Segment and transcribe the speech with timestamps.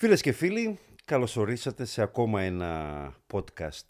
[0.00, 3.86] Φίλες και φίλοι, καλώς ορίσατε σε ακόμα ένα podcast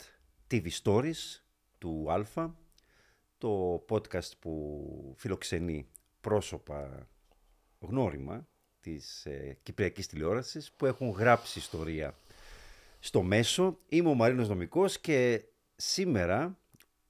[0.50, 1.40] TV Stories
[1.78, 2.56] του Αλφα.
[3.38, 5.88] Το podcast που φιλοξενεί
[6.20, 7.08] πρόσωπα
[7.78, 8.48] γνώριμα
[8.80, 12.14] της ε, Κυπριακής τηλεόρασης που έχουν γράψει ιστορία
[12.98, 13.78] στο μέσο.
[13.88, 15.44] Είμαι ο Μαρίνος Νομικός και
[15.76, 16.58] σήμερα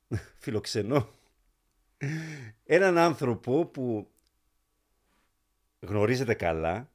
[0.42, 1.08] φιλοξενώ
[2.64, 4.10] έναν άνθρωπο που
[5.80, 6.90] γνωρίζετε καλά,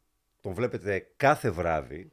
[0.45, 2.11] τον βλέπετε κάθε βράδυ,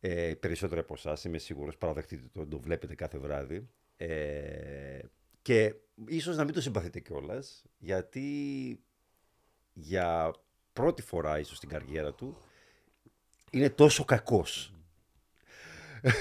[0.00, 3.68] ε, περισσότερο από εσάς, είμαι σίγουρος, παραδεχτείτε το, τον βλέπετε κάθε βράδυ.
[3.96, 4.98] Ε,
[5.42, 5.74] και
[6.06, 8.28] ίσως να μην το συμπαθείτε κιόλας, γιατί
[9.72, 10.34] για
[10.72, 12.36] πρώτη φορά ίσως στην καριέρα του
[13.50, 14.74] είναι τόσο κακός.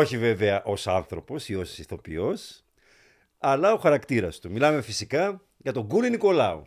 [0.00, 2.64] Όχι βέβαια ως άνθρωπος ή ως ηθοποιός,
[3.38, 4.50] αλλά ο χαρακτήρας του.
[4.50, 6.66] Μιλάμε φυσικά για τον Κούλι Νικολάου.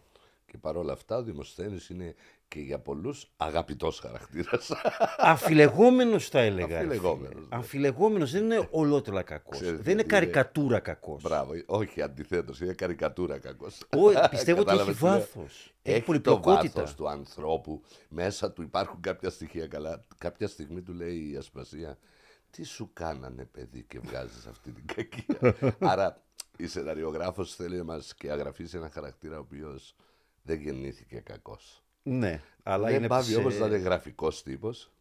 [0.51, 2.15] Και παρόλα αυτά ο Δημοσθένης είναι
[2.47, 4.71] και για πολλούς αγαπητός χαρακτήρας.
[5.17, 6.79] Αφιλεγόμενος θα έλεγα.
[6.79, 7.47] Αμφιλεγόμενος, ναι.
[7.49, 9.59] Αμφιλεγόμενος δεν είναι ολότελα κακός.
[9.59, 11.21] Ξέρεις δεν είναι γιατί είναι- καρικατούρα κακός.
[11.21, 13.81] Μπράβο, όχι αντιθέτως, είναι καρικατούρα κακός.
[13.81, 15.73] Ω, πιστεύω ότι έχει Κατάλαβες τι λέω; βάθος.
[15.81, 16.73] Έχει Έχει το πολυπλοκότητα.
[16.79, 20.03] βάθος του ανθρώπου, μέσα του υπάρχουν κάποια στοιχεία καλά.
[20.17, 21.97] Κάποια στιγμή του λέει η Ασπασία,
[22.51, 25.55] τι σου κάνανε παιδί και βγάζεις αυτή την κακία;
[25.91, 26.21] Άρα
[26.57, 29.95] η σεναριογράφος θέλει να μας και αγραφήσει ένα χαρακτήρα ο οποίος
[30.41, 31.81] δεν γεννήθηκε κακός.
[32.09, 34.91] Ναι, αλλά δεν είναι πάβει σε- όμως να είναι γραφικός τύπος.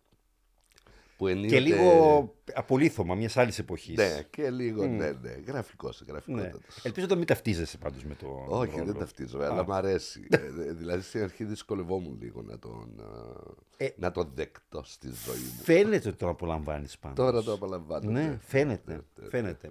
[1.16, 1.58] Που και ενίοτε...
[1.60, 3.96] λίγο απολύθωμα μιας άλλης εποχής.
[3.96, 6.12] Ναι, και λίγο, ναι, ναι, γραφικός, Ναι.
[6.12, 6.84] γραφικότατος.
[6.84, 8.44] Ελπίζω να μην ταυτίζεσαι πάντως με το.
[8.48, 8.84] Όχι, ρόλο.
[8.84, 10.26] δεν ταυτίζομαι, αλλά μ' αρέσει.
[10.30, 15.08] Ε, δε- δηλαδή στην αρχή δυσκολευόμουν λίγο να τον, α, Ε, να τον δεκτώ στη
[15.26, 15.62] ζωή μου.
[15.62, 17.14] Φαίνεται ότι τον απολαμβάνεις πάνω.
[17.14, 18.10] Τώρα το απολαμβάνω.
[18.10, 19.00] Ναι, φαίνεται.
[19.30, 19.70] φαίνεται.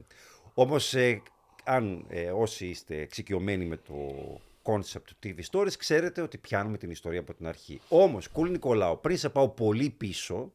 [0.53, 0.95] Όμως,
[1.63, 3.93] αν ε, όσοι είστε εξοικειωμένοι με το
[4.65, 7.81] concept του TV Stories, ξέρετε ότι πιάνουμε την ιστορία από την αρχή.
[7.89, 10.53] Όμως, Κούλ Νικολάου, πριν σε πάω πολύ πίσω,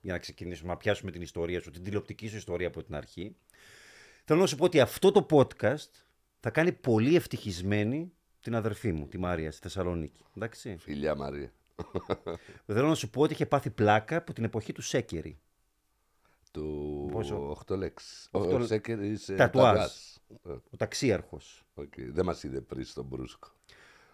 [0.00, 3.36] για να ξεκινήσουμε να πιάσουμε την ιστορία σου, την τηλεοπτική σου ιστορία από την αρχή,
[4.24, 5.90] θέλω να σου πω ότι αυτό το podcast
[6.40, 10.24] θα κάνει πολύ ευτυχισμένη την αδερφή μου, τη Μάρια, στη Θεσσαλονίκη.
[10.36, 10.76] Εντάξει.
[10.78, 11.52] Φιλιά Μαρία.
[12.66, 15.38] Θέλω να σου πω ότι είχε πάθει πλάκα από την εποχή του Σέκερη.
[16.60, 18.28] Του Πόσο; 8 λέξεις.
[18.30, 19.66] Οχτώ- Ο Σέκερης ε, Τατουάζ.
[19.76, 19.90] τατουάζ.
[20.48, 21.64] Ε, Ο ταξίαρχος.
[21.74, 21.92] οκ.
[22.12, 23.48] Δεν μας είδε πριν στον Μπρούσκο.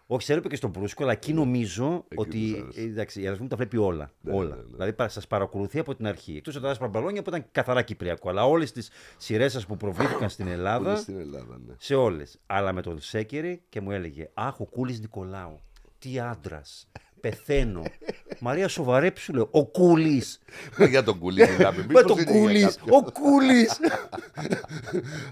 [0.06, 2.52] Όχι, σε έβλεπε και στον Μπρούσκο, αλλά εκεί νομίζω Εκεί ότι.
[2.52, 2.81] τους άρεσε.
[2.81, 4.10] ε, Εντάξει, η αδερφή μου τα βλέπει όλα.
[4.31, 4.54] όλα.
[4.56, 4.69] ναι, ναι.
[4.76, 6.36] Δηλαδή σας παρακολουθεί από την αρχή.
[6.36, 8.28] Εκτός από τα άσπρα μπαλόνια που ήταν καθαρά κυπριακό.
[8.28, 10.97] Αλλά όλες τις σειρές σας που προβλήθηκαν στην Που είναι Ελλάδα.
[10.97, 11.75] στην Ελλάδα, ναι.
[11.78, 12.38] σε όλες.
[12.47, 15.60] Αλλά με τον Σέκερη και μου έλεγε Αχ, ο Κούλης Νικολάου.
[15.98, 16.88] Τι άντρας.
[17.22, 17.82] Πεθαίνω.
[18.38, 19.48] Μαρία, σοβαρέψου, λέω.
[19.50, 20.40] Ο Κούλης.
[20.78, 21.78] Μα για τον κουλί μιλάμε.
[21.78, 22.76] Με μήπως τον είναι για Κούλης.
[22.76, 22.96] κάποιον.
[23.06, 23.80] Ο Κούλης.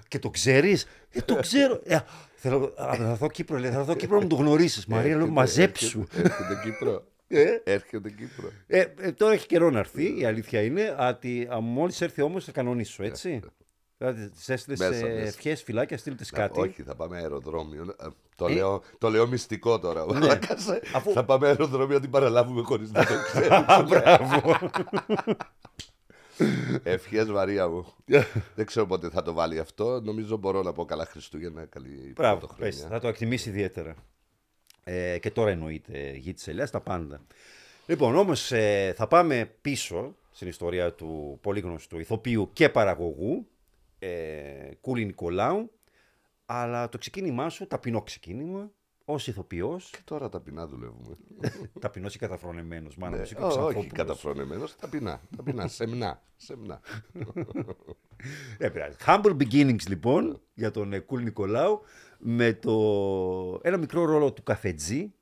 [0.08, 1.80] και το ξέρεις; Ε, το ξέρω.
[1.84, 1.98] Ε,
[2.34, 3.70] θέλω, α, θα δω Κύπρο, λέει.
[3.70, 4.86] Θα δω Κύπρο να μου το γνωρίσεις.
[4.86, 5.98] Μαρία, λέω, Έρχεται- μαζέψου.
[6.14, 7.04] έρχεται- Έρχεται Κύπρο.
[7.28, 8.50] Ε, Έρχεται Κύπρο.
[8.66, 10.96] Ε, ε, τώρα έχει καιρό να έρθει, η αλήθεια είναι.
[11.08, 13.40] Ότι μόλις έρθει όμως θα κανονίσω, έτσι.
[14.03, 15.09] Δηλαδή, τη έστειλες Μέσα, μέσα.
[15.09, 16.61] ευχές, φυλάκια, στείλτε Να- κάτι.
[16.61, 17.83] Όχι, θα πάμε αεροδρόμιο.
[17.83, 18.06] Ε,
[18.37, 20.06] Το, λέω, το λέω μυστικό τώρα.
[20.06, 20.12] Ναι.
[20.12, 20.81] Μαλάκας, ε.
[20.94, 23.66] Αφού- Θα πάμε αεροδρόμιο να την παραλάβουμε χωρίς να το ξέρουμε.
[23.88, 24.59] Μπράβο.
[26.83, 27.87] Ευχές Μαρία μου.
[28.55, 30.00] Δεν ξέρω πότε θα το βάλει αυτό.
[30.00, 31.65] Νομίζω μπορώ να πω καλά Χριστούγεννα.
[31.65, 32.71] Καλή Μπράβο, πρωτοχρονιά.
[32.72, 33.94] πες, θα το εκτιμήσει ιδιαίτερα.
[34.84, 37.21] Ε, και τώρα εννοείται γη της Ελιάς, τα πάντα.
[37.87, 43.47] Λοιπόν, όμως ε, θα πάμε πίσω στην ιστορία του πολύ γνωστού ηθοποιού και παραγωγού,
[44.00, 45.71] ε, Κούλη Νικολάου,
[46.47, 48.71] αλλά το ξεκίνημά σου, ταπεινό ξεκίνημα,
[49.05, 51.16] ως ηθοποιός, Και τώρα ταπεινά δουλεύουμε.
[51.81, 53.93] ταπεινός ή καταφρονεμένος, μάνα μου, Ναι, είσαι και ό, όχι Ξανθόπουλος.
[53.93, 54.77] καταφρονεμένος.
[54.77, 55.21] Ταπεινά.
[55.37, 55.69] Ταπεινά.
[55.69, 56.22] Σεμνά.
[56.37, 56.81] Σεμνά.
[58.59, 58.97] Δεν πειράζει.
[59.06, 61.81] Humble beginnings λοιπόν για τον ε, Κούλ Νικολάου
[62.19, 62.72] με το...
[63.62, 65.12] ένα μικρό ρόλο του καφετζή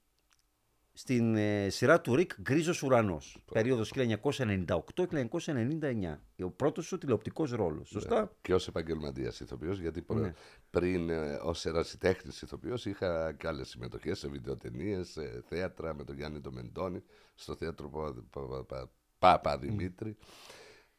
[0.98, 3.38] στην ε, σειρά του Ρικ Γκρίζος Ουρανός.
[3.52, 6.18] Περίοδος 1998-1999.
[6.42, 7.88] Ο πρώτος σου τηλεοπτικός ρόλος.
[7.88, 10.32] Σωστά; Και ω επαγγελματίας ηθοποιός, γιατί προ- Ναι.
[10.70, 11.10] πριν
[11.42, 16.54] ως ερασιτέχνης ηθοποιός είχα και άλλες συμμετοχές σε βιντεοτενίες, σε θέατρα με τον Γιάννη τον
[16.54, 17.02] Μεντώνη,
[17.34, 20.16] στο θέατρο Πα- Πα- Πα- Πα- Πάπα Δημήτρη.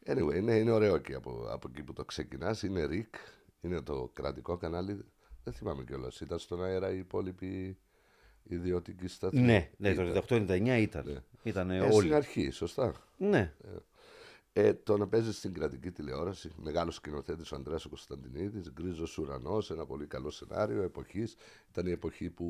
[0.06, 2.62] Anyway, είναι, είναι ωραίο και από, από εκεί που το ξεκινάς.
[2.62, 3.14] Είναι RIC,
[3.60, 5.04] είναι το κρατικό κανάλι.
[5.44, 6.20] Δεν θυμάμαι κιόλας.
[6.20, 7.78] Ήταν στον αέρα η υπόλοιπη
[8.54, 9.40] ιδιωτική σταθμή.
[9.40, 10.12] Ναι, ναι, Ήταν.
[10.12, 11.22] το 88-99 ήταν.
[11.42, 11.92] Ήταν Ε, όλοι.
[11.94, 12.92] στην αρχή, σωστά.
[13.16, 13.52] Ναι.
[14.52, 19.70] Ε, το να παίζεις στην κρατική τηλεόραση, μεγάλος σκηνοθέτης ο Ανδρέας ο Κωνσταντινίδης, γκρίζος ουρανός,
[19.70, 21.36] ένα πολύ καλό σενάριο εποχής.
[21.70, 22.46] Ήταν η εποχή που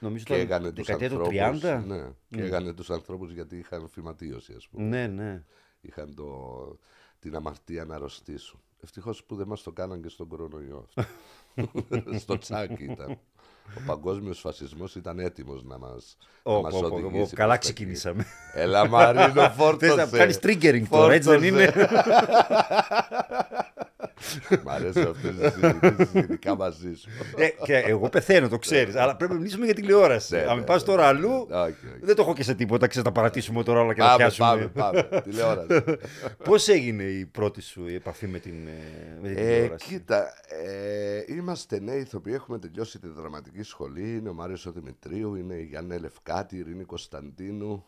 [0.00, 1.60] Νομίζω ήταν καίγανε τους δεκαετία του ανθρώπους.
[1.60, 1.84] 30.
[1.86, 4.84] Ναι, καίγανε τους ανθρώπους γιατί είχαν φυματίωση, ας πούμε.
[4.84, 5.44] Ναι, ναι.
[5.80, 6.78] Είχαν το,
[7.18, 8.60] την αμαρτία να αρρωστήσουν.
[8.82, 11.04] Ευτυχώς που δεν μας το κάναν και στον κορονοϊό αυτό.
[12.18, 13.18] Στο τσάκι ήταν.
[13.76, 15.96] Ο παγκόσμιος φασισμός ήταν έτοιμος να μα
[16.42, 17.10] Ω, μας πω, πω, πω, οδηγήσει.
[17.12, 18.20] πω, προς Καλά τα ξεκινήσαμε.
[18.20, 18.60] εκεί.
[18.60, 19.94] Έλα Μαρίνο, Θες φόρτωσε.
[19.94, 21.72] να κάνεις triggering τώρα, έτσι δεν είναι;
[24.64, 27.08] Μ' αρέσει αυτές οι συζητήσεις ειδικά μαζί σου.
[27.36, 28.94] Ε, και εγώ πεθαίνω, το ξέρεις.
[28.96, 30.34] Αλλά πρέπει να μιλήσουμε για τηλεόραση.
[30.34, 31.76] Ναι, Αν ναι, πας τώρα αλλού, Όχι, όχι.
[32.00, 32.86] δεν το έχω και σε τίποτα.
[32.86, 34.48] Ξέρεις, τα παρατήσουμε τώρα όλα και τα Πάμε, πιάσουμε.
[34.48, 34.68] πάμε,
[35.08, 35.22] πάμε.
[35.30, 35.82] Τηλεόραση.
[36.44, 40.32] Πώς έγινε η πρώτη σου επαφή με την, ε, με την Ε, τηλεόραση; κοίτα,
[40.64, 44.16] ε, είμαστε νέοι ηθοποιοί, έχουμε τελειώσει τη δραματική σχολή.
[44.16, 47.84] Είναι ο Μάριος ο Δημητρίου, είναι η Γιάννα Ελευκάτη, η Ειρήνη Κωνσταντίνου.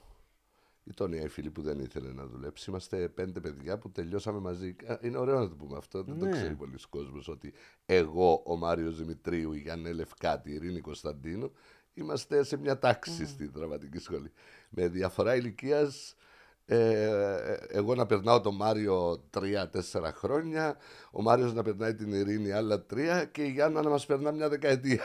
[0.84, 2.70] Η Τόνια η φίλη που δεν ήθελε να δουλέψει.
[2.70, 4.76] Είμαστε πέντε παιδιά που τελειώσαμε μαζί.
[4.84, 6.30] Ε, Είναι ωραίο να το πούμε αυτό, δεν το Ναι.
[6.30, 7.52] ξέρει πολλοί κόσμος ότι
[7.86, 11.52] εγώ, ο Μάριος Δημητρίου, η Γιάννα Ελευκάτη, η Ειρήνη Κωνσταντίνου,
[11.94, 14.32] είμαστε σε μια τάξη στη δραματική σχολή.
[14.70, 16.16] Με διαφορά ηλικίας
[16.64, 20.76] ε, εγώ να περνάω τον Μάριο τρία-τέσσερα χρόνια,
[21.12, 24.48] ο Μάριος να περνάει την Ειρήνη άλλα τρία και η Γιάννα να μας περνά μια
[24.48, 25.02] δεκαετία.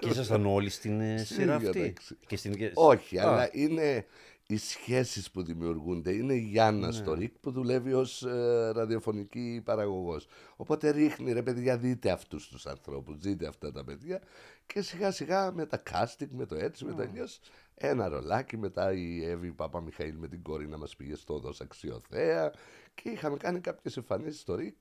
[0.00, 1.82] Και ήσασταν όλοι στην ε, Στην σειρά ίδια αυτή.
[1.92, 2.16] τάξη.
[2.26, 2.52] Και στην...
[2.52, 4.06] ίδια- Όχι, Α, αλλά είναι
[4.46, 6.12] οι σχέσεις που δημιουργούνται.
[6.12, 10.26] Είναι η Γιάννα στο ΡΙΚ που δουλεύει ως ε, ραδιοφωνική παραγωγός.
[10.56, 14.22] Οπότε ρίχνει ρε παιδιά δείτε αυτούς τους ανθρώπους, δείτε αυτά τα παιδιά
[14.66, 17.40] και σιγά σιγά με τα casting, με το έτσι, με το αλλιώς,
[17.74, 22.52] ένα ρολάκι μετά η Εύη Παπα-Μιχαήλ με την κόρη να μας πήγε στο Δός Αξιοθέα
[22.94, 24.80] και είχαμε κάνει κάποιες εμφανίσεις στο ΡΙΚ.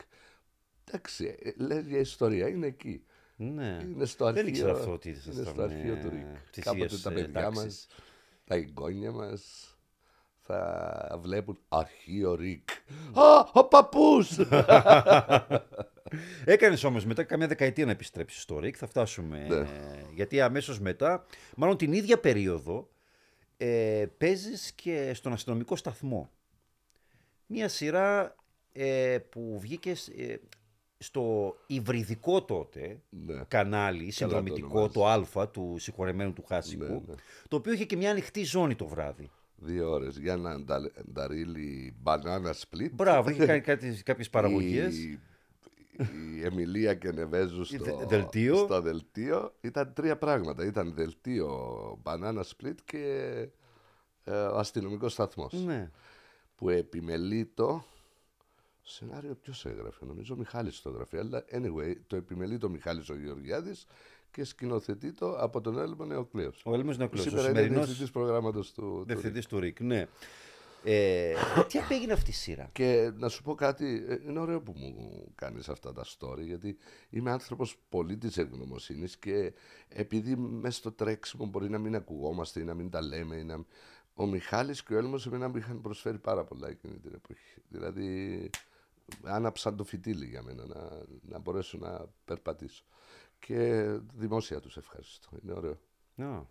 [0.87, 3.03] Εντάξει, ε, λέγε ιστορία, είναι εκεί.
[3.35, 3.79] Ναι.
[3.83, 6.25] Είναι στο αρχείο, Δεν ήξερα αυτό ότι είναι ήσασταν, στο αρχείο ε, του ΡΙΚ.
[6.51, 7.63] της Κάποτε ίδιας, τα ε, παιδιά τάξης.
[7.63, 7.87] μας,
[8.45, 9.69] τα εγγόνια μας
[10.41, 12.69] θα βλέπουν αρχείο ΡΙΚ.
[13.13, 14.37] Α, ο παππούς!
[16.45, 19.45] Έκανες όμως μετά καμιά δεκαετία να επιστρέψεις στο ΡΙΚ, θα φτάσουμε.
[19.47, 19.55] Ναι.
[19.55, 19.67] ε,
[20.13, 21.25] γιατί αμέσως μετά,
[21.55, 22.89] μάλλον την ίδια περίοδο,
[23.57, 26.29] ε, παίζεις και στον αστυνομικό σταθμό.
[27.45, 28.35] Μία σειρά
[28.71, 30.39] ε, που βγήκες ε,
[30.97, 37.13] στο υβριδικό τότε ναι, κανάλι, συνδρομητικό, το Α του συγχωρεμένου του Χάσικου, Ναι, ναι.
[37.47, 39.29] το οποίο είχε και μια ανοιχτή ζώνη το βράδυ.
[39.57, 42.89] δύο ώρες για να αντα- ανταρίλει μπανάνα split.
[42.91, 44.97] Μπράβο, είχε κάνει κάτι, κάποιες παραγωγές.
[44.97, 45.19] Η,
[46.37, 48.55] η Εμιλία και Νεβέζου στο δε- δελτίο.
[48.55, 50.65] στο δελτίο ήταν τρία πράγματα.
[50.65, 51.49] Ήταν δελτίο
[52.01, 53.31] μπανάνα split και
[54.23, 55.53] ε, ο αστυνομικός σταθμός.
[55.53, 55.91] Ναι.
[56.55, 57.83] που επιμελεί το
[58.87, 63.15] σενάριο ποιος έγραφε, νομίζω ο Μιχάλης το έγραφε, αλλά anyway το επιμελεί το Μιχάλης ο
[63.15, 63.85] Γεωργιάδης
[64.31, 66.61] και σκηνοθετεί το από τον Έλληνα Νεοκλέος.
[66.65, 69.79] Ο Έλληνας Που Νεοκλέος, ο σήμερα είναι σημερινός διευθυντής προγράμματος του, του διευθυντής του ΡΙΚ,
[69.79, 70.07] ναι.
[70.83, 71.33] Ε,
[71.67, 75.25] τι απέγινε αυτή η σειρά; Και να σου πω κάτι, ε, είναι ωραίο που μου
[75.35, 76.77] κάνεις αυτά τα story, γιατί
[77.09, 79.53] είμαι άνθρωπος πολύ της ευγνωμοσύνης και
[79.87, 83.65] επειδή μέσα στο τρέξιμο μπορεί να μην ακουγόμαστε ή να μην τα λέμε, ή να...
[84.13, 87.61] ο Μιχάλης και ο Έλμος εμένα μου είχαν προσφέρει πάρα πολλά εκείνη την εποχή.
[87.67, 88.49] Δηλαδή
[89.23, 92.83] άναψαν το φυτίλι για μένα να, να μπορέσω να περπατήσω.
[93.39, 95.79] Και δημόσια τους ευχαριστώ, είναι ωραίο.
[96.17, 96.43] Α,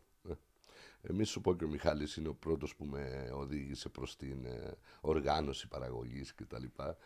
[1.02, 4.76] Εμείς σου πω και ο Μιχάλης είναι ο πρώτος που με οδήγησε προς την ε,
[5.00, 6.96] οργάνωση παραγωγής και τα λοιπά.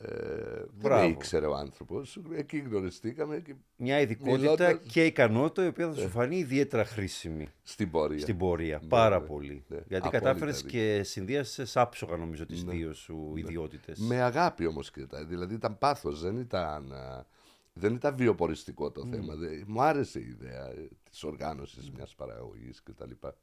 [0.00, 1.02] Ε, δεν Μπράβο.
[1.02, 5.94] με ήξερε ο άνθρωπος, εκεί γνωριστήκαμε και μια ειδικότητα Μιλώντας- και ικανότητα η οποία θα
[6.00, 8.18] σου φανεί ιδιαίτερα χρήσιμη στην πορεία.
[8.18, 8.80] στην πορεία.
[8.88, 9.64] Πάρα ναι, πολύ.
[9.68, 9.76] ναι.
[9.76, 10.70] Γιατί Απόλυτα κατάφερες δίκιο.
[10.80, 13.98] και συνδύασες άψογα νομίζω τις δύο σου ιδιότητες.
[13.98, 17.26] Με αγάπη όμως και τα, δηλαδή ήταν πάθος, δεν ήταν, α,
[17.72, 19.34] δεν ήταν βιοποριστικό το θέμα.
[19.34, 23.36] Δε- μου άρεσε η ιδέα ε, της οργάνωσης μιας παραγωγής και τα λοιπά.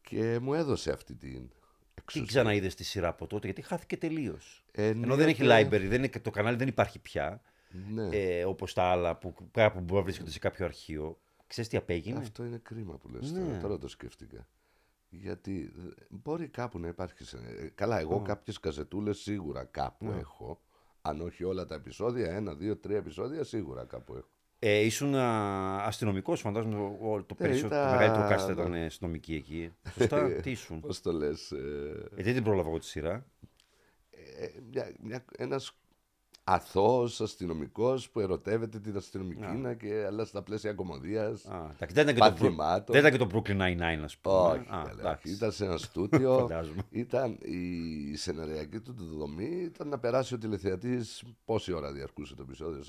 [0.00, 1.50] Και μου έδωσε αυτή την
[1.94, 2.26] Τι εξουσία.
[2.26, 4.64] ξαναείδες τη σειρά από τότε, γιατί χάθηκε τελείως.
[4.72, 5.60] Ε, Ενώ ναι, δεν έχει ναι.
[5.60, 7.40] library, δεν είναι, το κανάλι δεν υπάρχει πια.
[7.88, 8.08] Ναι.
[8.16, 11.18] Ε, Όπως τα άλλα που κάπου μπορεί να βρίσκονται σε κάποιο αρχείο.
[11.46, 13.40] Ξέρεις τι απέγινε; Αυτό είναι κρίμα που λες Ναι.
[13.44, 14.46] τώρα, τώρα το σκέφτηκα.
[15.08, 17.24] Γιατί ε, μπορεί κάπου να υπάρχει.
[17.24, 20.16] σε- ε, Καλά, εγώ κάποιες καζετούλες σίγουρα κάπου Ναι.
[20.18, 20.60] έχω.
[21.02, 24.28] Αν όχι όλα τα επεισόδια, ένα, δύο, τρία επεισόδια σίγουρα κάπου έχω.
[24.64, 28.84] Ε, ήσουν αστυνομικός, φαντάζομαι το, ο- το, Ε, περισσότερο, ήταν- το μεγαλύτερο cast ήταν ε,
[28.84, 29.72] αστυνομική εκεί.
[29.98, 31.56] Σωστά, τι ήσουν; Πώς το λες, ε,
[32.16, 33.26] Ε, δεν την πρόλαβα εγώ τη σειρά.
[34.10, 35.76] ε, μια, μια, ένας
[36.44, 41.44] αθώος αστυνομικός που ερωτεύεται την αστυνομική και αλλά στα πλαίσια κομμωδίας.
[41.46, 42.94] Α, εντάξει, δεν, ήταν και το, Bru- Παθημάτων.
[42.96, 44.36] δεν ήταν και το Brooklyn Nine-Nine, ας πούμε.
[44.36, 45.30] Όχι, Α, καλά, εντάξει.
[45.32, 46.38] ήταν σε ένα στούντιο.
[46.38, 46.82] Φαντάζομαι.
[46.90, 52.82] ήταν η σεναριακή του δομή ήταν να περάσει ο τηλεθεατής πόση ώρα διαρκούσε το επεισόδιο,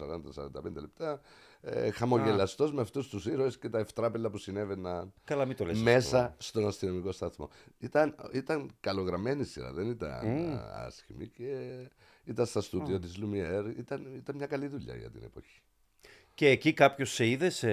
[0.66, 1.22] 40-45 λεπτά,
[1.62, 5.82] ε, χαμογελαστός με αυτούς τους ήρωες και τα ευτράπελα που συνέβαιναν Καλά, μην το λες
[5.82, 6.36] μέσα αυτό.
[6.38, 7.50] στον αστυνομικό σταθμό.
[7.80, 11.56] Ήταν, ήταν καλογραμμένη σειρά, δεν ήταν α, άσχημη και
[12.26, 15.62] ήταν στα στούντιο της Lumière, ήταν, ήταν μια καλή δουλειά για την εποχή.
[16.36, 17.50] Και εκεί κάποιος σε είδε.
[17.50, 17.70] Σε...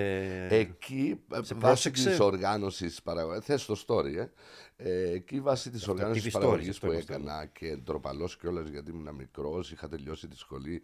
[0.47, 3.45] Εκεί, βάσει πρόσεξε; της οργάνωσης παραγωγής.
[3.45, 4.29] Θες το story, ε.
[4.77, 8.69] ε εκεί, βάσει της οργάνωσης TV stories, παραγωγής αυτό που είμαστε έκανα και ντροπαλός κιόλας
[8.69, 10.83] γιατί ήμουν μικρός, είχα τελειώσει τη σχολή,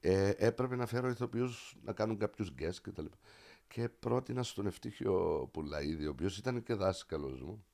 [0.00, 3.04] ε, έπρεπε να φέρω ηθοποιούς να κάνουν κάποιους guest κτλ.
[3.68, 7.64] και πρότεινα στον Ευτύχιο Πουλαίδη, ο οποίος ήταν και δάσκαλος μου,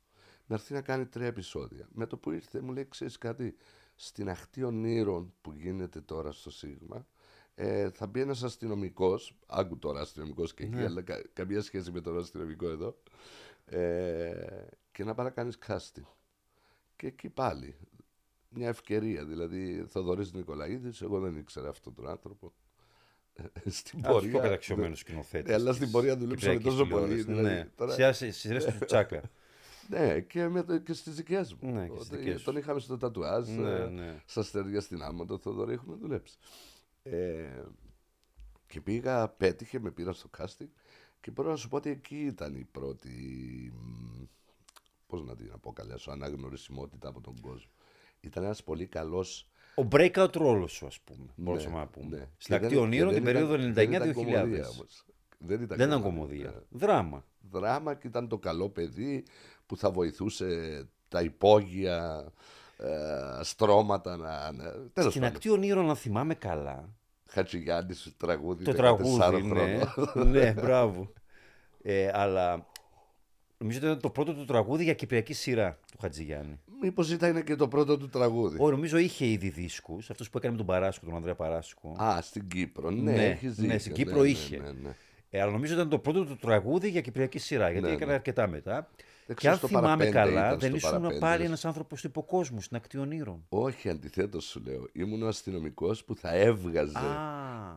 [0.46, 1.88] να έρθει να κάνει τρία επεισόδια.
[1.92, 3.56] Με το που ήρθε, μου λέει: Ξέρεις κάτι,
[3.94, 7.06] στην αχτή ονείρων που γίνεται τώρα στο Σίγμα,
[7.54, 9.36] ε, θα μπει ένας αστυνομικός.
[9.46, 10.84] Άκου τώρα αστυνομικός και εκεί, Ναι.
[10.84, 12.96] αλλά κα- καμία σχέση με τον αστυνομικό εδώ.
[13.64, 14.46] Ε,
[14.92, 16.02] και να πάει να κάνεις casting.
[16.96, 17.76] Και εκεί πάλι.
[18.48, 19.24] Μια ευκαιρία.
[19.24, 22.52] Δηλαδή, Θοδωρής Νικολαίδης, εγώ δεν ήξερα αυτόν τον άνθρωπο.
[23.34, 24.48] Ε, Στην Από του πιο πορεία.
[24.48, 25.50] καταξιωμένου σκηνοθέτε.
[25.50, 29.22] Ε, αλλά στην πορεία δουλέψαμε τόσο πολύ, δηλαδή, Ναι, τώρα- σε σειρέ του Τσάκα.
[29.88, 31.72] Ναι, και, με το, και στις δικές μου.
[31.72, 32.44] Ναι, και στις Ότι δικές σου.
[32.44, 33.48] Τον είχαμε στο τατουάζ.
[33.48, 34.22] Ναι, ε, ναι.
[34.26, 36.36] Στα στεριά στην Άμμο, τον Θοδωρή έχουμε δουλέψει.
[37.02, 37.62] Ε,
[38.66, 40.68] και πήγα, πέτυχε, με πήρα στο casting
[41.20, 43.10] και μπορώ να σου πω ότι εκεί ήταν η πρώτη.
[43.76, 44.22] μ,
[45.06, 47.70] Πώς να την αποκαλέσω, αναγνωρισιμότητα από τον κόσμο.
[48.20, 51.26] Ήταν ένας πολύ καλός Ο breakout ρόλος σου, ας πούμε.
[51.36, 52.16] Μπορούσαμε ναι, να πούμε.
[52.16, 52.22] ναι.
[52.36, 54.14] Στην Και ακτή δεν- ονείρων και την δεν περίοδο ήταν- δεν ήταν 99-2000.
[54.14, 55.04] κομμωδία όμως.
[55.38, 56.44] Δεν ήταν Δεν ήταν κομμωδία.
[56.44, 56.66] κομμωδία.
[56.70, 57.24] Δράμα.
[57.50, 59.24] δράμα και ήταν το καλό παιδί
[59.74, 62.24] που θα βοηθούσε τα υπόγεια
[62.76, 64.52] ε, στρώματα να...
[64.52, 64.64] να...
[64.92, 65.36] Τέλος Στην πάντων.
[65.36, 66.88] ακτή ονείρων, αν θυμάμαι καλά,
[67.28, 70.30] Χατζηγιάννης τραγούδι το 14 τραγούδι, ναι, χρονών.
[70.34, 71.12] ναι, μπράβο.
[71.82, 72.66] Ε, αλλά
[73.58, 76.60] νομίζω ότι ήταν το πρώτο του τραγούδι για κυπριακή σειρά του Χατζηγιάννη.
[76.82, 78.56] Μήπως ήταν και το πρώτο του τραγούδι.
[78.60, 81.96] Όχι, νομίζω είχε ήδη δίσκους, αυτός που έκανε με τον Παράσκο, τον Ανδρέα Παράσκο.
[82.02, 82.90] Α, στην Κύπρο.
[82.90, 83.78] Ναι, Ναι, έχεις ναι, δίκιο.
[83.78, 84.56] στην Κύπρο είχε.
[84.56, 84.94] Ναι, ναι.
[85.30, 88.12] Ε, αλλά νομίζω ήταν το πρώτο του τραγούδι για κυπριακή σειρά, γιατί Ναι, έκανε ναι.
[88.16, 88.90] αρκετά μετά.
[89.26, 91.18] Δεν Και ξέρω, αν στο θυμάμαι παραπέντε καλά, ήταν δεν στο ήσουν παραπέντε.
[91.20, 93.44] πάλι ένας άνθρωπος του υποκόσμου, στην ακτή ονείρων.
[93.48, 94.88] Όχι, αντιθέτως σου λέω.
[94.92, 96.98] Ήμουν ο αστυνομικός που θα έβγαζε.
[96.98, 97.76] Α,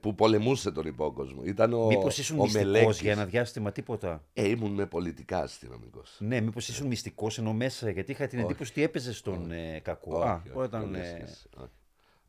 [0.00, 1.42] που πολεμούσε τον υπόκοσμο.
[1.44, 3.00] Ήταν ο, μήπως ήσουν ο μυστικός Μελέκης.
[3.00, 6.16] για ένα διάστημα, τίποτα; Ε, ήμουν με πολιτικά αστυνομικός.
[6.18, 8.46] Ναι, μήπως ήσουν μυστικός ενώ μέσα, γιατί είχα την Όχι.
[8.46, 10.18] εντύπωση ότι έπαιζε στον ε, κακό.
[10.20, 10.94] Α, όταν.
[10.94, 11.24] ε,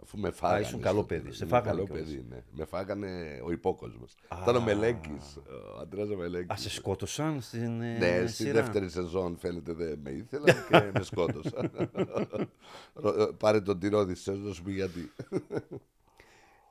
[0.04, 0.62] Αφού με φάγανε.
[0.62, 1.38] ήσουν καλό στο παιδί, τέλος.
[1.38, 2.04] σε Ήμουν φάγανε καλό κιόλας.
[2.10, 2.44] παιδί, ναι.
[2.52, 4.16] Με φάγανε ο υπόκοσμος.
[4.28, 4.38] Α.
[4.42, 5.36] Ήταν ο Μελέκης.
[5.76, 6.50] Ο Αντρέας ο Μελέκης.
[6.50, 7.82] Α, σε σκότωσαν στην.
[7.82, 8.54] ε, Ναι, στη σειρά.
[8.54, 11.72] δεύτερη σεζόν φαίνεται δεν με ήθελα και με σκότωσαν.
[12.94, 15.12] Ρο- Πάρε τον τυρόδι σε να σου πει γιατί.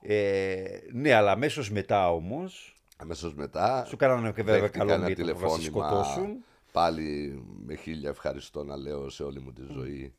[0.00, 2.76] Ε, ναι, αλλά αμέσως μετά όμως.
[2.96, 3.84] Αμέσως μετά.
[3.88, 6.44] Σου κάνανε και βέβαια δέχτηκα καλό ένα μύτο που θα σε τηλεφώνημα, σκοτώσουν.
[6.72, 10.14] Πάλι με χίλια ευχαριστώ να λέω σε όλη μου τη ζωή.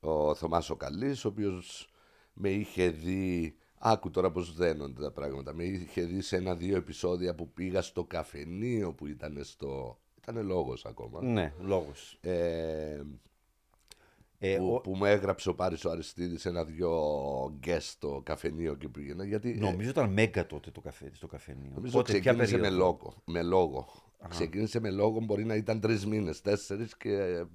[0.00, 1.90] Ο Θωμάς ο Καλής, ο οποίος
[2.32, 7.34] με είχε δει, άκου τώρα πως δένονται τα πράγματα, με είχε δει σε ένα-δύο επεισόδια
[7.34, 9.98] που πήγα στο καφενείο που ήταν στο...
[10.18, 11.22] Ήταν λόγος ακόμα.
[11.22, 12.18] Ναι, λόγος.
[12.20, 13.00] Ε,
[14.44, 16.90] Ε, που, ο- που μου έγραψε ο Πάρης ο Αριστίδης ένα-δυο
[17.66, 19.24] guest στο καφενείο και πήγαινα.
[19.24, 21.70] Γιατί ε, Νομίζω ήταν μέγκα τότε το καφέ, στο καφενείο.
[21.74, 23.14] Νομίζω Πότε, ποια ξεκίνησε με περίοδο; λόγο.
[23.24, 23.88] Με λόγο.
[24.28, 27.46] Ξεκίνησε με λόγο, μπορεί να ήταν τρεις μήνες, τέσσερις και πήγε.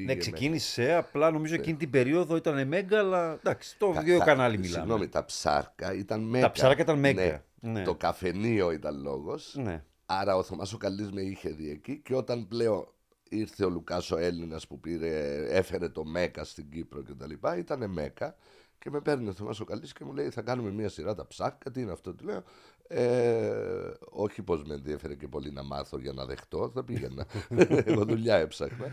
[0.00, 4.18] Ναι, με- ξεκίνησε, απλά νομίζω εκείνη την περίοδο ήταν μέγκα, αλλά εντάξει, το Τα- δύο
[4.18, 4.76] τα- κανάλι μιλάμε.
[4.76, 6.50] Συγγνώμη, τα ψάρκα ήταν μέγα.
[6.50, 7.22] ψάρκα ήταν μέγκα.
[7.22, 7.70] Ναι.
[7.72, 7.82] Ναι.
[7.82, 9.54] Το καφενείο ήταν λόγος.
[9.58, 9.82] Ναι.
[10.06, 12.88] Άρα ο Θωμάς ο Καλής με είχε δει εκεί και όταν πλέον
[13.28, 17.56] ήρθε ο Λουκάς ο Έλληνας που πήρε, έφερε το Μέκα στην Κύπρο και τα λοιπά,
[17.58, 18.34] ήταν Μέκα
[18.78, 21.26] και με παίρνει ο Θωμάς ο Καλής και μου λέει θα κάνουμε μια σειρά τα
[21.26, 22.42] ψάρκα, τι είναι αυτό, του λέω.
[22.88, 27.26] Ε, όχι πως με ενδιαφέρε και πολύ να μάθω για να δεχτώ, θα πήγαινα.
[27.84, 28.86] Εγώ δουλειά έψαχνα.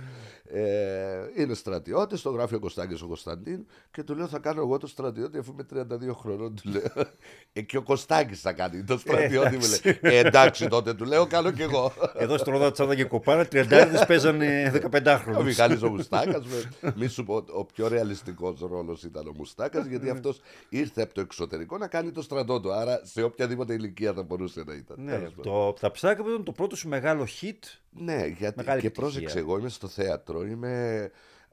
[0.54, 4.78] Ε, είναι στρατιώτης, το γράφει ο Κωστάκης ο Κωνσταντίν και του λέω θα κάνω εγώ
[4.78, 6.56] το στρατιώτη αφού είμαι 32 χρονών.
[6.56, 7.06] Του λέω.
[7.54, 9.56] Ε, και ο Κωστάκης θα κάνει το στρατιώτη.
[9.58, 9.98] μου λέει.
[10.02, 11.92] Ε, εντάξει τότε του λέω, κάνω κι εγώ.
[12.18, 15.44] Εδώ στο Ρόδα Τσάδα και Κοπάρα, 30 παίζανε 15 Ο χρόνου.
[15.44, 16.46] Μιχάλης ο Μουστάκας,
[16.82, 21.14] με- μη σου πω, ο πιο ρεαλιστικός ρόλος ήταν ο Μουστάκας, γιατί αυτός ήρθε από
[21.14, 25.04] το εξωτερικό να κάνει το στρατό του, άρα σε οποιαδήποτε ηλικία θα μπορούσε να ήταν.
[25.04, 25.54] Ναι, Τέλος πάντων.
[25.54, 27.60] το, τα ψάρκα ήταν το πρώτο σου μεγάλο hit.
[27.90, 28.92] Ναι, γιατί Μεγάλη και επιτυχία.
[28.92, 31.02] πρόσεξε, εγώ είμαι στο θέατρο, είμαι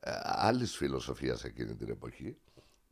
[0.00, 2.37] ε, άλλης φιλοσοφίας εκείνη την εποχή.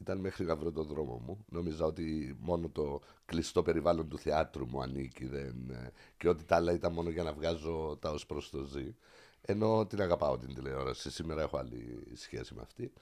[0.01, 1.45] Ήταν μέχρι να βρω τον δρόμο μου.
[1.49, 6.57] Νόμιζα ότι μόνο το κλειστό περιβάλλον του θεάτρου μου ανήκει δεν, ε, και ότι τα
[6.57, 8.95] άλλα ήταν μόνο για να βγάζω τα ως προς το ζει.
[9.41, 11.11] Ενώ την αγαπάω την τηλεόραση.
[11.11, 12.93] Σήμερα έχω άλλη σχέση με αυτή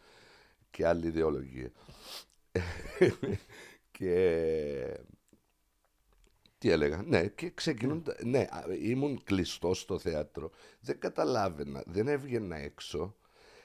[0.71, 1.71] και άλλη ιδεολογία.
[3.99, 4.99] και
[6.65, 8.05] τι έλεγα, ναι, και ξεκινούν.
[8.23, 10.51] Ναι, α, ήμουν κλειστός στο θέατρο.
[10.81, 13.17] Δεν καταλάβαινα, δεν έβγαινα έξω.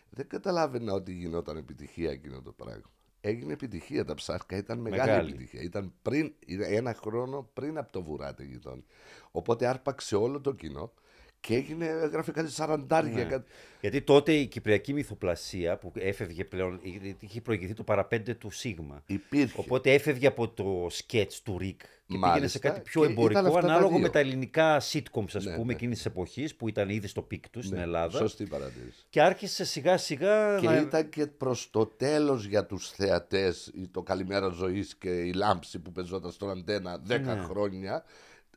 [0.09, 2.91] Δεν καταλάβαινα ότι γινόταν επιτυχία εκείνο το πράγμα.
[3.21, 5.29] Έγινε επιτυχία, τα ψάρκα ήταν μεγάλη, Μεγάλη.
[5.29, 5.61] επιτυχία.
[5.61, 8.83] Ήταν πριν, ένα χρόνο πριν από το Βουράτε Γειτόνοι.
[9.31, 10.93] Οπότε άρπαξε όλο το κοινό
[11.41, 13.13] και έγινε, έγραφε κάτι σαραντάρια.
[13.13, 13.23] Ναι.
[13.23, 13.49] κάτι-
[13.81, 16.79] Γιατί τότε η κυπριακή μυθοπλασία που έφευγε πλέον,
[17.19, 19.03] είχε προηγηθεί το παραπέντε του Σίγμα.
[19.05, 19.53] Υπήρχε.
[19.59, 23.17] Οπότε έφευγε από το σκέτς του Ρικ και πήγαινε σε Μάλιστα, κάτι πιο και ήταν
[23.19, 23.99] εμπορικό, αυτά τα ανάλογο δύο.
[23.99, 25.73] με τα ελληνικά sitcoms, ας Ναι, πούμε, ναι.
[25.73, 28.17] εκείνης της εποχής, που ήταν ήδη στο peak του στην Ναι, Ελλάδα.
[28.17, 29.05] Σωστή παρατήρηση.
[29.09, 30.77] Και άρχισε σιγά σιγά Και να...
[30.79, 35.79] ήταν και προς το τέλος για τους θεατές η- το Καλημέρα Ζωής και η Λάμψη
[35.79, 37.35] που πεζόταν στον Αντένα 10 Ναι.
[37.41, 38.03] χρόνια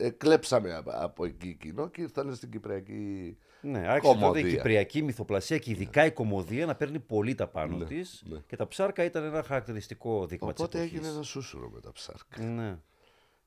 [0.04, 4.50] ε, κλέψαμε από, από εκεί κοινό και ήρθαν στην Κυπριακή Ναι, άρχισε τότε η κομμωδία.
[4.56, 8.38] κυπριακή μυθοπλασία και ειδικά η κομμωδία να παίρνει πολύ τα πάνω Ναι, της ναι.
[8.46, 10.92] και τα ψάρκα ήταν ένα χαρακτηριστικό δείγμα Οπότε της εποχής.
[10.98, 12.42] έγινε ένα σούσουρο με τα ψάρκα.
[12.42, 12.78] Ναι.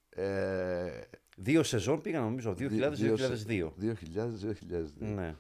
[0.10, 1.02] Ε,
[1.38, 2.64] Δύο σεζόν πήγαν νομίζω, 2000-2002.
[3.48, 3.72] 2000-2002.
[4.98, 5.36] Ναι.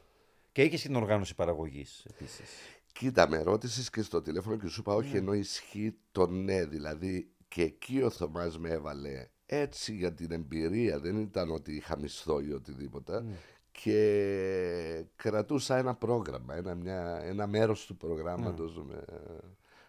[0.51, 2.49] Και είχε την οργάνωση παραγωγής επίσης.
[2.93, 6.65] Κοίτα, με ρώτησες και στο τηλέφωνο και σου είπα όχι ενώ ισχύει το ναι.
[6.65, 10.99] Δηλαδή και εκεί ο Θωμάς με έβαλε έτσι για την εμπειρία.
[10.99, 13.23] Δεν ήταν ότι είχα μισθό ή οτιδήποτε.
[13.71, 19.03] Και κρατούσα ένα πρόγραμμα, ένα, μια, ένα μέρος του προγράμματος με,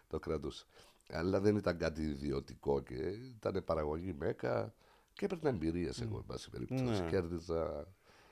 [0.08, 0.64] το κρατούσα.
[1.10, 2.94] Αλλά δεν ήταν κάτι ιδιωτικό και
[3.38, 4.74] ήταν παραγωγή μέκα
[5.12, 7.02] και έπαιρνα εμπειρίες εγώ, εν πάση περιπτώσει.
[7.02, 7.08] Ναι.
[7.08, 7.86] Κέρδιζα...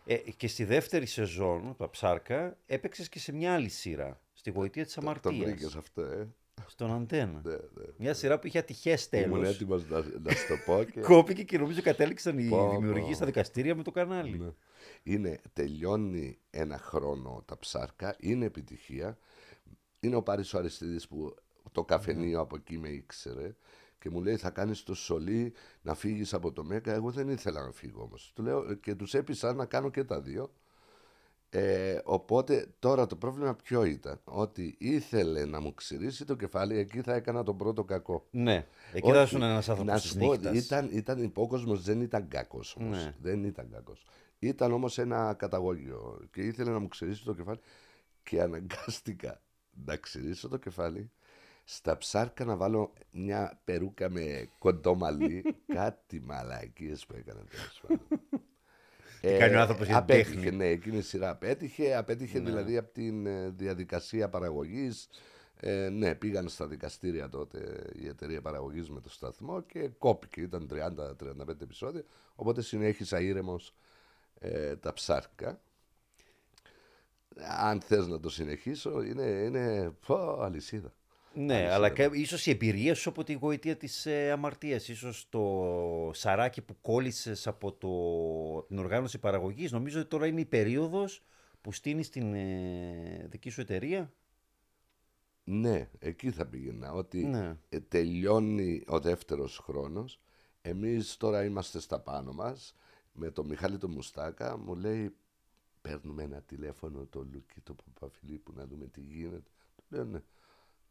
[0.07, 4.21] Ε, και στη δεύτερη σεζόν, τα ψάρκα, έπαιξες και σε μια άλλη σειρά.
[4.33, 5.37] Στη γοητεία της Το Αμαρτίας.
[5.37, 6.28] βρήκες αυτό, ε.
[6.66, 7.40] Στον Αντένα.
[7.44, 7.84] Ναι, ναι.
[7.99, 9.54] Μια σειρά που είχε ατυχές Ήμουν τέλος.
[9.54, 11.00] έτοιμος να, να σου το πω και...
[11.00, 13.14] Κόπηκε και νομίζω κατέληξαν οι Πω, δημιουργοί πω.
[13.14, 14.38] στα δικαστήρια με το κανάλι.
[14.38, 14.50] Ναι.
[15.02, 19.18] Είναι, τελειώνει ένα χρόνο τα ψάρκα, είναι επιτυχία.
[20.00, 21.34] Είναι ο Πάρης ο Αριστίδης που
[21.73, 23.54] το καφενείο από εκεί με ήξερε
[23.99, 26.92] και μου λέει θα κάνεις το σολί να φύγεις από το Μέγκα.
[26.92, 28.32] Εγώ δεν ήθελα να φύγω όμως.
[28.34, 30.52] Του λέω, και τους έπεισα να κάνω και τα δύο.
[31.56, 37.00] Ε, οπότε τώρα το πρόβλημα ποιο ήταν, ότι ήθελε να μου ξηρίσει το κεφάλι, εκεί
[37.00, 38.26] θα έκανα τον πρώτο κακό.
[38.30, 38.66] Ναι.
[38.92, 40.64] Εκεί Όχι, θα ήσουν ένας άνθρωπος Να της σου πω, νύχτας.
[40.64, 43.04] ήταν, ήταν υπόκοσμος, δεν ήταν κακός όμως.
[43.04, 43.14] Ναι.
[43.20, 44.06] Δεν ήταν κακός.
[44.38, 47.61] Ήταν όμως ένα καταγόγιο και ήθελε να μου ξυρίσει το κεφάλι
[48.23, 49.40] και αναγκάστηκα
[49.84, 51.11] να ξυρίσω το κεφάλι
[51.64, 55.42] στα ψάρκα να βάλω μια περούκα με κοντό μαλλί,
[55.75, 58.20] κάτι μαλακίες που έκανα τέλος πάντων.
[59.25, 61.97] Τι κάνει ο άνθρωπος για την απέτυχε, τέχνη; ναι, εκείνη η σειρά απέτυχε.
[61.97, 65.09] Απέτυχε δηλαδή από την ε, διαδικασία παραγωγής.
[65.61, 70.40] Ε, ναι, πήγαν στα δικαστήρια τότε η εταιρεία παραγωγής με το σταθμό και κόπηκε.
[70.40, 72.04] Ήταν 30-35 επεισόδια.
[72.35, 73.75] Οπότε συνέχισα ήρεμος
[74.38, 75.61] ε, τα ψάρκα.
[77.61, 80.93] Αν θες να το συνεχίσω, είναι, είναι πω, αλυσίδα.
[81.37, 86.11] Ναι, αλλά και, ίσως η εμπειρία σου από τη γοητεία της ε, αμαρτίας, ίσως το
[86.15, 91.23] σαράκι που κόλλησες από το, την οργάνωση παραγωγής, νομίζω ότι τώρα είναι η περίοδος
[91.61, 94.13] που στείνεις την ε, δική σου εταιρεία;
[95.45, 96.93] Ναι, εκεί θα πήγαινα.
[96.93, 97.56] Ότι Ναι.
[97.69, 100.21] ε, τελειώνει ο δεύτερος χρόνος.
[100.63, 102.75] Εμείς τώρα είμαστε στα πάνω μας.
[103.13, 105.15] Με τον Μιχάλη τον Μουστάκα μου λέει
[105.82, 109.50] παίρνουμε ένα τηλέφωνο το Λουκί το Παπαφιλίππου να δούμε τι γίνεται.
[109.76, 110.23] Του λέω ναι.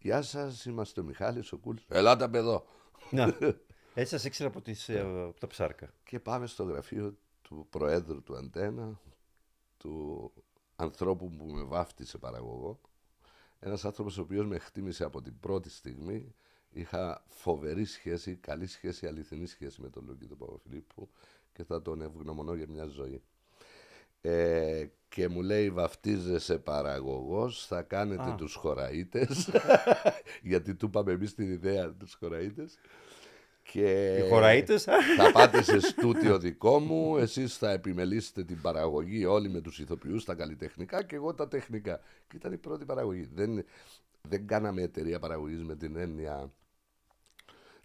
[0.04, 1.86] Γεια σας, είμαστε ο Μιχάλης ο Κούλης.
[1.88, 2.66] Ελάτε απ' εδώ.
[3.12, 3.24] Να,
[3.94, 5.94] έτσι σας ήξερα από, τις, ε, από τα ψάρκα.
[6.04, 9.00] Και πάμε στο γραφείο του Προέδρου του Αντένα,
[9.78, 10.34] του
[10.76, 12.80] ανθρώπου που με βάφτισε παραγωγό.
[13.60, 16.36] Ένας άνθρωπος ο οποίος με χτίμησε από την πρώτη στιγμή.
[16.70, 21.10] Είχα φοβερή σχέση, καλή σχέση, αληθινή σχέση με τον Λούκη τον Παπαφιλίππου
[21.54, 23.24] και θα τον ευγνωμονώ για μια ζωή.
[24.26, 28.36] Ε, και μου λέει βαφτίζεσαι παραγωγός, θα κάνετε Α.
[28.36, 29.50] τους χωραΐτες
[30.52, 32.80] γιατί του είπαμε εμείς την ιδέα τους χωραΐτες
[33.64, 34.84] και Οι χωραΐτες,
[35.18, 40.26] θα πάτε σε στούτιο δικό μου, εσείς θα επιμελήσετε την παραγωγή όλοι με τους ηθοποιούς,
[40.26, 42.00] τα καλλιτεχνικά και εγώ τα τεχνικά.
[42.28, 43.30] Και ήταν η πρώτη παραγωγή.
[43.34, 43.66] Δεν,
[44.22, 46.52] δεν κάναμε εταιρεία παραγωγής με την έννοια...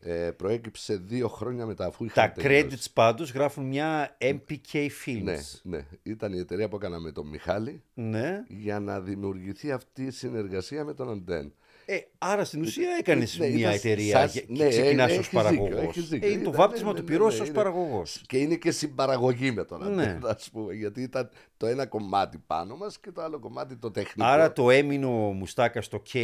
[0.00, 4.74] Ε, προέκυψε δύο χρόνια μετά αφού είχα τα credits πάντως γράφουν μια MPK
[5.06, 5.22] Films.
[5.22, 5.84] Ναι, ναι.
[6.02, 8.42] Ήταν η εταιρεία που έκανα με τον Μιχάλη Ναι.
[8.48, 11.52] για να δημιουργηθεί αυτή η συνεργασία με τον Αντέν.
[11.90, 15.12] Ε, άρα στην ουσία έκανες Ναι, μια ήταν εταιρεία σας- και και ναι, ξεκινάς ε,
[15.12, 15.82] ως έχεις δίκιο, παραγωγός.
[15.96, 16.28] έχεις δίκιο.
[16.28, 18.22] Ε, είναι το Ήταν- βάπτισμα ναι, του ναι, πυρός ναι, ως είναι- παραγωγός.
[18.26, 20.02] Και είναι και συμπαραγωγή με τον Ναι.
[20.02, 23.90] Αντέν, ας πούμε, γιατί ήταν το ένα κομμάτι πάνω μας και το άλλο κομμάτι το
[23.90, 24.28] τεχνικό.
[24.28, 26.18] Άρα το έμεινο μουστάκας στο K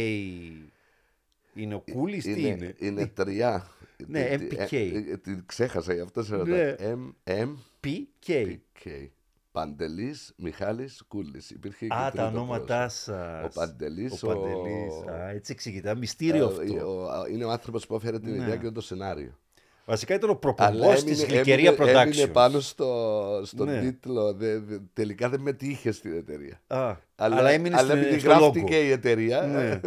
[1.55, 2.47] είναι ο Κούλης, τι είναι.
[2.47, 3.67] είναι, είναι τρία.
[4.07, 4.71] Ναι, Τι- τι- MPK.
[4.71, 6.69] ε, ε, Την ξέχασα γι' αυτό σε Ναι.
[6.69, 6.97] ρωτάω.
[6.97, 7.55] M,
[7.87, 8.31] PK.
[8.31, 9.07] MPK.
[9.51, 11.49] Παντελής Μιχάλης Κούλης.
[11.49, 12.89] Υπήρχε και Α, τα τρίτο ονόματά πρόσωπο.
[13.17, 13.45] σας.
[13.45, 14.93] Ο Παντελής, Ο Παντελής.
[15.07, 15.95] ο- Α, έτσι εξηγητά.
[15.95, 16.89] Μυστήριο Ε, αυτό.
[16.91, 18.43] ο- ο- είναι ο άνθρωπος που έφερε την Ναι.
[18.43, 19.37] ιδέα και το σενάριο.
[19.85, 22.31] Βασικά ήταν ο Αλλά προπομπός της έμεινε, Γλυκερία έμεινε, έμεινε Productions.
[22.33, 23.79] πάνω στο, στον Ναι.
[23.79, 24.33] τίτλο.
[24.33, 26.61] Δε- δε- τελικά δεν μετήχε στην εταιρεία.
[26.67, 28.37] Α, αλλά, έμεινε αλλά στην- επειδή στο logo.
[28.39, 29.41] γράφτηκε η εταιρεία.
[29.41, 29.79] Ναι.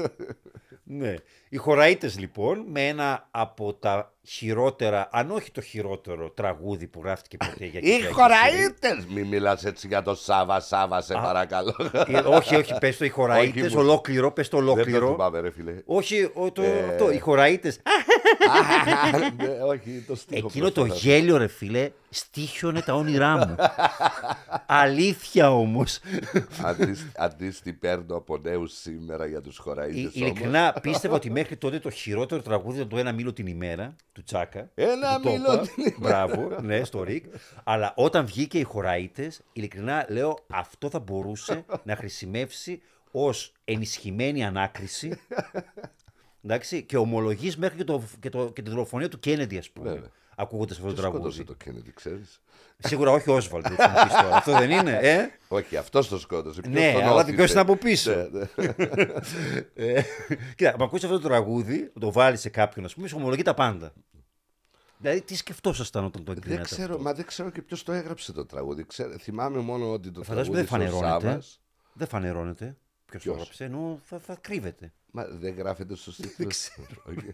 [0.85, 1.14] ναι.
[1.48, 7.37] Οι χωραΐτες λοιπόν με ένα από τα χειρότερα, αν όχι το χειρότερο τραγούδι που γράφτηκε
[7.37, 8.12] ποτέ για Οι κυπριακή σειρή.
[8.12, 9.06] χωραΐτες!
[9.14, 11.74] Μη μιλάς έτσι για το Σάβα, Σάβα, σε παρακαλώ.
[12.06, 15.11] Ε, όχι, όχι, πες το οι Όχι, χωραΐτες, μου- ολόκληρο, πες το Δεν το ολόκληρο.
[15.11, 15.74] θυμάμαι ρε φίλε.
[15.87, 17.80] όχι, ο, το, Ε, αυτό, οι χωραΐτες.
[19.37, 21.00] Ναι, Όχι, το στίχο Εκείνο το προσπαθώ.
[21.08, 23.54] γέλιο ρε φίλε, στήχιωνε τα όνειρά μου.
[24.66, 25.98] Αλήθεια όμως.
[26.64, 30.14] Αντί- Αντίστη παίρνω από νέους σήμερα για τους Ε, χωραΐτες όμως.
[30.14, 34.05] Ειλικρινά πίστευα ότι μέχρι τότε το χειρότερο τραγούδι ήταν το Ένα μήλο την ημέρα του
[34.12, 34.70] του Τσάκα.
[34.74, 35.31] Ένα του Τόπα.
[35.31, 37.24] μήλο την Μπράβο, ναι, στο Ρικ.
[37.64, 45.20] Αλλά όταν βγήκε οι χωραΐτες, ειλικρινά λέω αυτό θα μπορούσε να χρησιμεύσει ως ενισχυμένη ανάκριση.
[46.44, 49.90] Εντάξει, και ομολογείς μέχρι και, το, και, το, και τη δολοφονία του Κέννεντι, ας πούμε.
[49.92, 50.11] Βέβαια.
[50.40, 51.33] Ακούγοντας αυτό το Ποιος τραγούδι.
[51.35, 52.40] σκότωσε το Kennedy, ξέρεις;
[52.79, 53.64] Σίγουρα όχι ο Όσβαλντ.
[53.66, 54.37] έτσι να μου πεις τώρα.
[54.37, 56.61] Αυτό δεν είναι, ε; Όχι, αυτός το σκότωσε.
[56.61, 59.12] Ποιος Ναι, τον αλλά όθησε; ποιος είναι από πίσω; Ναι, ναι.
[59.94, 60.03] Ε,
[60.57, 63.55] Κοίτα, μα ακούσει αυτό το τραγούδι, το βάλει σε κάποιον, ας πούμε, σου ομολογεί τα
[63.55, 63.92] πάντα.
[64.98, 66.74] Δηλαδή, τι σκεφτόσασταν όταν το Δεν εγκρίνατε.
[66.74, 68.85] ξέρω, αυτό; μα δεν ξέρω και ποιος το έγραψε το τραγούδι.
[68.87, 71.27] Ξέρω, θυμάμαι μόνο ότι το Φαντάζομαι τραγούδι δεν ο φανερώνεται.
[71.29, 71.61] Σάββας,
[71.92, 72.77] Δεν φανερώνεται.
[73.07, 74.92] Ποιος το Ποιος; έγραψε, ενώ θα, θα κρύβεται.
[75.11, 76.44] Μα δεν γράφεται στο στίχο.
[77.11, 77.31] Όχι.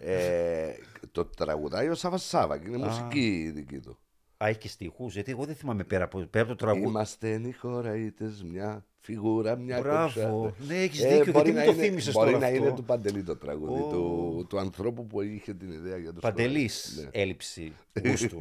[0.00, 0.72] ε,
[1.12, 3.98] το τραγουδάει ο Σάβα Σάβα και είναι μουσική η δική του.
[4.44, 6.86] Α, έχει και στίχους, γιατί εγώ δεν θυμάμαι πέρα από, πέρα από το τραγούδι.
[6.86, 10.40] Είμαστε νυχοραίτες μια φιγούρα, μια Μπράβο.
[10.40, 10.54] κοψά.
[10.66, 12.58] Ναι, έχεις δίκιο, γιατί μπορεί μου να το είναι- θύμισες Μπορεί τώρα να αυτό.
[12.66, 13.86] είναι του Παντελή το τραγούδι, Ω.
[13.88, 17.04] του, του ανθρώπου που είχε την ιδέα για το Παντελής σκορ.
[17.04, 17.10] Ναι.
[17.12, 17.72] έλλειψη
[18.06, 18.38] γούστου.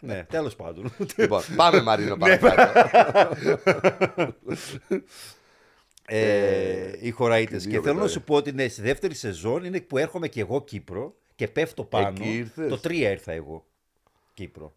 [0.00, 0.92] ναι, τέλος πάντων.
[1.16, 3.36] Λοιπόν, πάμε Μαρίνο παρακάτω.
[6.08, 7.62] Ε, οι χωραΐτες.
[7.62, 9.98] και Και, δύο θέλω να μετά, σου πω ότι ναι, στη δεύτερη σεζόν είναι που
[9.98, 12.08] έρχομαι και εγώ Κύπρο και πέφτω πάνω.
[12.08, 13.66] Εκεί ήρθες; Το 3 ήρθα εγώ
[14.34, 14.74] Κύπρο.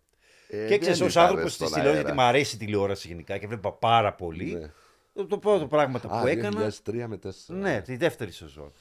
[0.47, 2.09] Ε, και ξέρεις, δεν ως ήρθαμε άνθρωπος της στον τηλεόραση, αέρα.
[2.09, 4.53] γιατί μου αρέσει η τηλεόραση γενικά και βλέπα πάρα πολύ.
[4.53, 4.71] Ναι.
[5.13, 6.71] Το, το πρώτο πράγματα Α, που έκανα.
[6.85, 7.29] 2003 με 4.
[7.47, 8.71] Ναι, τη δεύτερη σεζόν.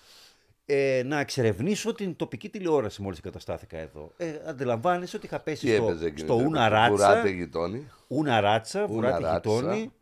[0.67, 4.13] Ε, να εξερευνήσω την τοπική τηλεόραση μόλις εγκαταστάθηκα εδώ.
[4.17, 7.29] Ε, αντιλαμβάνεσαι ότι είχα πέσει Τι στο, έπαιζε εκείνη στο την Ούνα εποχή, Ράτσα, Βουράτε
[7.29, 7.91] γειτόνι.
[8.07, 9.35] Ούνα Ράτσα, Βουράτη Ράτσα.
[9.35, 9.93] Γειτόνι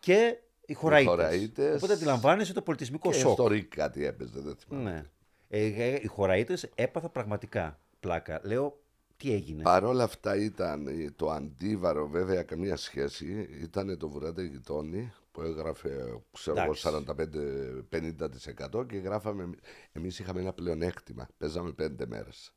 [0.00, 1.10] και οι χωραΐτες.
[1.10, 1.76] χωραΐτες.
[1.76, 3.32] Οπότε αντιλαμβάνεσαι το πολιτισμικό Και σοκ.
[3.32, 4.90] στο Ρικ κάτι έπαιζε, δεν θυμάμαι.
[4.90, 5.04] Ναι.
[5.48, 8.40] Ε, ε, οι χωραΐτες έπαθα πραγματικά πλάκα.
[8.44, 8.82] Λέω,
[9.16, 9.62] τι έγινε.
[9.62, 15.42] Παρ' όλα αυτά ήταν ε, το αντίβαρο, βέβαια καμία σχέση, ήταν το Βουράτε γειτόνι που
[15.42, 15.88] έγραφε
[16.32, 16.74] ξέρω εγώ
[17.10, 17.44] Εντάξει.
[18.78, 19.50] 45-50% και γράφαμε,
[19.92, 22.54] εμείς είχαμε ένα πλεονέκτημα, παίζαμε πέντε μέρες.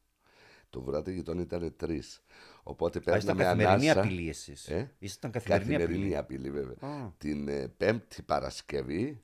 [0.69, 2.23] Το Βουράτε γειτόνι ήταν τρεις.
[2.69, 3.99] Οπότε Α, ήσταν παίρναμε καθημερινή ανάσα.
[4.07, 4.67] απειλή εσείς.
[4.67, 6.47] Ε; Ήσταν καθημερινή, Καθημερινή απειλή.
[6.47, 6.89] απειλή βέβαια.
[7.03, 7.11] Α.
[7.17, 9.21] Την ε, πέμπτη Παρασκευή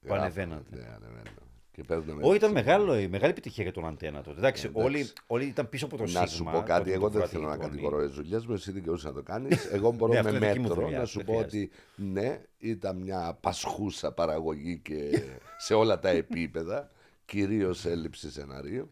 [0.00, 0.76] Που γράφαμε, ανεβαίνατε.
[0.76, 1.30] Ναι, ανεβαίναμε.
[1.72, 4.38] Και παίρναμε Όχι, ήταν τις- μεγάλο, η μεγάλη επιτυχία για τον Αντένα τότε.
[4.38, 4.86] Εντάξει, Εντάξει.
[4.86, 6.20] όλοι, όλοι ήταν πίσω από το Σίγμα.
[6.20, 7.70] Να σου πω κάτι, τότε εγώ το δεν Βουράτη θέλω να Γειτόνι.
[7.70, 9.64] κατηγορώ τις δουλειές μου, εσύ δικαιούσε να το κάνεις.
[9.76, 11.56] Εγώ μπορώ Ναι, με αυτό είναι δική μου μέτρο δουλειά, να σου δεν πω χρειάζεται.
[11.58, 15.22] ότι ναι, ήταν μια πασχούσα παραγωγή και
[15.66, 16.90] σε όλα τα επίπεδα,
[17.24, 18.90] κυρίως έλλειψη σεναρίου.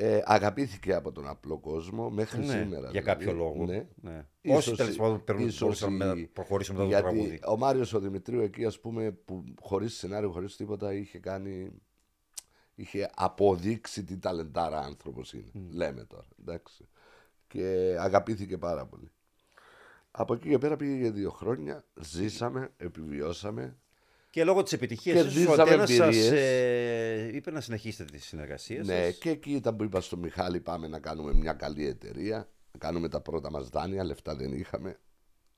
[0.00, 2.66] Ε, αγαπήθηκε από τον απλό κόσμο μέχρι Ναι, σήμερα.
[2.68, 3.00] για δηλαδή.
[3.00, 3.64] κάποιο λόγο.
[3.64, 3.86] Ναι.
[3.94, 4.26] Ναι.
[4.40, 7.28] Ίσως Όσοι τέλος η- πάντων περνούν- ίσως μπορούσαν να η- προχωρήσουν μετά το τραγούδι.
[7.28, 11.70] Γιατί ο Μάριος ο Δημητρίου εκεί ας πούμε που χωρίς σενάριο, χωρίς τίποτα είχε κάνει
[12.74, 15.50] είχε αποδείξει τι ταλεντάρα άνθρωπος είναι.
[15.72, 16.88] Λέμε τώρα, εντάξει.
[17.46, 19.10] Και αγαπήθηκε πάρα πολύ.
[20.10, 23.76] Από εκεί και πέρα πήγε για δύο χρόνια, ζήσαμε, επιβιώσαμε.
[24.30, 26.30] Και λόγω της επιτυχίας τη, ο Κερδίζαμε Αντένας σας εμπειρίες.
[26.32, 29.16] ε, είπε να συνεχίσετε τη συνεργασία Ναι, σας.
[29.18, 32.36] και εκεί ήταν που είπα στο Μιχάλη πάμε να κάνουμε μια καλή εταιρεία,
[32.72, 34.98] να κάνουμε τα πρώτα μας δάνεια, λεφτά δεν είχαμε.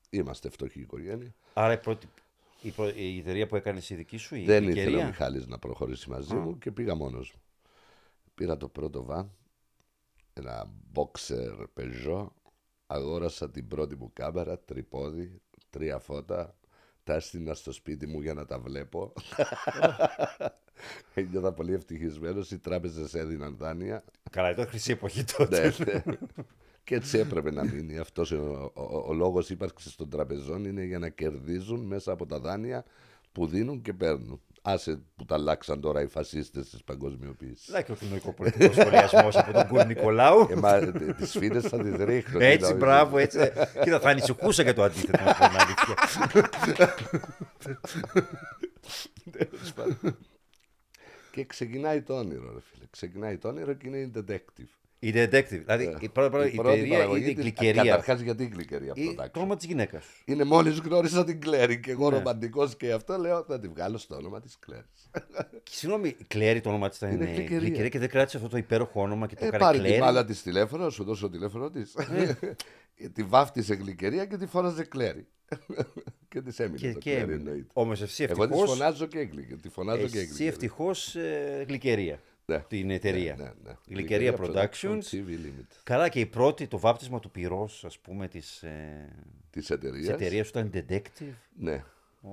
[0.09, 1.33] Είμαστε φτωχή οικογένεια.
[1.53, 2.07] Άρα η, πρώτη,
[2.61, 4.89] η, πρω- η εταιρεία που έκανες η δική σου, η Δεν γλυκερία.
[4.89, 7.41] ήθελε ο Μιχάλης να προχωρήσει μαζί μου και πήγα μόνος μου.
[8.35, 9.31] Πήρα το πρώτο βαν,
[10.33, 12.27] ένα boxer Peugeot,
[12.87, 16.55] αγόρασα την πρώτη μου κάμερα, τρυπόδι, τρία φώτα,
[17.11, 19.13] τα έστεινα στο σπίτι μου για να τα βλέπω.
[21.13, 24.03] Ένιωθα πολύ ευτυχισμένος, οι τράπεζες έδιναν δάνεια.
[24.31, 25.73] Καλά, ήταν χρυσή εποχή τότε.
[25.77, 26.17] Ναι, ναι.
[26.83, 27.97] Και έτσι έπρεπε να μείνει.
[27.97, 32.39] Αυτός ο, ο, ο λόγος ύπαρξης των τραπεζών είναι για να κερδίζουν μέσα από τα
[32.39, 32.85] δάνεια
[33.31, 34.41] που δίνουν και παίρνουν.
[34.63, 37.69] Άσε που τα αλλάξαν τώρα οι φασίστες της παγκοσμιοποίησης.
[37.71, 40.47] Δεν και ο κοινωνικό πολιτικό σχολιασμός από τον Κούρ Νικολάου.
[40.49, 42.39] Ε, μα τε- τις φίδες θα τις ρίχνω.
[42.39, 42.77] τι Έτσι, νόμιζες.
[42.77, 43.51] μπράβο, έτσι.
[43.83, 45.95] Κοίτα, θα ανησυχούσα για το αντίθετο, να πω την αλήθεια.
[49.31, 50.17] Τέλος πάντων.
[51.31, 52.85] Και ξεκινάει το όνειρο, ρε φίλε.
[52.89, 54.80] Ξεκινάει το όνειρο και είναι η detective.
[55.03, 55.61] Η detective.
[55.65, 57.83] Δηλαδή, η πρώτη, Ε, Η η πρώτη εταιρεία παραγωγή είναι η της- γλυκερία.
[57.83, 59.29] Καταρχάς γιατί η γλυκερία Ή production.
[59.31, 60.21] το όνομα της γυναίκας σου.
[60.25, 62.17] Είναι μόλις γνώρισα την Κλέρι και εγώ Ναι.
[62.17, 65.09] ρομαντικός και αυτό λέω θα τη βγάλω στο όνομα της Κλέρης.
[65.63, 67.57] Και Συγγνώμη, η Κλέρι το όνομα της ήταν Είναι ε, γλυκερία.
[67.59, 69.99] γλυκερία και δεν κράτησε αυτό το υπέροχο όνομα και το Ε, έκανε πάρε τη Κλέρι.
[70.01, 71.95] μάλα της τηλέφωνο, σου δώσω το τηλέφωνο της.
[73.13, 75.27] τη βάφτισε γλυκερία και τη φώναζε Κλέρι.
[76.29, 77.49] και της έμεινε Και, το και Κλέρι έμεινε.
[77.49, 77.69] εννοείται.
[77.73, 78.65] Όμως εσύ Εγώ τη ευτυχώ.
[78.67, 79.57] φωνάζω και γλυκερία.
[79.61, 80.47] Τη φωνάζω και Εσύ γλυκερία.
[80.47, 80.91] ευτυχώ
[81.67, 82.19] γλυκερία.
[82.55, 82.63] Ναι.
[82.67, 83.35] Την εταιρεία.
[83.35, 83.75] Ναι, ναι, ναι.
[83.87, 85.03] Γλυκερία Γλυκερία Productions.
[85.11, 85.75] TV Limited.
[85.83, 89.09] Καλά και η πρώτη, το βάπτισμα του πυρός, ας πούμε, της, ε,
[89.49, 90.07] Της της εταιρείας.
[90.13, 91.33] εταιρείας σου ήταν detective.
[91.57, 91.83] Ναι.
[92.21, 92.29] Ω.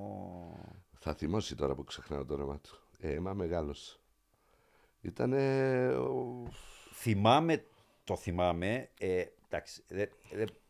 [0.98, 2.78] Θα θυμώσει τώρα που ξεχνάω το όνομα του.
[3.00, 4.00] Ε, μα μεγάλος.
[5.00, 5.32] Ήταν.
[6.94, 7.64] Θυμάμαι,
[8.04, 10.06] το θυμάμαι, ε, Εντάξει, δε,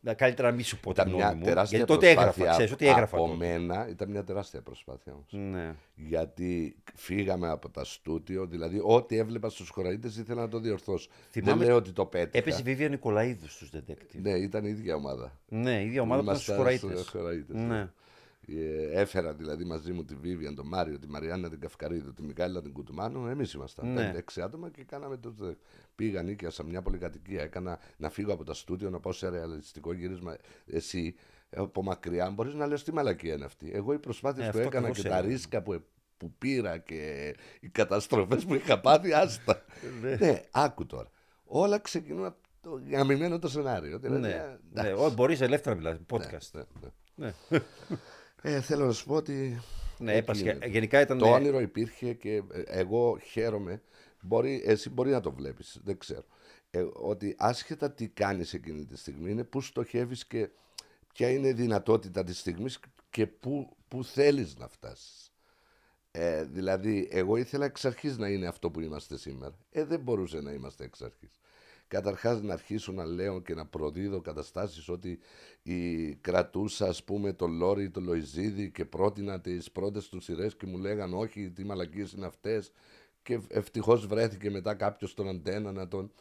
[0.00, 1.44] δε, καλύτερα να μην σου πω την Ήταν μια γνώμη μου.
[1.46, 3.36] τεράστια Γιατί τότε έγραφα, προσπάθεια ξέρεις ότι έγραφα από τότε.
[3.36, 5.26] μένα, ήταν μια τεράστια προσπάθεια όμως.
[5.52, 5.74] Ναι.
[5.94, 11.08] Γιατί φύγαμε από τα στούτιο, δηλαδή ό,τι έβλεπα στους χωραΐτες ήθελα να το διορθώσω.
[11.30, 12.38] Θυμάμαι- Δεν λέω ότι το πέτυχα.
[12.38, 14.20] Έπαιζε η Βίβια Νικολαίδους στους Detective.
[14.22, 15.38] Ναι, ήταν η ίδια ομάδα.
[15.48, 16.98] Ναι, η ίδια ομάδα ήταν στους Ήμασταν χωραΐτες.
[17.00, 17.88] στους χωραΐτες, Ναι.
[18.56, 22.62] Ε, Έφερα δηλαδή μαζί μου τη Βίβιαν, τον Μάριο, τη Μαριάννα την Καυκαρίδου, τη Μικάλα
[22.62, 23.26] την Κουτουμάνου.
[23.26, 23.92] Εμείς ήμασταν.
[23.92, 24.04] Ναι.
[24.04, 25.34] Πέντε-έξι άτομα και κάναμε το.
[25.94, 27.42] Πήγα, νίκιασα μια πολυκατοικία.
[27.42, 30.36] Έκανα να φύγω από τα στούντιο, να πάω σε ρεαλιστικό γύρισμα.
[30.66, 31.14] Εσύ
[31.56, 33.70] από μακριά μπορείς να λες τι μαλακία είναι αυτή.
[33.74, 35.32] Εγώ οι προσπάθειες Ε, που αυτό έκανα ακριβώς και τα έλεγα.
[35.32, 35.82] ρίσκα που,
[36.16, 39.62] που πήρα και οι καταστροφές που είχα πάθει, άστα.
[40.18, 41.10] ναι, άκου τώρα.
[41.44, 43.98] Όλα ξεκινούν από το γαμημένο το σενάριο.
[43.98, 44.28] Δηλαδή, Ναι,
[44.74, 44.92] ε, ναι.
[44.92, 46.50] Ω, μπορείς ελεύθερα να μιλάς, podcast.
[47.14, 47.60] ναι, ναι.
[48.42, 48.50] Ναι.
[48.52, 49.60] Ε, θέλω να σου πω ότι
[49.98, 50.50] Ναι, εκεί έπασε.
[50.50, 50.66] είναι.
[50.66, 51.18] Γενικά ήταν.
[51.18, 53.82] Το ε, όνειρο υπήρχε και ε, εγώ χαίρομαι.
[54.20, 56.24] Μπορεί, εσύ μπορεί να το βλέπεις, δεν ξέρω.
[56.70, 60.48] Ε, ότι άσχετα τι κάνεις εκείνη τη στιγμή είναι πού στοχεύεις και
[61.12, 65.32] ποια είναι η δυνατότητα της στιγμής και πού, πού θέλεις να φτάσεις.
[66.10, 69.54] Ε, δηλαδή, εγώ ήθελα εξ αρχής να είναι αυτό που είμαστε σήμερα.
[69.70, 71.30] Ε, δεν μπορούσε να είμαστε εξ αρχής.
[71.88, 75.18] Καταρχάς να αρχίσω να λέω και να προδίδω καταστάσεις ότι
[75.62, 80.66] η, κρατούσα ας πούμε το Λόρι, το Λοϊζίδη και πρότεινα τις πρώτες τους σειρές και
[80.66, 82.72] μου λέγαν όχι τι μαλακίες είναι αυτές
[83.22, 86.12] και ευτυχώς βρέθηκε μετά κάποιος στον αντένα να τον...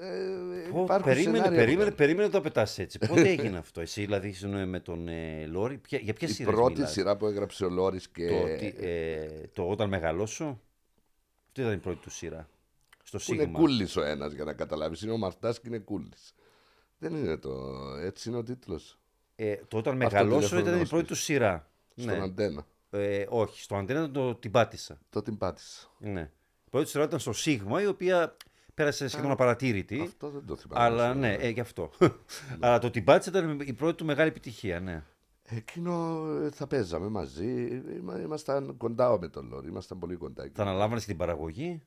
[0.00, 1.94] Ε, πω, υπάρχουν περίμενε, σενάρια που περίμενε, κάνουν.
[1.94, 2.98] περίμενε να το πετάς έτσι.
[3.08, 6.50] Πότε έγινε αυτό, εσύ δηλαδή ήσουν με τον ε, Λόρι, ποια, για ποια Η σειρά
[6.50, 8.28] πρώτη σειρά που έγραψε ο Λόρις και...
[8.28, 10.60] Το, τι- ε, το Όταν Μεγαλώσω.
[11.46, 12.48] Αυτή ήταν η πρώτη του σειρά.
[13.18, 13.58] Στο που είναι Σίγμα.
[13.58, 15.02] κούλης ο ένας για να καταλάβεις.
[15.02, 16.34] Είναι ο Μαρτάς και είναι κούλης.
[16.98, 17.50] Δεν είναι το...
[18.02, 18.98] Έτσι είναι ο τίτλος.
[19.36, 21.16] Ε, το Όταν Αυτό Μεγαλώσω τηλέφωνο ήταν η μας πρώτη πεις.
[21.16, 21.70] του σειρά.
[21.96, 22.22] Στον Ναι.
[22.22, 22.66] αντένα.
[22.90, 24.98] Ε, όχι, στο Αντένα ήταν το την πάτησα.
[25.10, 25.88] Το την πάτησα.
[25.98, 26.30] Ναι.
[26.66, 28.36] Η πρώτη σειρά ήταν στο Σίγμα, η οποία
[28.74, 30.00] πέρασε σχεδόν απαρατήρητη.
[30.00, 30.84] Αυτό δεν το θυμάμαι.
[30.84, 31.44] Αλλά όσο ναι, είναι.
[31.44, 31.90] ε, γι' αυτό.
[32.60, 35.02] αλλά το την πάτησα ήταν η πρώτη του μεγάλη επιτυχία, ναι.
[35.52, 37.46] Εκείνο ε, θα παίζαμε μαζί.
[37.96, 39.68] Είμα- Ήμασταν κοντά με τον Λόρι.
[39.68, 40.42] Ήμασταν πολύ κοντά.
[40.44, 40.52] εκεί.
[40.56, 41.82] Θα αναλάμβανε την παραγωγή.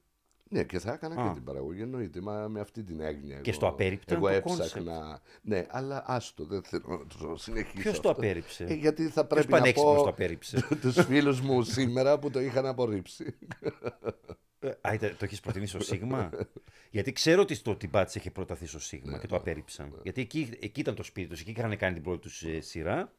[0.54, 1.28] Ναι, και θα έκανα Α.
[1.28, 1.82] και την παραγωγή.
[1.82, 3.36] Εννοείται, μα με αυτή την έγνοια.
[3.39, 5.22] Και εγώ- στο απέριπτα Εγώ το έψαχνα.
[5.42, 7.82] Ναι, αλλά άστο, δεν θέλω να το συνεχίσω.
[7.82, 8.22] Ποιος το αυτό.
[8.22, 12.20] απέρριψε; Ε, γιατί θα Ποιος πρέπει να πανέξυπνος πω το απέρριψε; τους φίλους μου σήμερα
[12.20, 13.36] που το είχαν απορρίψει.
[14.60, 16.30] Ε, Α, ήταν- το έχεις προτείνει στο Σίγμα;
[16.89, 20.00] Γιατί ξέρω ότι στο Τιμπάτ είχε προταθεί στο Σίγμα Ναι, και το απέρριψαν.
[20.04, 23.12] Γιατί εκεί, εκεί ήταν το σπίτι τους, εκεί είχαν κάνει την πρώτη τους σειρά.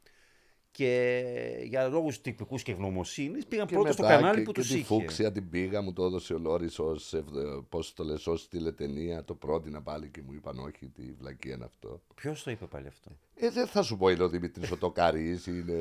[0.76, 1.24] Και
[1.64, 4.68] για λόγους τυπικούς και ευγνωμοσύνης πήγαν Και πρώτο στο μετά κανάλι και, που και τους
[4.70, 4.84] τη είχε.
[4.84, 9.24] φούξια την πήγα, μου το έδωσε ο Λόρις ως, ευδε- πώς το λες, ως τηλετενία.
[9.24, 12.02] Το πρότεινα πάλι και μου είπαν όχι, τι βλακία είναι αυτό.
[12.14, 15.46] Ποιος το είπε πάλι αυτό; Ε, δεν θα σου πω είναι ο Δημήτρης ο Τοκαρής,
[15.46, 15.74] είναι...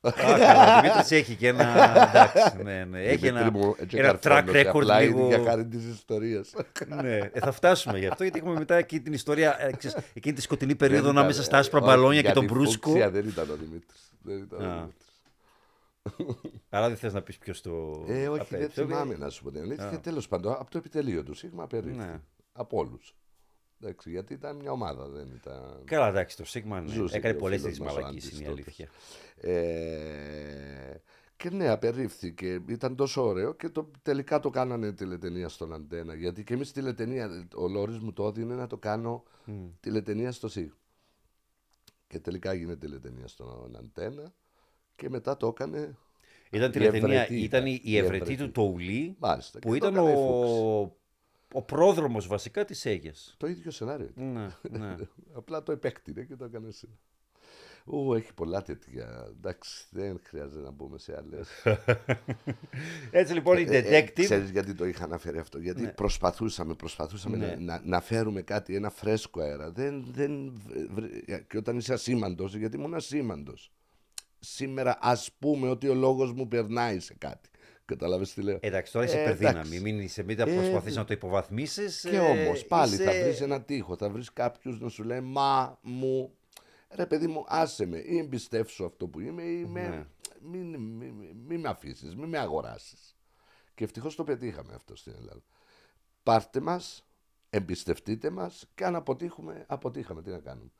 [0.00, 1.64] Α, καλά, ο Δημήτρης έχει και ένα.
[2.08, 3.02] Εντάξει, ναι, ναι.
[3.02, 5.18] Έχει Δημήτρη ένα, μου, έτσι ένα track καρφώνωσε, record απλά λίγο.
[5.18, 6.52] είναι για χάρη της ιστορίας.
[6.86, 10.34] ναι, ε, θα φτάσουμε γι' αυτό, γιατί έχουμε μετά εκεί την ιστορία, ε, ξέρεις, εκείνη
[10.34, 12.52] τη σκοτεινή περίοδο Δεν ήταν, ανάμεσα στα ε, άσπρα όχι, μπαλόνια και για τον τη
[12.52, 12.88] Μπρούσκο.
[12.88, 14.12] φούξια δεν ήταν ο Δημήτρης.
[14.22, 14.74] Δεν ήταν ο Α.
[14.74, 15.02] Δημήτρης.
[16.68, 18.04] Άρα δεν θες να πεις ποιος το.
[18.08, 18.82] Ε, όχι, δεν απέριψε.
[18.82, 19.88] θυμάμαι να σου πω την αλήθεια.
[19.90, 21.98] Και τέλος πάντων, από το επιτελείο του Σίγμα απερίφθη.
[21.98, 22.20] Ναι.
[22.52, 23.14] Από όλους.
[23.84, 25.82] Εντάξει, γιατί ήταν μια ομάδα, δεν ήταν...
[25.84, 26.92] Καλά, εντάξει, το Σίγμα ναι.
[26.92, 28.62] Ζούσε έκανε και ο πολλές φίλος τέτοιε μας ο μαλακίε, Άντης είναι η τότε.
[28.62, 28.88] αλήθεια.
[29.36, 31.00] Ε,
[31.36, 32.62] και ναι, απερίφθηκε.
[32.66, 36.14] Ήταν τόσο ωραίο και το, τελικά το κάνανε τηλετενία στον Αντένα.
[36.14, 39.22] Γιατί και εμείς τηλετενία, ο Λόρις μου το έδινε να το κάνω
[39.80, 40.70] τηλετενία στο ΣΥΓ.
[42.06, 44.32] Και τελικά έγινε τηλετενία στον Αντένα
[44.96, 45.96] και μετά το έκανε.
[46.50, 48.36] Ήταν η τηλετενία, Ευρετή ήταν η, ήταν, η η Ευρετή Ευρετή.
[48.36, 49.58] του Τοουλή, Μάλιστα.
[49.58, 50.50] που και το ήταν έκανε η Φούξ.
[50.50, 50.96] ο,
[51.56, 53.34] ο πρόδρομος βασικά της Αίγιας.
[53.38, 54.06] Το ίδιο σενάριο.
[54.06, 54.32] ήταν.
[54.32, 54.94] ναι, ναι.
[55.38, 56.88] Απλά το επέκτηνε και το έκανε εσύ.
[57.86, 59.26] Ού, έχει πολλά τέτοια.
[59.36, 61.48] Εντάξει, δεν χρειάζεται να μπούμε σε άλλες.
[63.10, 64.20] Έτσι λοιπόν η Ε, detective.
[64.22, 67.46] ξέρεις γιατί το είχα αναφέρει αυτό; Γιατί προσπαθούσαμε, προσπαθούσαμε Ναι.
[67.46, 69.70] να, να, να φέρουμε κάτι, ένα φρέσκο αέρα.
[69.72, 70.52] Δεν, δεν,
[70.90, 73.72] βρε- και όταν είσαι ασήμαντος, γιατί ήμουν ασήμαντος.
[74.38, 77.48] Σήμερα ας πούμε ότι ο λόγος μου περνάει σε κάτι.
[77.84, 79.58] Καταλάβες τι λέω; Εντάξει, τώρα είσαι Ε, υπερδύναμη.
[79.58, 79.80] εντάξει.
[79.80, 82.00] Μην, είσαι, μην τα Ε, προσπαθείς να το υποβαθμίσεις.
[82.00, 85.20] Και ε, όμως πάλι θα είσαι- βρεις ένα τείχο, θα βρεις κάποιους να σου λένε
[85.20, 86.34] «Μα μου,
[86.90, 90.04] ρε παιδί μου άσε με ή εμπιστεύσου αυτό που είμαι ή με, Ναι.
[90.40, 93.16] μην, μην, μην, μην με αφήσεις, μην με αγοράσεις».
[93.74, 95.42] Και ευτυχώς το πετύχαμε αυτό στην Ελλάδα.
[96.22, 97.06] Πάρτε μας,
[97.50, 100.22] εμπιστευτείτε μας και αν αποτύχουμε, αποτύχαμε.
[100.22, 100.70] Τι να κάνουμε.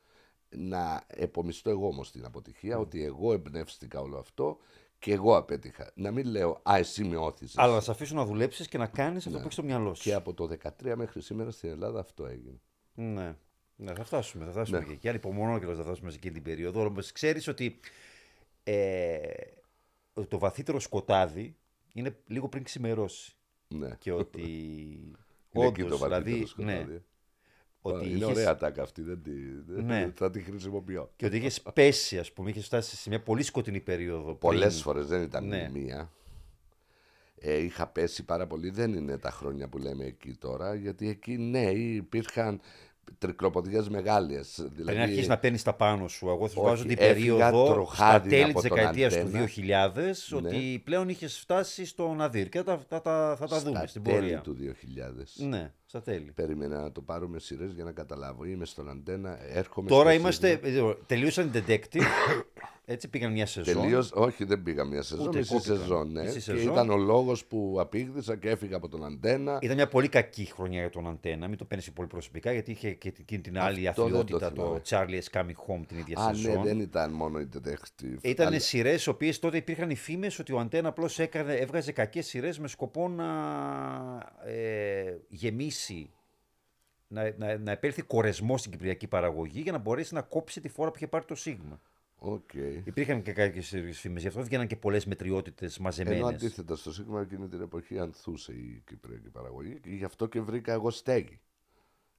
[0.49, 4.57] Να επομιστώ εγώ όμως την αποτυχία, ότι εγώ εμπνεύστηκα όλο αυτό
[5.05, 5.91] και εγώ απέτυχα.
[5.95, 7.57] Να μην λέω «Α, εσύ με όθησες».
[7.57, 10.03] Αλλά να σε αφήσουν να δουλέψεις και να κάνεις αυτό που έχεις στο μυαλό σου.
[10.03, 10.49] Και από το
[10.83, 12.59] 13 μέχρι σήμερα στην Ελλάδα αυτό έγινε.
[12.93, 13.35] Ναι.
[13.75, 14.85] Ναι, θα φτάσουμε, θα φτάσουμε Ναι.
[14.85, 15.09] και εκεί.
[15.09, 16.85] Ανυπομονώ και θα φτάσουμε σε εκείνη την περίοδο.
[16.85, 17.79] Όμω ξέρεις ότι
[18.63, 19.17] ε,
[20.27, 21.55] το βαθύτερο σκοτάδι
[21.93, 23.35] είναι λίγο πριν ξημερώσει.
[23.67, 23.89] Ναι.
[23.99, 24.41] Και ότι.
[25.51, 26.93] Είναι εκεί όντως, το βαθύτερο δηλαδή, σκοτάδι.
[26.93, 26.99] ναι,
[27.93, 29.31] ότι είναι είχες- ωραία τάκα αυτή, δεν τη,
[29.67, 30.11] δεν- Ναι.
[30.15, 31.11] θα τη χρησιμοποιώ.
[31.15, 34.33] και ότι είχες πέσει, ας πούμε, είχες φτάσει σε μια πολύ σκοτεινή περίοδο.
[34.33, 34.81] Πολλές πριν.
[34.83, 35.69] φορές δεν ήταν Ναι.
[35.73, 36.11] μία.
[37.39, 38.69] Ε, είχα πέσει πάρα πολύ.
[38.69, 42.59] Δεν είναι τα χρόνια που λέμε εκεί τώρα, γιατί εκεί ναι, υπήρχαν
[43.17, 44.55] τρικλοποδιέ μεγάλες.
[44.57, 47.13] Δηλαδή, Πριν αρχίσεις να παίρνεις τα πάνω σου, εγώ θα σου Όχι, βάζω την έφυγα
[47.13, 49.45] περίοδο στα τροχάδινα τέλη από της τον δεκαετίας του Αντένα.
[49.45, 50.47] 2000 Ναι.
[50.47, 54.03] ότι πλέον είχες φτάσει στο Ναδύρ και θα, θα, θα, θα τα δούμε στα στην
[54.03, 54.41] τέλη πορεία.
[54.41, 55.45] του 2000.
[55.47, 56.31] Ναι, στα τέλη.
[56.35, 58.45] Περίμενα να το πάρουμε σειρές για να καταλάβω.
[58.45, 59.89] Είμαι στον αντένα, έρχομαι.
[59.89, 60.59] Τώρα στο είμαστε.
[60.63, 60.89] Σίγμα.
[60.89, 62.01] ε, Τελείωσαν οι detective.
[62.87, 63.81] Έτσι πήγαν μια σεζόν.
[63.81, 65.77] Τελείως, όχι δεν πήγα μια σεζόν, Ούτε μισή κόπηκαν.
[65.77, 66.21] σεζόν, ναι.
[66.21, 66.71] Μισή Και σεζόν.
[66.71, 69.59] ήταν ο λόγος που απήγδησα και έφυγα από τον αντένα.
[69.61, 71.47] Ήταν μια πολύ κακή χρονιά για τον Αντένα.
[71.47, 74.51] Μην το παίρνεις πολύ προσωπικά γιατί είχε και εκείνη την άλλη Αυτό δεν το αθλειότητα
[74.53, 74.81] το, θυμάμαι.
[75.21, 76.53] Charlie is coming home την ίδια Α, σεζόν.
[76.53, 78.17] ναι, δεν ήταν μόνο η detective.
[78.21, 81.19] Ήταν αλλά- σειρές οι οποίες τότε υπήρχαν οι φήμες ότι ο Αντένα απλώς
[81.59, 83.25] έβγαζε κακές σειρές με σκοπό να
[84.45, 85.84] ε, γεμίσει.
[87.07, 90.89] Να, να, να επέλθει κορεσμός στην κυπριακή παραγωγή για να μπορέσει να κόψει τη φόρα
[90.89, 91.81] που είχε πάρει το Σίγμα.
[92.17, 92.53] Οκ.
[92.83, 96.27] Υπήρχαν και κάποιες φήμες, γι' αυτό βγαίναν και πολλές μετριότητες Ενώ μαζεμένε.
[96.27, 100.73] αντίθετα στο Σίγμα εκείνη την εποχή ανθούσε η κυπριακή παραγωγή και γι' αυτό και βρήκα
[100.73, 101.39] εγώ στέγη.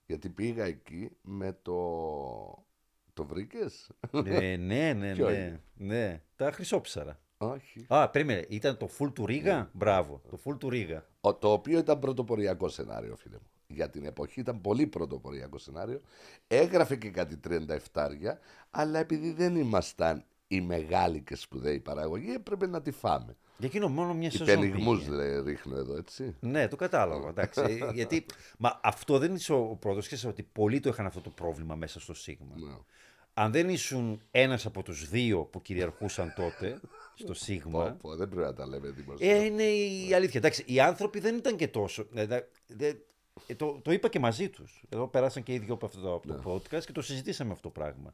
[0.06, 1.74] Γιατί πήγα εκεί με το.
[3.12, 3.90] Το βρήκες;
[4.24, 6.22] ε, ναι, ναι, Ποιο ναι, είναι; ναι.
[6.36, 7.20] Τα χρυσόψαρα.
[7.38, 7.84] Όχι.
[7.88, 8.46] Α, περίμενε.
[8.48, 9.32] Ήταν το φουλ του Ναι.
[9.32, 9.70] Ρίγα.
[9.72, 10.22] Μπράβο.
[10.30, 11.06] Το φουλ του Ρήγα.
[11.20, 13.50] Ο, το οποίο ήταν πρωτοποριακό σενάριο, φίλε μου.
[13.66, 16.00] Για την εποχή ήταν πολύ πρωτοποριακό σενάριο.
[16.46, 17.40] Έγραφε και κάτι
[17.92, 18.08] 37,
[18.70, 23.36] αλλά επειδή δεν ήμασταν η μεγάλη και σπουδαίη παραγωγή, έπρεπε να τη φάμε.
[23.58, 24.46] Για εκείνο μόνο μια σεζόν.
[24.48, 25.40] Υπενιγμού πήγε.
[25.40, 26.34] ρίχνω εδώ, έτσι.
[26.40, 27.28] Ναι, το κατάλαβα.
[27.28, 28.26] Εντάξει, ε, γιατί,
[28.58, 30.06] μα αυτό δεν είσαι ο πρώτος.
[30.06, 32.54] Ξέρεις ότι πολλοί το είχαν αυτό το πρόβλημα μέσα στο Σίγμα.
[32.56, 32.76] Ναι.
[33.34, 36.80] Αν δεν ήσουν ένας από τους δύο που κυριαρχούσαν τότε
[37.14, 37.84] στο Σίγμα.
[37.84, 39.32] Πω, πω, δεν πρέπει να τα λέμε δημοσία.
[39.36, 40.40] Ε, είναι η αλήθεια.
[40.40, 42.06] Εντάξει, οι άνθρωποι δεν ήταν και τόσο.
[42.14, 42.94] ε, δε- δε-
[43.46, 44.82] ε, το, το είπα και μαζί τους.
[44.88, 47.62] Εδώ περάσαν και οι δύο από αυτό το, από το podcast και το συζητήσαμε αυτό
[47.62, 48.12] το πράγμα.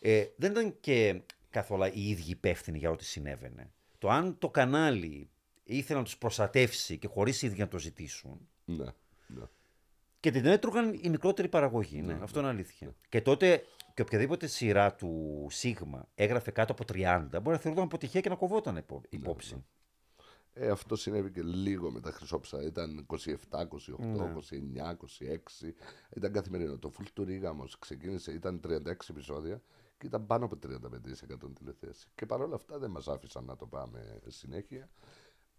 [0.00, 3.70] Ε, δεν ήταν και καθόλου οι ίδιοι υπεύθυνοι για ό,τι συνέβαινε.
[3.98, 5.30] Το αν το κανάλι
[5.64, 8.48] ήθελε να τους προστατεύσει και χωρίς οι ίδιοι να το ζητήσουν.
[8.64, 8.84] Ναι,
[9.26, 9.44] ναι.
[10.20, 12.02] Και την έτρωγαν η μικρότερη παραγωγή.
[12.02, 12.94] Ναι, αυτό είναι αλήθεια.
[13.08, 18.20] Και τότε και οποιαδήποτε σειρά του Σίγμα έγραφε κάτω από 30, μπορεί να θεωρούνταν αποτυχία
[18.20, 19.64] και να κοβόταν υπό- υπόψη.
[20.52, 22.62] Ε, αυτό συνέβη και λίγο με τα χρυσόψα.
[22.62, 23.66] Ήταν 27, 28,
[24.80, 24.94] 29,
[25.60, 25.72] 26.
[26.16, 26.78] Ήταν καθημερινό.
[26.78, 29.62] Το Full του Ρίγα όμω ξεκίνησε, ήταν 36 επεισόδια
[29.98, 30.70] και ήταν πάνω από 35
[31.22, 32.06] εκατόν τηλεθέαση.
[32.14, 34.88] Και παρόλα αυτά δεν μας άφησαν να το πάμε συνέχεια.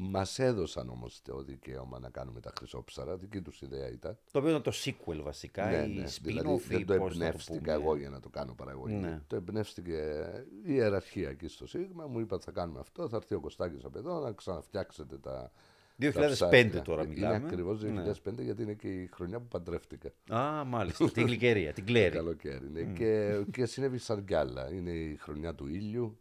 [0.03, 3.17] Μας έδωσαν όμως το δικαίωμα να κάνουμε τα χρυσόψαρα.
[3.17, 4.17] Δική τους ιδέα ήταν.
[4.31, 6.03] Το οποίο ήταν το sequel βασικά, ναι, η ναι.
[6.05, 7.71] spin-off Δηλαδή ή δεν το πώς να εμπνεύστηκα πούμε.
[7.71, 8.95] εγώ για να το κάνω παραγωγή.
[8.95, 9.21] Ναι.
[9.27, 10.23] Το εμπνεύστηκε
[10.65, 12.07] η ιεραρχία εκεί στο Σίγμα.
[12.07, 13.09] Μου είπα θα κάνουμε αυτό.
[13.09, 15.51] Θα έρθει ο Κωστάκης από εδώ να ξαναφτιάξετε τα.
[15.99, 16.81] 2005 τα ψάρια.
[16.81, 17.35] τώρα Είναι μιλάμε.
[17.35, 18.43] ακριβώς 2005 Ναι.
[18.43, 20.11] γιατί είναι και η χρονιά που παντρεύτηκα.
[20.33, 21.11] Α, μάλιστα.
[21.11, 22.15] την γλυκερία, την κλέρι.
[22.21, 22.69] Καλοκαίρι.
[22.71, 22.83] Ναι.
[22.83, 24.73] Και, και συνέβη σαν κι άλλα.
[24.73, 26.19] Είναι η χρονιά του ήλιου.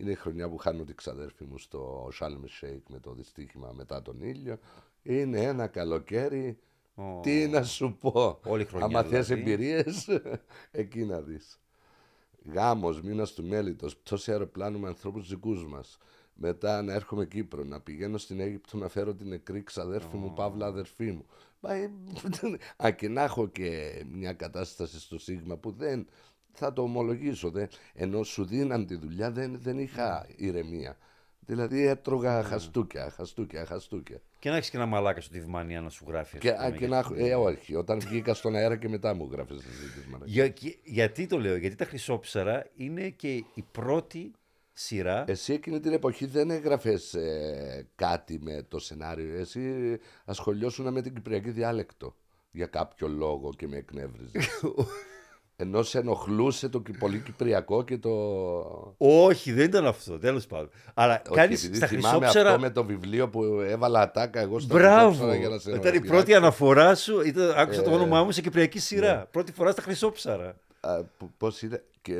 [0.00, 4.02] Είναι η χρονιά που χάνω την ξαδέρφη μου στο Σάλμε Shake με το δυστύχημα μετά
[4.02, 4.58] τον ήλιο.
[5.02, 6.58] Είναι ένα καλοκαίρι.
[6.94, 7.20] Ω.
[7.20, 8.40] Τι να σου πω.
[8.44, 9.52] Όλη η χρονιά, Άμα θες δηλαδή.
[9.52, 10.08] εμπειρίες,
[10.70, 11.60] εκεί να δεις.
[12.44, 15.98] Γάμος, μήνας του μέλητος, πτώση αεροπλάνου με ανθρώπους δικούς μας.
[16.34, 20.66] Μετά να έρχομαι Κύπρο, να πηγαίνω στην Αίγυπτο να φέρω την νεκρή ξαδέρφη μου, παύλα
[20.66, 21.26] αδερφή μου.
[21.60, 21.90] Μα, ε,
[22.84, 26.06] Α, και να έχω και μια κατάσταση στο Σίγμα που δεν
[26.58, 27.50] θα το ομολογήσω.
[27.50, 30.96] Δεν, ενώ σου δίναν τη δουλειά δεν, δεν είχα ηρεμία.
[31.40, 34.20] Δηλαδή έτρωγα χαστούκια, χαστούκια, χαστούκια.
[34.38, 36.36] Και να έχεις και ένα μαλάκα στο Τιβμανία να σου γράφει.
[36.36, 38.88] ας Και, πούμε, α, και για- να, έχω- ε, όχι, όταν βγήκα στον αέρα και
[38.88, 40.08] μετά μου γράφεις συζήτηση.
[40.24, 44.32] Για- και- γιατί το λέω, Γιατί τα Χρυσόψαρα είναι και η πρώτη
[44.72, 45.24] σειρά.
[45.28, 47.16] Εσύ εκείνη την εποχή δεν έγραφες
[47.94, 49.34] κάτι με το σενάριο.
[49.38, 49.62] Εσύ
[50.24, 52.14] ασχολιώσουν με την κυπριακή διάλεκτο
[52.50, 54.48] για κάποιο λόγο και με εκνεύριζες.
[55.60, 58.10] Ενώ σε ενοχλούσε το κυ- πολύ κυπριακό και το.
[58.98, 60.70] Όχι, δεν ήταν αυτό, τέλος πάντων.
[60.94, 62.48] Αλλά Όχι, κάνει επειδή στα θυμάμαι Χρυσόψαρα.
[62.48, 65.34] αυτό με το βιβλίο που έβαλα ατάκα εγώ στα Χρυσόψαρα Μπράβο!
[65.34, 66.12] για να σε Ήταν η ενοχλήσω.
[66.14, 67.20] πρώτη αναφορά σου.
[67.20, 69.16] Ήταν, άκουσα Ε, το όνομά μου σε κυπριακή σειρά.
[69.16, 69.24] ναι.
[69.30, 70.56] Πρώτη φορά στα Χρυσόψαρα.
[70.80, 72.14] Α, που- Πώς είναι και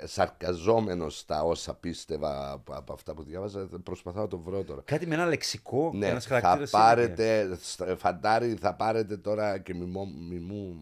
[0.00, 4.82] ε, σαρκαζόμενος στα όσα πίστευα από, από αυτά που διάβαζα προσπαθώ να το βρω τώρα.
[4.84, 9.74] Κάτι με ένα λεξικό, Ναι, ένας θα χαρακτήρας πάρετε, στα- φαντάρι θα πάρετε τώρα και
[9.74, 10.76] μιμώ, μιμού,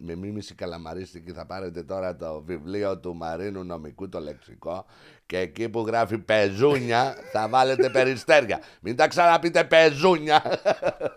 [0.00, 4.84] με μίμηση καλαμαρίστικη θα πάρετε τώρα το βιβλίο του Μαρίνου Νομικού το λεξικό
[5.26, 8.60] και εκεί που γράφει πεζούνια θα βάλετε περιστέρια.
[8.80, 10.42] Μην τα ξαναπείτε πεζούνια.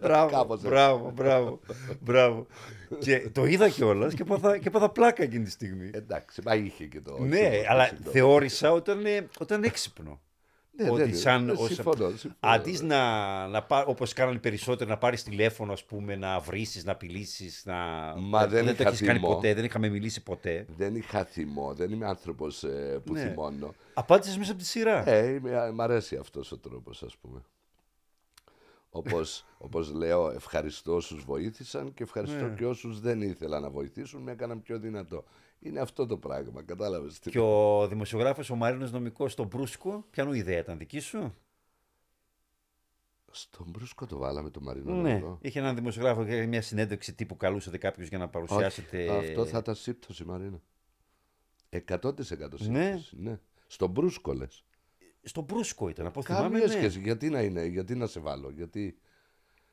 [0.01, 0.67] Μπράβο, Κάπως έτσι.
[0.67, 1.59] μπράβο, μπράβο,
[1.99, 2.47] μπράβο.
[2.99, 5.89] και το είδα κιόλας και έπαθα, και έπαθα πλάκα εκείνη τη στιγμή.
[5.93, 7.17] Εντάξει, μα είχε και το.
[7.19, 8.09] ναι, χιούμορ, αλλά το συντό.
[8.11, 10.21] θεώρησα όταν, ε, όταν έξυπνο.
[10.83, 12.35] Ναι, ότι δεν- σαν, δεν ως- συμφωνώ, συμφωνώ.
[12.39, 16.83] αντί να, να πά, όπως κάνανε οι περισσότεροι, να πάρεις τηλέφωνο, ας πούμε, να βρίσεις,
[16.85, 17.75] να απειλήσεις, να...
[18.17, 19.33] Μα δεν το είχα έχεις κάνει θυμό.
[19.33, 20.65] ποτέ, δεν είχαμε μιλήσει ποτέ.
[20.77, 23.19] Δεν είχα θυμό, δεν είμαι άνθρωπος ε, που Ναι.
[23.21, 23.73] θυμώνω.
[23.93, 25.09] Απάντησες μέσα από τη σειρά.
[25.09, 27.41] Ε, είμαι, μ' αρέσει αυτός ο τρόπος ας πούμε.
[28.89, 32.53] Όπως, όπως λέω ευχαριστώ όσους βοήθησαν και ευχαριστώ Ναι.
[32.55, 35.23] και όσους δεν ήθελαν να βοηθήσουν με έκαναν πιο δυνατό.
[35.59, 37.19] Είναι αυτό το πράγμα, κατάλαβες.
[37.19, 41.33] τι- Και ο δημοσιογράφος ο Μαρίνος Νομικός στον Μπρούσκο, ποιανού ιδέα ήταν δική σου;
[43.31, 45.37] Στον Μπρούσκο το βάλαμε το Μαρινό Ναι, Νομικό.
[45.41, 49.09] είχε έναν δημοσιογράφο και μια συνέντευξη τύπου καλούσατε κάποιος για να παρουσιάσετε.
[49.09, 50.61] Όχι, αυτό θα ήταν σύμπτωση Μαρίνα.
[51.69, 52.69] 100% σύμπτωση.
[52.71, 52.99] Ναι.
[53.11, 53.39] Ναι.
[53.67, 54.63] Στον Μπρούσκο λες.
[55.21, 56.49] Στον Μπρούσκο ήταν, από ό,τι θυμάμαι.
[56.59, 56.71] Καμία ναι.
[56.73, 56.99] σχέση.
[56.99, 58.49] Γιατί να είναι, γιατί να σε βάλω.
[58.49, 58.97] Γιατί...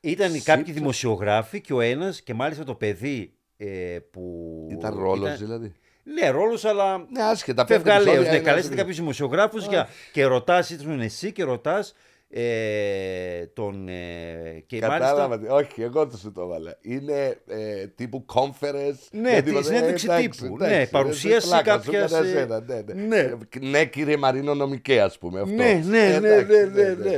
[0.00, 0.44] Ήταν Σύμπτωση.
[0.56, 4.66] κάποιοι δημοσιογράφοι και ο ένας και μάλιστα το παιδί ε, που.
[4.70, 5.72] Ήταν ρόλος ήταν- δηλαδή.
[6.20, 6.98] Ναι, ρόλος, αλλά.
[6.98, 7.64] Ναι, άσχετα.
[7.64, 8.02] πέντε Φευγαλέο.
[8.06, 8.80] επεισόδια, Ναι, ένα καλέσατε τρίτο.
[8.82, 9.66] κάποιους δημοσιογράφους
[10.12, 11.94] και ρωτάς, ήσουν εσύ και ρωτάς
[12.30, 13.88] ε, τον.
[13.88, 15.28] Ε, και Κατάλαβα.
[15.28, 15.54] μάλιστα.
[15.54, 16.78] Όχι, εγώ το σου το έβαλα.
[16.80, 18.98] Είναι ε, τύπου conference.
[19.12, 19.64] Ναι, με τη τίποτα.
[19.64, 20.54] συνέντευξη εντάξει, τύπου.
[20.54, 23.02] εντάξει, Ναι, ε, παρουσίαση πλάκα σου, κάποιας, κατά ε, σένα, ναι, ναι.
[23.06, 23.16] ναι.
[23.18, 25.40] Ε, ναι, κύριε Μαρίνο Νομικέ, ας πούμε.
[25.40, 25.54] Αυτό.
[25.54, 27.10] Ναι, ναι, Ε, ναι, εντάξει, ναι, ναι, ναι.
[27.10, 27.14] ναι,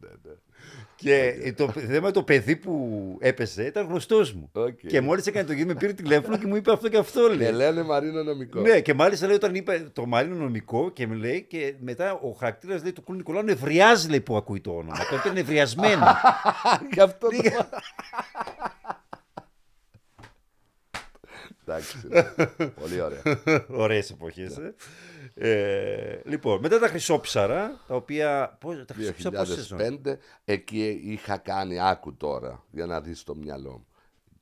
[0.00, 0.32] ναι.
[1.00, 4.50] Και το θέμα το παιδί που έπεσε ήταν γνωστός μου.
[4.52, 4.78] Οκ.
[4.86, 7.28] Και μόλις έκανε το γύρο, με πήρε τηλέφωνο και μου είπε αυτό και αυτό.
[7.28, 7.52] Και Λέει.
[7.52, 8.60] λένε Μαρίνο Νομικό.
[8.60, 12.30] Ναι, και μάλιστα λέει όταν είπε το Μαρίνο νομικό και μου λέει και μετά ο
[12.30, 14.96] χαρακτήρας του Κούλου Νικολάου νευριάζει λέει που ακούει το όνομα.
[15.10, 16.06] Το είπε νευριασμένο.
[16.92, 17.36] Γι' αυτό το.
[21.74, 22.08] Εντάξει.
[22.80, 23.22] Πολύ ωραία.
[23.68, 24.58] Ωραίες εποχές.
[25.34, 28.56] Ε, λοιπόν, μετά τα χρυσόψαρα, τα οποία.
[28.60, 33.34] Πώς, τα χρυσόψαρα πόσες σεζόν; 2005 εκεί είχα κάνει άκου τώρα για να δεις το
[33.34, 33.86] μυαλό μου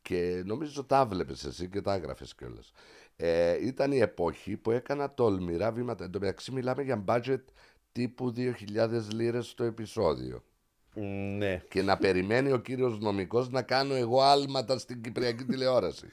[0.02, 2.72] και νομίζω τα βλέπεις εσύ και τα έγραφες κιόλας
[3.16, 7.42] ε, ήταν η εποχή που έκανα τολμηρά βήματα εν τω μεταξύ μιλάμε για budget
[7.92, 8.52] τύπου 2.000
[9.14, 10.42] λίρες το επεισόδιο
[11.38, 11.62] Ναι.
[11.68, 16.06] και να περιμένει ο κύριος νομικός να κάνω εγώ άλματα στην Κυπριακή τηλεόραση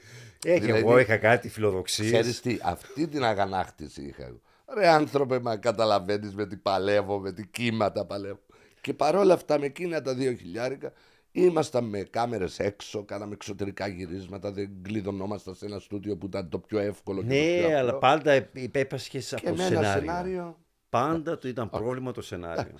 [0.44, 2.10] Ε, και Δηλαδή, εγώ είχα κάτι φιλοδοξίες.
[2.12, 4.40] Ξέρεις τι, αυτή την αγανάκτηση είχα εγώ.
[4.74, 8.38] Ρε άνθρωπε, μα καταλαβαίνεις με τι παλεύω, με τι κύματα παλεύω.
[8.80, 10.92] Και παρόλα αυτά με εκείνα τα δύο χιλιάρικα
[11.32, 16.58] ήμασταν με κάμερες έξω, κάναμε εξωτερικά γυρίσματα, δεν κλειδωνόμασταν σε ένα στούντιο που ήταν το
[16.58, 17.76] πιο εύκολο και το πιο Ναι, απλό.
[17.78, 20.00] αλλά πάντα υπέπασχες και από το με ένα σενάριο.
[20.00, 20.58] σενάριο.
[20.88, 22.74] Πάντα το ήταν πρόβλημα το σενάριο.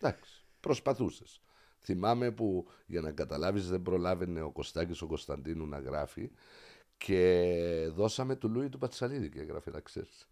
[0.00, 0.35] Εντάξει,
[0.66, 1.40] εντάξει, προσπαθούσες.
[1.82, 6.30] Θυμάμαι που για να καταλάβεις δεν προλάβαινε ο Κωστάκης ο Κωνσταντίνου να γράφει
[6.96, 7.52] και
[7.94, 10.28] δώσαμε του Λούι του Πατσαλίδη και έγραφε να ξέρεις.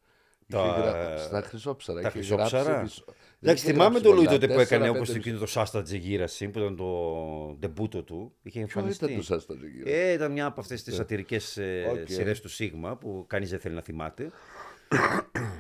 [0.49, 2.01] Τα- Είχε γρα- Στα Χρυσόψαρα.
[2.01, 2.62] τα είχε Χρυσόψαρα.
[2.62, 5.07] γράψει επεισο- δεν Εντάξει, είχε θυμάμαι γράψει τον Λουί πολλά, τότε που έκανε τέσσερα, όπως
[5.07, 8.32] πέντε εκείνο το Σάστα Τζεγίραση που ήταν το ντεμπούτο του.
[8.43, 9.05] Είχε Ποιο εμφανιστεί.
[9.05, 9.91] ήταν το σας το γύρω.
[9.91, 12.09] Ε, ήταν μια από αυτές τις σατυρικές ε, Οκ.
[12.09, 14.30] σειρές του Σίγμα που κανείς δεν θέλει να θυμάται.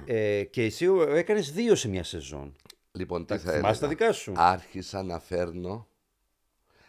[0.04, 2.54] ε, και εσύ έκανες δύο σε μια σεζόν.
[2.96, 3.88] Λοιπόν, τι Τα θα θυμάσαι τα έλεγα.
[3.88, 4.32] δικά σου.
[4.36, 5.88] Άρχισα να φέρνω.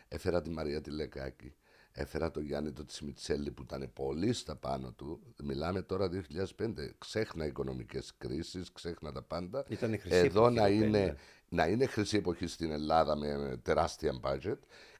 [0.07, 1.55] Έφερα τη Μαρία Τηλεκάκη.
[1.91, 5.33] Έφερα τον Γιάννη το Τσιμιτσέλη που ήταν πολύ στα πάνω του.
[5.43, 6.95] Μιλάμε τώρα 2005.
[6.97, 9.65] Ξέχνα οικονομικές κρίσεις, ξέχνα τα πάντα.
[9.67, 11.15] Ήταν η χρυσή Εδώ εποχή να το είναι, 50.
[11.49, 14.59] να είναι χρυσή εποχή στην Ελλάδα με τεράστια budget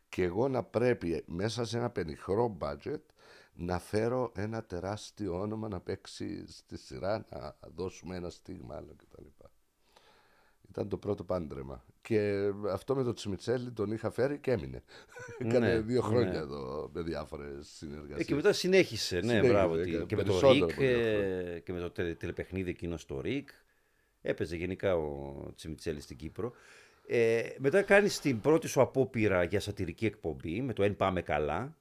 [0.10, 3.02] και εγώ να πρέπει μέσα σε ένα πενιχρό budget
[3.54, 9.26] να φέρω ένα τεράστιο όνομα να παίξει στη σειρά, να δώσουμε ένα στίγμα άλλο κτλ.
[10.76, 11.86] Ήταν το πρώτο πάντρεμα.
[12.02, 14.84] Και αυτό με το Τσιμιτσέλη τον είχα φέρει και έμεινε.
[15.38, 16.38] Έκανε Ναι, δύο χρόνια ναι.
[16.38, 18.20] εδώ με διάφορες συνεργασίες.
[18.20, 19.76] Ε, και μετά συνέχισε, ναι, Συνέχισε, μπράβο.
[19.76, 20.90] έκανε τι- Και με το περισσότερο Ρικ από δύο
[21.56, 23.50] ε, και με το τε- τηλεπαιχνίδι εκείνο στο Ρικ.
[24.22, 26.52] Έπαιζε γενικά ο Τσιμιτσέλη στην Κύπρο.
[27.08, 31.78] Ε, μετά κάνεις την πρώτη σου απόπειρα για σατυρική εκπομπή με το Εν Πάμε Καλά.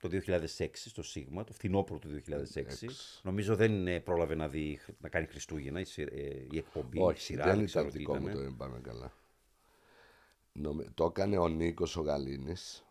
[0.00, 3.20] Το 2006 στο Σίγμα, το φθινόπωρο του 2006.
[3.22, 6.98] Νομίζω δεν ε, πρόλαβε να, δει, να κάνει Χριστούγεννα η, σι- ε, η εκπομπή.
[6.98, 8.34] η Όχι, σειρά, δεν ξέρω ήταν τι δικό μου ήτανε.
[8.34, 9.12] το «Δεν πάμε καλά».
[10.52, 12.84] Νομι- Το έκανε ο Νίκος ο Γαλήνης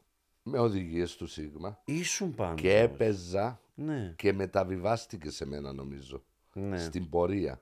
[0.44, 2.56] με οδηγίες του Σίγμα Ήσουν πάνω.
[2.56, 6.78] και έπαιζα Ναι, και μεταβιβάστηκε σε μένα νομίζω ναι.
[6.80, 7.62] στην πορεία.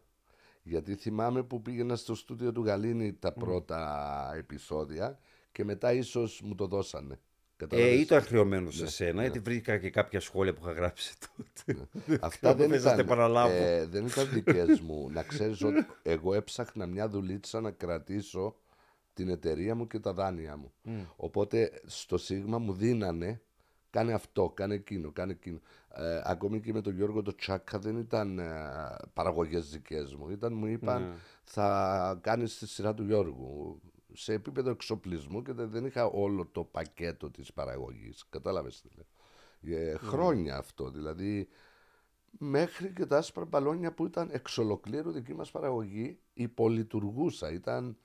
[0.64, 5.20] Γιατί θυμάμαι που πήγαινα στο στούντιο του Γαλήνη τα πρώτα επεισόδια
[5.52, 7.20] και μετά ίσως μου το δώσανε.
[7.60, 11.14] Ε, Καταλαβες; ήταν χρεωμένος Ναι, σε σένα, γιατί βρήκα και κάποια σχόλια που είχα γράψει
[11.66, 11.88] τότε.
[12.22, 13.54] Αυτά δεν Θες να τα ήταν, επαναλάβω.
[13.54, 15.10] ε, δεν ήταν δικές μου.
[15.10, 18.56] να ξέρεις ότι εγώ έψαχνα μια δουλίτσα να κρατήσω
[19.14, 20.72] την εταιρεία μου και τα δάνεια μου.
[21.16, 23.42] Οπότε στο Σίγμα μου δίνανε
[23.90, 25.60] κάνε αυτό, κάνε εκείνο, κάνε εκείνο.
[25.96, 28.46] Ε, ακόμη και με τον Γιώργο το Τσάκα δεν ήταν ε,
[29.14, 30.30] παραγωγές δικές μου.
[30.30, 31.14] Ήταν, μου είπαν Ναι.
[31.44, 33.82] θα κάνεις τη σειρά του Γιώργου.
[34.20, 38.26] Σε επίπεδο εξοπλισμού και δεν δεν είχα όλο το πακέτο της παραγωγής.
[38.30, 39.06] Κατάλαβες τι λέω.
[39.80, 41.48] Ε, χρόνια αυτό, δηλαδή
[42.32, 47.52] μέχρι και τα άσπρα μπαλόνια που ήταν εξ ολοκλήρου δική μας παραγωγή υπολειτουργούσα.
[47.52, 47.98] Ήταν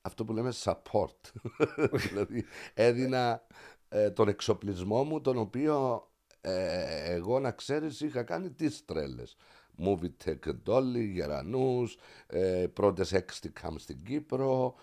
[0.00, 1.20] αυτό που λέμε support.
[2.08, 3.46] δηλαδή έδινα
[3.88, 6.06] ε, τον εξοπλισμό μου τον οποίο
[6.40, 9.36] ε, εγώ να ξέρεις είχα κάνει τις τρέλες.
[9.84, 14.74] Movie Tech Dolly, Γερανούς, ε, πρώτες έξτικαμ στην Κύπρο,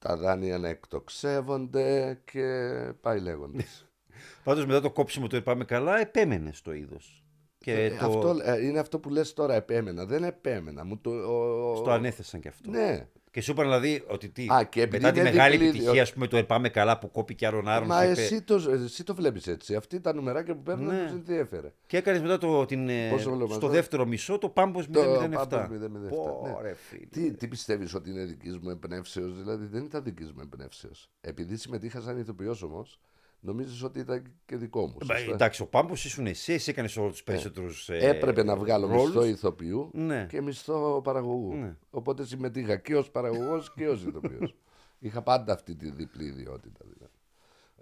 [0.00, 2.42] τα δάνεια να εκτοξεύονται και
[3.00, 3.86] πάει λέγοντας.
[4.44, 7.24] Πάντως μετά το κόψιμο του «Πάμε καλά» επέμενε στο είδος.
[7.58, 8.06] Και Ε, το...
[8.06, 10.04] αυτό, ε, είναι αυτό που λες τώρα, επέμενα.
[10.06, 10.84] Δεν επέμενα.
[10.84, 12.70] Μου το, ο- Στο ανέθεσαν και αυτό.
[12.70, 13.08] Ναι.
[13.32, 16.02] Και σου είπαν δηλαδή ότι τι, Α, και επειδή μετά τη είναι μεγάλη διπλή- επιτυχία,
[16.02, 18.54] ας πούμε, το «Πάμε καλά» που κόπηκε Άρον Άρον Μα και είπε- εσύ το,
[18.84, 19.74] εσύ το βλέπεις έτσι.
[19.74, 20.92] Αυτή τα νουμεράκια που παίρνουν Ναι.
[20.92, 21.72] δεν τους ενδιέφερε.
[21.86, 24.92] Και έκανες μετά το, την, ε, Πόσο βλέπω στο εδώ; δεύτερο μισό το Πάμπος 007.
[24.92, 25.00] Το
[25.56, 26.68] Πάμπος 007, Πω, ναι.
[26.68, 27.06] ρε φίλε.
[27.10, 31.10] Τι, τι πιστεύεις ότι είναι δική μου εμπνεύσεως, δηλαδή δεν ήταν δική μου εμπνεύσεως.
[31.20, 33.00] Επειδή συμμετείχα σαν ηθοποιός όμως,
[33.40, 34.96] νομίζεις ότι ήταν και δικό μου.
[35.06, 37.88] Μα, σωστά; εντάξει, ο Πάμπος ήσουν εσύ, εσύ έκανες όλους τους περισσότερους.
[37.88, 39.04] Έπρεπε να βγάλω ρόλους.
[39.04, 40.26] μισθό ηθοποιού Ναι.
[40.28, 41.54] και μισθό παραγωγού.
[41.54, 41.76] Ναι.
[41.90, 44.54] Οπότε συμμετείχα και ως παραγωγός και ως ηθοποιός.
[44.98, 46.84] Είχα πάντα αυτή τη διπλή ιδιότητα.
[46.84, 47.12] Δηλαδή.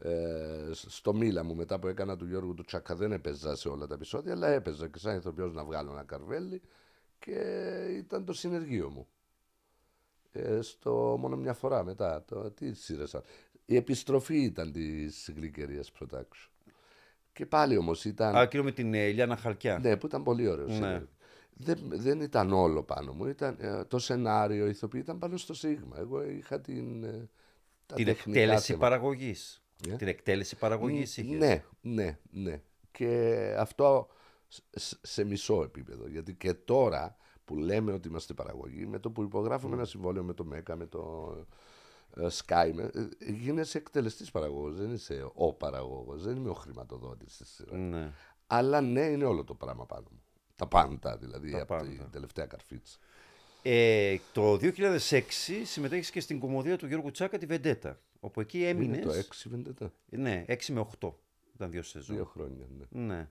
[0.00, 3.68] Ε, σ- στο Μίλα μου μετά που έκανα του Γιώργου του Τσάκα δεν έπαιζα σε
[3.68, 6.60] όλα τα επεισόδια αλλά έπαιζα και σαν ηθοποιός να βγάλω ένα καρβέλι
[7.18, 7.34] και
[7.96, 9.06] ήταν το συνεργείο μου.
[10.32, 12.24] Ε, στο μόνο μια φορά μετά.
[12.26, 13.22] Το, τι σύρεσαν.
[13.70, 16.48] Η επιστροφή ήταν της Γλυκερίας Production.
[17.32, 18.36] Και πάλι όμως ήταν...
[18.36, 19.78] Α, κύριο με την ε, Ηλιάνα Χαλκιά.
[19.78, 20.78] Ναι, που ήταν πολύ ωραίος.
[20.78, 21.02] Ναι.
[21.52, 23.26] Δεν, δεν ήταν όλο πάνω μου.
[23.26, 25.98] Ήταν, ε, το σενάριο, η ηθοποιή ήταν πάνω στο Σίγμα.
[25.98, 27.04] Εγώ είχα την.
[27.04, 27.28] ε,
[27.86, 28.88] τα την τεχνικά εκτέλεση θέματα.
[28.88, 29.62] παραγωγής.
[29.88, 31.38] Ε; Την εκτέλεση παραγωγής είχες.
[31.38, 32.60] Ναι, ναι, ναι.
[32.90, 34.08] Και αυτό
[34.70, 36.08] σ- σε μισό επίπεδο.
[36.08, 40.32] Γιατί και τώρα που λέμε ότι είμαστε παραγωγή, με το που υπογράφουμε ένα συμβόλαιο με
[40.34, 41.44] το ΜΕΚΑ, με το ε,
[42.26, 47.48] Sky, με, ε, γίνεσαι εκτελεστής παραγωγός, δεν είσαι ο παραγωγός, δεν είμαι ο χρηματοδότης της
[47.48, 47.78] σειράς.
[47.80, 48.12] Ναι.
[48.46, 50.22] Αλλά ναι, είναι όλο το πράγμα πάνω μου.
[50.56, 52.08] Τα πάντα δηλαδή, Τα από την πάντα.
[52.10, 52.98] τελευταία καρφίτσα.
[53.62, 58.00] Ε, το 2006 συμμετέχεις και στην κομμωδία του Γιώργου Τσάκα τη Βεντέτα.
[58.20, 58.96] Όπου εκεί έμεινε.
[58.96, 59.92] Είναι το 6 βεντέτα.
[60.10, 61.08] Ναι, 6 με 8.
[61.54, 62.16] Ήταν δύο σεζόν.
[62.16, 63.02] Δύο χρόνια, ναι.
[63.06, 63.28] Ναι.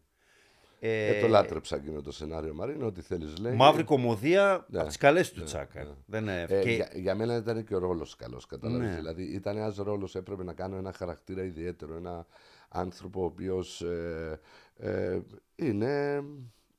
[0.80, 3.54] Ε, το λάτρεψα εκείνο το σενάριο, Μαρίνο, ό,τι θέλεις λέει.
[3.56, 4.80] Μαύρη κομμωδία Ναι.
[4.80, 5.98] από τις καλές του Τσάκα.
[6.06, 6.46] Δεν είναι...
[6.50, 8.90] Ε, και- για, για μένα ήταν και ο ρόλος καλός, κατάλαβες.
[8.90, 8.96] Ναι.
[8.96, 12.26] Δηλαδή ήταν ένας ρόλος, έπρεπε να κάνω ένα χαρακτήρα ιδιαίτερο, ένα
[12.70, 14.40] άνθρωπο ο οποίος ε,
[14.78, 15.20] ε,
[15.56, 16.24] είναι.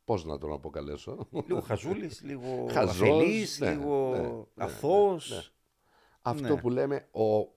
[0.05, 5.31] Πώς να τον αποκαλέσω; Λίγο χαζούλης, λίγο Χαζός, αφελής, ναι, λίγο ναι, ναι, αθώος.
[5.31, 5.39] ναι.
[6.23, 6.61] Αυτό Ναι.
[6.61, 7.49] που λέμε ο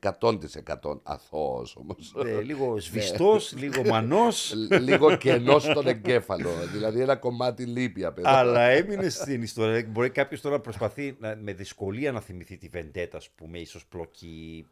[0.00, 2.14] 100% αθώος όμως.
[2.24, 4.54] ε, λίγο σβηστός, λίγο μανός.
[4.80, 6.50] Λίγο κενός στον εγκέφαλο.
[6.72, 8.28] δηλαδή ένα κομμάτι λείπει απ' εδώ.
[8.28, 9.86] αλλά έμεινε στην ιστορία.
[9.88, 13.86] Μπορεί κάποιος τώρα να προσπαθεί να, με δυσκολία να θυμηθεί τη Βεντέτα, ας πούμε, ίσως
[13.86, 14.66] πλοκή.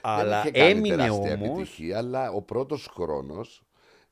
[0.00, 1.48] Αλλά δεν είχε κάνει έμεινε τεράστια όμως.
[1.48, 3.62] επιτυχία, αλλά ο πρώτος χρόνος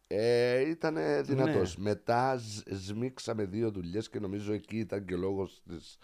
[0.07, 1.77] ε, ήταν δυνατός.
[1.79, 1.91] Ναι.
[1.91, 5.99] Μετά σ- σμίξαμε δύο δουλειές και νομίζω εκεί ήταν και ο λόγος της,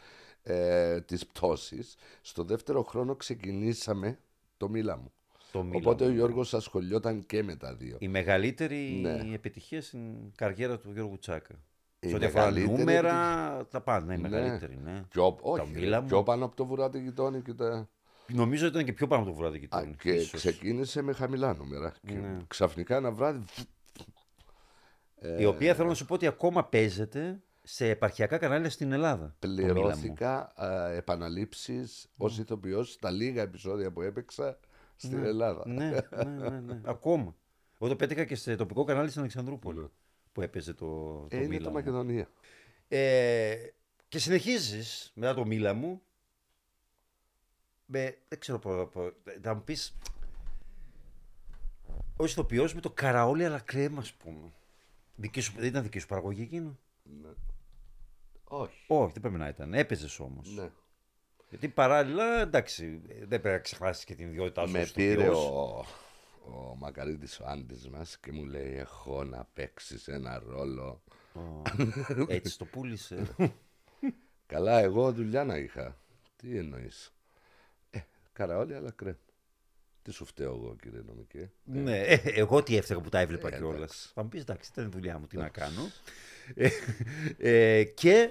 [0.47, 1.95] ε, της πτώσης.
[2.23, 4.19] Στο δεύτερο χρόνο ξεκινήσαμε
[4.57, 5.13] το Μίλα μου.
[5.53, 6.11] Το Μίλα Οπότε μου.
[6.11, 7.97] ο Γιώργος ασχολιόταν και με τα δύο.
[8.01, 9.35] Η μεγαλύτερη Ναι.
[9.35, 11.55] επιτυχία στην καριέρα του Γιώργου Τσάκα.
[12.01, 14.15] Η Σε ό,τι αφορά μεγαλύτερη νούμερα, τα πάντα.
[14.15, 14.29] Η Ναι.
[14.29, 15.03] μεγαλύτερη, ναι.
[15.09, 16.07] Πιο, όχι, Μίλα μου.
[16.07, 17.89] πιο πάνω από το βουράτι γειτόνι και τα...
[18.27, 19.95] Νομίζω ήταν και πιο πάνω από το βράδυ Α, γειτόνι.
[20.03, 20.41] και ίσως.
[20.41, 21.95] ξεκίνησε με χαμηλά νούμερα.
[22.07, 22.37] Και Ναι.
[22.49, 23.45] ξαφνικά ένα βράδυ.
[25.21, 29.37] ε, Η οποία θέλω να σου πω ότι ακόμα παίζεται σε επαρχιακά κανάλια στην Ελλάδα.
[29.39, 29.73] το Μίλα μου.
[29.73, 34.59] Πληρώθηκα α, επαναλήψεις ως ηθοποιός στα λίγα επεισόδια που έπαιξα
[34.97, 35.63] στην Ελλάδα.
[35.69, 35.91] Ναι,
[36.25, 36.81] ναι, ναι, ναι.
[36.85, 37.35] Ακόμα.
[37.81, 39.91] Εγώ το πέτυχα και σε τοπικό κανάλι στην Αλεξανδρούπολη
[40.33, 41.75] που έπαιζε το, το Ε, είναι Μίλα το μου.
[41.75, 42.29] Μακεδονία.
[42.89, 43.57] Ε,
[44.09, 46.03] και συνεχίζεις μετά το Μίλα μου.
[47.87, 49.13] Με, δεν ξέρω πω, πω,
[49.43, 49.97] θα μου πεις
[52.17, 54.53] ως ηθοποιός με το καραόλι αλλά κρέμα ας πούμε.
[55.17, 56.79] Δική σου, δεν ήταν δική σου παραγωγή εκείνο;
[57.23, 57.29] Ναι.
[58.59, 58.85] Όχι.
[58.87, 59.75] Όχι, δεν πρέπει να ήταν.
[59.75, 60.55] Έπαιζες όμως.
[60.55, 60.71] Ναι.
[61.51, 64.73] Γιατί παράλληλα, εντάξει, δεν πρέπει να ξεχάσεις και την ιδιότητά σου.
[64.73, 65.45] Με ως πήρε ηθοποιός.
[65.45, 65.85] ο,
[66.47, 71.03] ο Μακαρίτης ο Άντης μας και μου λέει έχω να παίξεις ένα ρόλο.
[71.35, 71.63] Ω,
[72.29, 73.27] Έτσι το πούλησε.
[74.47, 75.97] Καλά εγώ δουλειά να είχα.
[76.37, 77.15] Τι εννοείς.
[77.91, 77.99] Ε,
[78.33, 79.15] καραόλι αλλά κρέμ.
[80.03, 83.57] Τι σου φταίω εγώ κύριε νομικέ; ναι, ε, εγώ τι έφταιγα που τα έβλεπα Ε,
[83.57, 83.77] κιόλας.
[83.77, 84.11] εντάξει.
[84.15, 85.91] Θα μου πεις εντάξει, ήταν η δουλειά μου, τι να κάνω.
[86.55, 86.69] Ε,
[87.39, 88.31] ε, και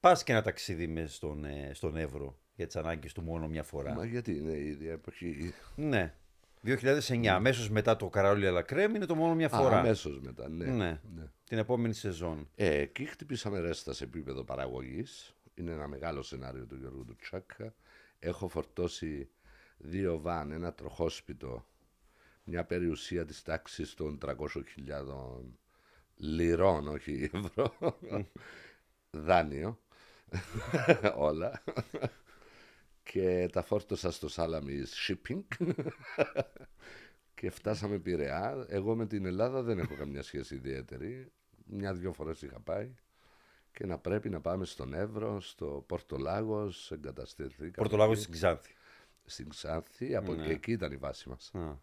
[0.00, 3.62] πας και ένα ταξίδι με στον, ε, στον Εύρο για τις ανάγκες του μόνο μια
[3.62, 3.94] φορά.
[3.94, 5.54] Μα γιατί είναι η ίδια εποχή.
[5.74, 6.14] Ναι.
[6.62, 9.78] 2009, αμέσως μετά το Καραόλι Αλακρέμ είναι το μόνο μια Α, φορά.
[9.78, 10.64] αμέσως μετά, ναι.
[10.64, 11.00] Ναι.
[11.14, 11.24] ναι.
[11.44, 12.48] Την επόμενη σεζόν.
[12.54, 15.34] Ε, εκεί χτυπήσαμε ρέστα σε επίπεδο παραγωγής.
[15.54, 17.74] Είναι ένα μεγάλο σενάριο του Γιώργου του Τσάκα.
[18.18, 19.28] Έχω φορτώσει
[19.78, 21.66] δύο βαν, ένα τροχόσπιτο,
[22.44, 24.34] μια περιουσία της τάξης των 300.000
[26.16, 27.74] λιρών, όχι ευρώ,
[29.10, 29.78] δάνειο.
[31.28, 31.62] όλα.
[33.02, 35.40] και τα φόρτωσα στο Σάλαμι Shipping
[37.34, 38.66] και φτάσαμε Πειραιά.
[38.68, 41.32] Εγώ με την Ελλάδα δεν έχω καμιά σχέση ιδιαίτερη.
[41.66, 42.94] Μια-δυο φορές είχα πάει
[43.72, 47.70] και να πρέπει να πάμε στον Εύρο, στο Πορτολάγος, εγκαταστηθήκαμε.
[47.70, 48.74] Πορτολάγος στην Ξάνθη.
[49.24, 50.44] Στην Ξάνθη, από Ναι.
[50.46, 51.50] και εκεί ήταν η βάση μας.
[51.54, 51.76] Α.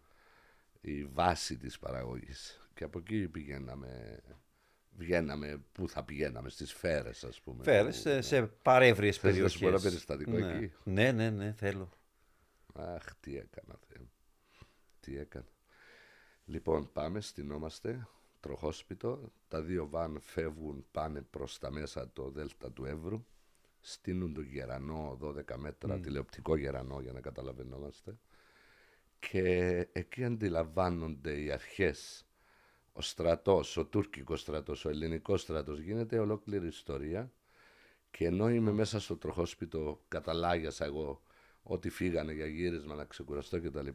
[0.80, 2.68] Η βάση της παραγωγής.
[2.74, 4.20] Και από εκεί πηγαίναμε,
[4.96, 7.62] βγαίναμε, πού θα πηγαίναμε, στις Φέρες ας πούμε.
[7.64, 10.04] Φέρες που- σε, σε παρεύριες Θες να σου πω ένα περιοχές.
[10.04, 10.56] περιστατικό ναι.
[10.64, 11.90] εκεί; Ναι, ναι, ναι, θέλω.
[12.74, 14.10] Αχ, τι έκανα, Θεέ μου.
[15.00, 15.44] Τι έκανα.
[16.44, 18.08] Λοιπόν, πάμε, στυνόμαστε,
[18.40, 19.32] τροχόσπιτο.
[19.48, 23.26] Τα δύο βαν φεύγουν, πάνε προς τα μέσα το δέλτα του Εύρου.
[23.80, 28.18] Στείνουν το γερανό 12 μέτρα, τηλεοπτικό γερανό για να καταλαβαίνόμαστε.
[29.18, 32.25] Και εκεί αντιλαμβάνονται οι αρχές,
[32.96, 35.80] ο στρατός, ο τουρκικός στρατός, ο ελληνικός στρατός.
[35.80, 37.32] Γίνεται ολόκληρη ιστορία.
[38.10, 41.22] Και ενώ είμαι μέσα στο τροχόσπιτο, καταλάγιασα εγώ
[41.62, 43.88] ότι φύγανε για γύρισμα να ξεκουραστώ κτλ.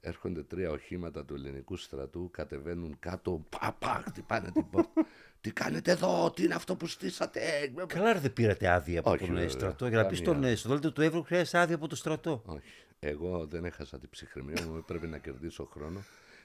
[0.00, 5.06] Έρχονται τρία οχήματα του ελληνικού στρατού, κατεβαίνουν κάτω, πα, πα, χτυπάνε την πόρτα.
[5.40, 7.40] τι κάνετε εδώ, τι είναι αυτό που στήσατε.
[7.86, 9.48] Καλά, ρε, δεν πήρατε άδεια από Όχι, τον ε, βέβαια.
[9.48, 9.86] στρατό.
[9.86, 10.34] Για να πεις Καμία.
[10.34, 12.42] στον ε, στο δέλτιο του Εύρου χρειάζεται άδεια από το στρατό.
[12.46, 12.84] Όχι.
[12.98, 16.02] Εγώ δεν έχασα την ψυχραιμία μου, πρέπει να κερδίσω χρόνο.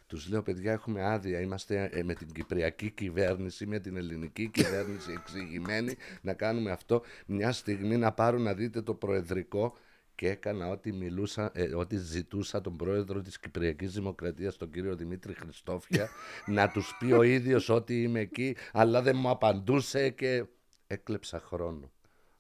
[0.08, 1.40] Τους λέω, παιδιά, έχουμε άδεια.
[1.40, 7.02] Είμαστε ε, με την κυπριακή κυβέρνηση, με την ελληνική κυβέρνηση εξηγημένη να κάνουμε αυτό.
[7.26, 9.78] Μια στιγμή να πάρω να δείτε το προεδρικό
[10.16, 15.34] και έκανα ό,τι, μιλούσα, ε, ό,τι ζητούσα τον πρόεδρο της Κυπριακής Δημοκρατίας, τον κύριο Δημήτρη
[15.34, 16.10] Χριστόφια,
[16.58, 20.46] να τους πει ο ίδιος ότι είμαι εκεί, αλλά δεν μου απαντούσε και
[20.88, 21.92] έκλεψα χρόνο.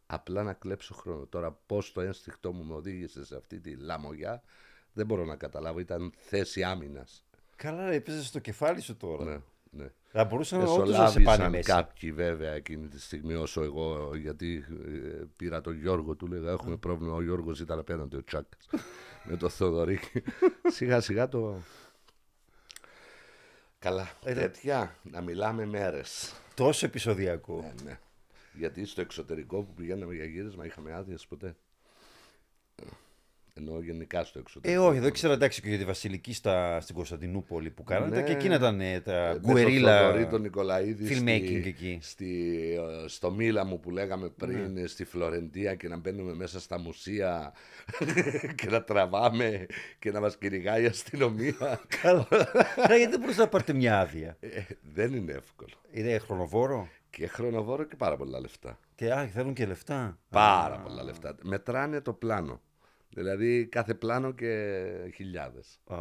[0.05, 1.25] Απλά να κλέψω χρόνο.
[1.25, 4.43] Τώρα πώς το ένστικτό μου με οδήγησε σε αυτή τη λαμογιά
[4.97, 5.79] δεν μπορώ να καταλάβω.
[5.79, 7.26] Ήταν θέση άμυνας.
[7.57, 9.23] Καλά, ρε, έπαιζες στο κεφάλι σου τώρα.
[9.23, 9.37] Ναι,
[9.83, 9.89] ναι.
[10.11, 11.73] Θα μπορούσαν όντως να σε πάνε Εσολάβησαν μέσα.
[11.73, 16.77] κάποιοι βέβαια εκείνη τη στιγμή όσο εγώ γιατί ε, πήρα τον Γιώργο του λέγα έχουμε
[16.77, 18.69] πρόβλημα ο Γιώργος ήταν απέναντι ο Τσάκας
[19.23, 20.23] με το Θοδωρίκη
[20.75, 21.57] σιγά σιγά το
[23.79, 27.61] καλά Ε, τέτοια να μιλάμε μέρες Τόσο επεισοδιακό.
[27.61, 27.99] ναι, ναι.
[28.53, 31.55] γιατί στο εξωτερικό που πηγαίναμε για γύρισμα είχαμε άδειες ποτέ
[33.57, 36.95] ενώ γενικά στο Ε, εξωτερικό όχι, δεν ξέρω εντάξει και για τη Βασιλική στα, στην
[36.95, 38.23] Κωνσταντινούπολη που κάνατε Ναι.
[38.23, 40.01] και εκείνα ήταν ε, τα Με τον γκουερίλα.
[40.01, 41.99] Θοδωρή τον Νικολαίδη filmmaking στη- εκεί.
[42.01, 42.51] Στη,
[43.03, 44.87] ε, στο Μίλα μου που λέγαμε πριν, Ναι.
[44.87, 47.53] στη Φλωρεντία και να μπαίνουμε μέσα στα μουσεία
[48.57, 49.65] και να τραβάμε
[49.99, 51.81] και να μας κυνηγάει η αστυνομία.
[52.01, 52.27] Καλά.
[52.87, 54.47] Ρε, γιατί δεν μπορούσατε να πάρετε μια άδεια; Ε,
[54.93, 55.73] δεν είναι εύκολο.
[55.91, 58.79] Είναι χρονοβόρο; Και χρονοβόρο και πάρα πολλά λεφτά.
[58.95, 60.19] Και α, θέλουν και λεφτά.
[60.29, 61.35] Πάρα πολλά λεφτά.
[61.41, 62.61] Μετράνε το πλάνο.
[63.09, 64.83] Δηλαδή κάθε πλάνο και
[65.13, 65.79] χιλιάδες.
[65.85, 65.97] Α,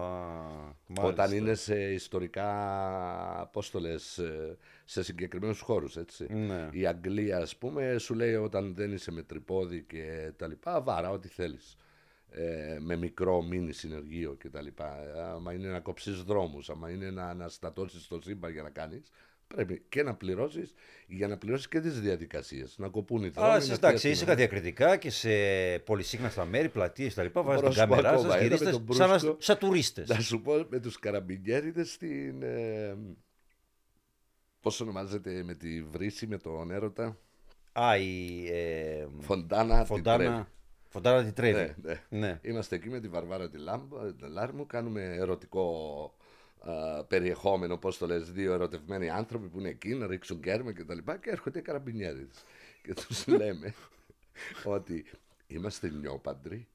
[0.86, 1.04] μάλιστα.
[1.04, 6.26] Όταν είναι σε ιστορικά, πώς το λες, ε, σε συγκεκριμένους χώρους, έτσι.
[6.32, 6.68] Ναι.
[6.72, 11.10] Η Αγγλία, ας πούμε, σου λέει όταν δεν είσαι με τρυπόδι και τα λοιπά, βάρα
[11.10, 11.76] ό,τι θέλεις.
[12.30, 14.96] Ε, με μικρό μίνι συνεργείο και τα λοιπά.
[15.34, 19.10] Άμα είναι να κόψεις δρόμους, άμα είναι να αναστατώσεις το σύμπαν για να κάνεις,
[19.46, 20.74] πρέπει και να πληρώσεις
[21.06, 22.74] για να πληρώσεις και τις διαδικασίες.
[22.78, 23.48] Να κοπούν οι δρόμοι.
[23.48, 25.28] Α, να εσείς εντάξει, φτιάξουν- ήσυχα διακριτικά και σε
[25.78, 27.26] πολυσύχναστα μέρη, πλατείες κτλ.
[27.32, 29.18] Βάζετε Μπορώ την να σου πω κάμερά ακόμα σα, ένα με γυρίστε τον σαν, να-
[29.18, 29.36] Μπρούσκο.
[29.40, 30.08] σαν τουρίστες.
[30.08, 32.42] Να σου πω με τους καραμπινιέριδες στην...
[32.42, 32.96] Ε,
[34.60, 37.18] πώς ονομάζεται με τη βρύση, με τον έρωτα.
[37.72, 38.46] Α, η.
[38.52, 40.24] Ε, Φοντάνα, την Τρέβη.
[40.24, 40.48] Φοντάνα.
[40.88, 41.74] Φοντάνα τη τρέβει.
[41.82, 42.18] Ναι, ναι.
[42.26, 42.38] Ναι.
[42.42, 46.16] Είμαστε εκεί με τη Βαρβάρα τη Λάμπ- τη Λάρμου, κάνουμε ερωτικό
[46.60, 50.84] α, περιεχόμενο, πώς το λες, δύο ερωτευμένοι άνθρωποι που είναι εκεί να ρίξουν κέρμα και
[50.84, 52.44] τα λοιπά και έρχονται οι καραμπινιέριδες.
[52.82, 53.74] και τους λέμε
[54.64, 55.04] ότι
[55.46, 56.68] είμαστε νιόπαντροι,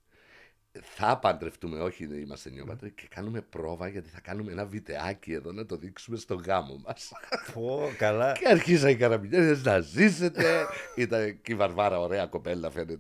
[0.79, 5.51] θα παντρευτούμε, όχι δεν είμαστε νιόπαντροι και κάνουμε πρόβα γιατί θα κάνουμε ένα βιντεάκι εδώ
[5.51, 7.11] να το δείξουμε στο γάμο μας.
[7.53, 8.32] Πω, καλά.
[8.32, 10.65] Και αρχίζαν οι καραμπινιέριδες να ζήσετε.
[10.95, 12.99] Ήταν και η Βαρβάρα ωραία κοπέλα φαίνεται.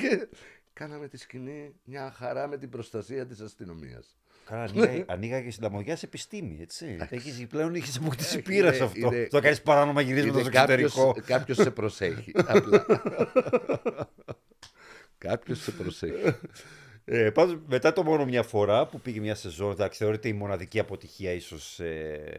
[0.00, 0.28] Και
[0.72, 4.19] κάναμε τη σκηνή μια χαρά με την προστασία της αστυνομίας.
[4.50, 6.96] Καλά, ανοίγα, ανοίγα και στην Λαμογιά σε επιστήμη, έτσι.
[7.10, 8.98] Έχεις, πλέον έχεις αποκτήσει Ε, πείρα είναι- σε αυτό.
[8.98, 11.26] είναι- Το κάνεις παράνομα γυρίσματα στο Είναι κάποιος, εξωτερικό.
[11.26, 12.32] κάποιος σε προσέχει.
[12.46, 12.86] Απλά.
[15.18, 16.34] κάποιος σε προσέχει.
[17.04, 20.78] Ε, πάντως, μετά το μόνο μια φορά που πήγε μια σεζόν, εντάξει, θεωρείται η μοναδική
[20.78, 21.78] αποτυχία, ίσως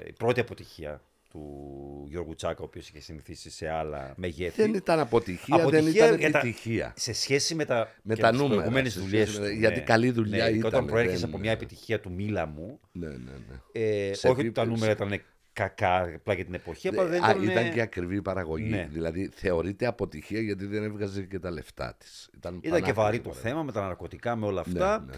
[0.07, 1.01] η πρώτη αποτυχία
[1.31, 4.61] του Γιώργου Τσάκα, ο οποίος είχε συνηθίσει σε άλλα μεγέθη.
[4.61, 6.93] δεν ήταν αποτυχία, δεν Αποτυχία ήταν για τα- επιτυχία.
[6.97, 9.55] Σε σχέση με, τα, Με και τα τις νούμερα, προηγούμενες σε δουλειές σχέση με- του,
[9.55, 12.79] γιατί καλή δουλειά ναι, και Όταν ήταν, προέρχεσαι δεν- από μια επιτυχία του Μίλα μου,
[12.91, 13.81] Ναι, ναι, ναι.
[13.81, 15.21] ε, Σε όχι ότι τα επίπεδο- νούμερα ήταν
[15.53, 17.43] κακά απλά για την εποχή, απλά δεν Α, ήταν...
[17.43, 18.69] ήταν και ακριβή η παραγωγή.
[18.69, 18.87] Ναι.
[18.91, 22.29] Δηλαδή θεωρείται αποτυχία γιατί δεν έβγαζε και τα λεφτά της.
[22.37, 23.49] Ήταν, Ήταν και βαρύ πανάκριβη το παραγωγή.
[23.49, 25.05] θέμα με τα ναρκωτικά, με όλα Ναι, αυτά.
[25.09, 25.13] ναι.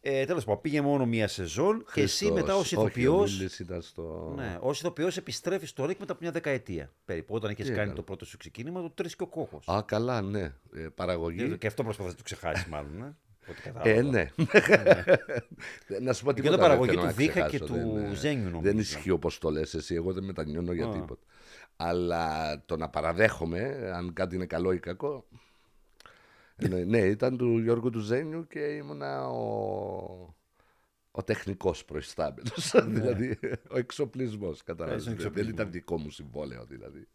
[0.00, 2.40] Ε, Τέλος πάντων, πήγε μόνο μία σεζόν και εσύ Χριστός.
[2.40, 3.18] μετά ως Όχι, ο ηθοποιό.
[3.18, 4.32] Μίλης ήταν στο...
[4.36, 7.34] Ναι, ως ηθοποιός επιστρέφεις στο ΡΙΚ μετά από μια δεκαετία περίπου.
[7.34, 9.68] Όταν έχει κάνει έκανε; το πρώτο σου ξεκίνημα, το τρεις και ο κόχος.
[9.68, 10.52] Α, καλά, ναι.
[10.74, 11.56] Ε, παραγωγή.
[11.58, 13.02] Και αυτό προσπαθείς να το ξεχάσεις, μάλλον.
[13.02, 13.16] Ε,
[13.50, 13.90] Ό,τι κατάλαβα.
[13.90, 14.30] Ε, ναι.
[16.00, 16.56] να σου πω Και τίποτα.
[16.56, 18.60] το παραγωγή δεν θέλω του να Δίχα ξεχάσω, και δεν, του ε, Ζένιου, νομίζω.
[18.60, 19.94] Δεν ισχύει όπως το λες εσύ.
[19.94, 20.92] Εγώ δεν μετανιώνω για Α.
[20.92, 21.22] τίποτα.
[21.76, 25.26] Αλλά το να παραδέχομαι, αν κάτι είναι καλό ή κακό.
[26.68, 30.34] Ναι, ναι, ήταν του Γιώργου του Ζένιου και ήμουνα ο,
[31.10, 32.74] ο τεχνικός προϊστάμενος.
[32.96, 33.38] δηλαδή,
[33.70, 35.00] ο εξοπλισμός, κατάλαβες.
[35.00, 35.60] Είσαι Δεν- Δεν εξοπλισμός.
[35.60, 37.08] ήταν δικό μου συμβόλαιο, δηλαδή.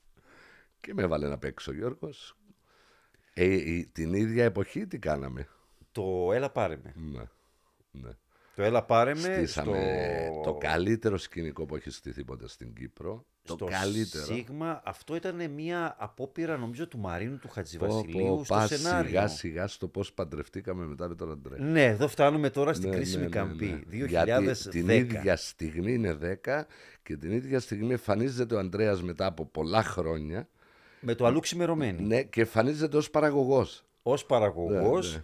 [0.80, 2.38] Και με έβαλε να παίξω ο Γιώργος.
[3.34, 5.48] Ε, η- την ίδια εποχή τι κάναμε;
[5.92, 6.94] Το Έλα πάρε με.
[6.96, 7.24] Ναι,
[7.92, 8.12] ναι.
[8.56, 9.20] Το Έλα πάρε με.
[9.20, 9.78] Στήσαμε
[10.32, 10.42] στο...
[10.52, 13.26] το καλύτερο σκηνικό που έχει στηθεί ποτέ στην Κύπρο.
[13.48, 14.26] Το στο καλύτερο.
[14.26, 19.08] Σίγμα, αυτό ήταν μια απόπειρα νομίζω του Μαρίνου του Πω, Χατζηβασιλείου πω, στο πας σενάριο.
[19.10, 21.60] σιγά σιγά στο πώς παντρευτήκαμε μετά με τον Αντρέα.
[21.60, 23.66] Ναι, εδώ φτάνουμε τώρα στην Ναι, κρίσιμη ναι, ναι, καμπή.
[23.90, 24.06] ναι.
[24.06, 24.08] 2010.
[24.08, 26.62] Γιατί την ίδια στιγμή είναι 10
[27.04, 30.48] και την ίδια στιγμή εμφανίζεται ο Ανδρέας μετά από πολλά χρόνια
[31.00, 32.04] Με το αλλού ξημερωμένη.
[32.04, 33.86] ναι, και εμφανίζεται ως παραγωγός.
[34.04, 35.12] Ω παραγωγός.
[35.12, 35.24] Ναι, ναι.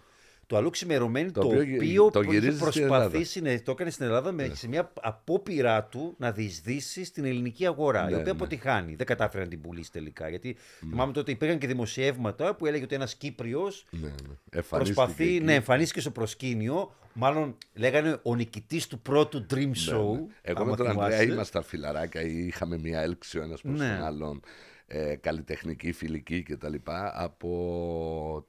[0.50, 3.70] Το αλλού ξημερωμένη το, Το οποίο γυ- οποίο, το είχε γυρίζει στην προσπαθήσει, ναι, το
[3.70, 8.00] έκανε στην Ελλάδα με, σε μια απόπειρά του να διεισδύσει στην ελληνική αγορά.
[8.02, 8.30] η Ναι, οποία ναι.
[8.30, 8.94] αποτυχάνει.
[8.94, 10.28] Δεν κατάφερε να την πουλήσει τελικά.
[10.28, 14.12] Γιατί θυμάμαι τότε υπήρχαν και δημοσιεύματα που έλεγε ότι ένας Κύπριος Ναι, ναι.
[14.50, 15.44] Εμφανίστηκε προσπαθεί εκεί.
[15.44, 16.94] να εμφανίστηκε στο προσκήνιο.
[17.12, 19.56] Μάλλον λέγανε ο νικητής του πρώτου Dream
[19.90, 20.12] Show.
[20.12, 21.24] Ναι, Εγώ άμα με τον Ανδρέα θυμάσαι.
[21.32, 23.88] ήμασταν φιλαράκια ή είχαμε μια έλξη ο ένας προς Ναι.
[23.96, 24.40] τον άλλον
[24.86, 26.74] ε, καλλιτεχνική, φιλική κτλ.
[27.12, 28.46] από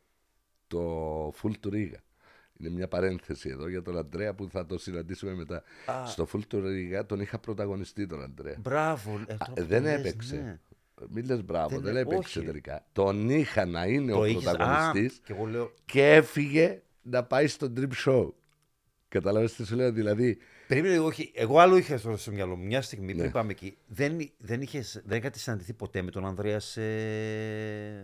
[0.71, 1.99] το Full to Riga.
[2.57, 5.63] Είναι μια παρένθεση εδώ για τον Αντρέα που θα το συναντήσουμε μετά.
[5.85, 6.05] Α.
[6.07, 8.55] Στο Full to Riga τον είχα πρωταγωνιστεί τον Αντρέα.
[8.59, 9.11] Μπράβο.
[9.27, 10.35] ε, τώρα Α, που δεν το λες, έπαιξε.
[10.35, 10.59] ναι.
[11.09, 12.47] Μην λες μπράβο, Δεν- δεν, έπαιξε όχι.
[12.47, 12.85] τελικά.
[12.91, 17.23] Τον είχα να είναι Το ο είχες, α, πρωταγωνιστής και εγώ λέω, και έφυγε να
[17.23, 18.29] πάει στο Dream Show.
[19.07, 21.31] Καταλαβαίνεις τι σου λέω, δηλαδή Περίμενε, όχι.
[21.35, 22.65] Εγώ άλλο είχα στο, στο μυαλό μου.
[22.65, 23.19] Μια στιγμή Ναι.
[23.19, 23.77] πριν πάμε εκεί.
[23.87, 26.81] Δεν, δεν, είχες, δεν είχατε συναντηθεί ποτέ με τον Ανδρέας σε.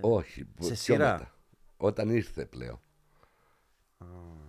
[0.02, 1.36] Όχι, σε πιο σειρά; μετά.
[1.78, 2.80] Όταν ήρθε πλέον.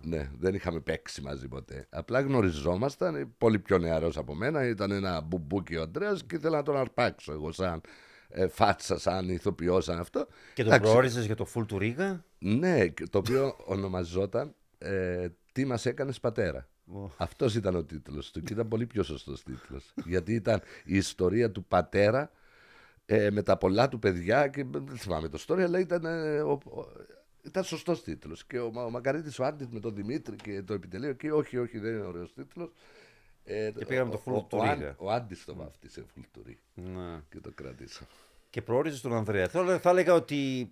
[0.01, 1.87] Ναι, δεν είχαμε παίξει μαζί ποτέ.
[1.89, 4.65] Απλά γνωριζόμασταν, ε, πολύ πιο νεαρός από μένα.
[4.67, 7.81] Ήταν ένα μπουμπούκι ο Αντρέας και ήθελα να τον αρπάξω εγώ σαν
[8.29, 10.27] ε, φάτσα, σαν ηθοποιό, σαν αυτό.
[10.53, 15.27] Και τον Εντάξει, προόριζες για το full του Ρίγα; Ναι, και το οποίο ονομαζόταν ε,
[15.51, 16.67] «Τι μας έκανες πατέρα».
[16.93, 17.09] Ω.
[17.17, 19.93] Αυτός ήταν ο τίτλος του και ήταν πολύ πιο σωστός τίτλος.
[20.05, 22.31] γιατί ήταν η ιστορία του πατέρα
[23.05, 26.51] ε, με τα πολλά του παιδιά και δεν θυμάμαι το story, αλλά ήταν, ε, ο,
[26.51, 26.85] ο-
[27.49, 28.45] ήταν σωστός τίτλος.
[28.45, 31.57] Και ο, Μα- ο Μακαρίτης ο Άντης με τον Δημήτρη και το επιτελείο και όχι,
[31.57, 32.71] όχι, δεν είναι ωραίος τίτλος.
[33.43, 34.87] Ε, Και πήγαμε το ο- full ο- του ο, Ρίγα.
[34.87, 36.59] Αν- ο Άντης το βάφτισε full του Ρίγα
[37.01, 37.21] Ναι.
[37.29, 38.07] και το κρατήσα.
[38.49, 39.47] Και προόριζε τον Ανδρέα.
[39.49, 40.71] Θα, θα έλεγα ότι.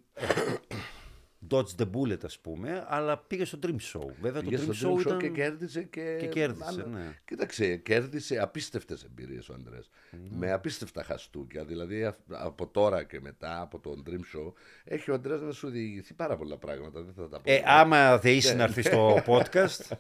[1.52, 4.06] Dodge the bullet, ας πούμε, αλλά πήγε στο Dream Show.
[4.22, 5.18] Βέβαια Πήγε το Dream στο Show Dream Show ήταν.
[5.20, 6.18] και κέρδισε και...
[6.20, 7.20] και κέρδισε, Άλλο- ναι.
[7.26, 9.89] Κοίταξε, κέρδισε απίστευτες εμπειρίες ο Ανδρέας.
[10.30, 11.66] Με απίστευτα χαστούκια.
[11.66, 15.70] Δηλαδή αυ- από τώρα και μετά, από τον Dream Show, έχει ο Ανδρέας να σου
[15.70, 17.02] διηγηθεί πάρα πολλά πράγματα.
[17.02, 17.52] Δεν θα τα πω.
[17.52, 19.98] Ε, άμα δεήσει να έρθεις στο podcast,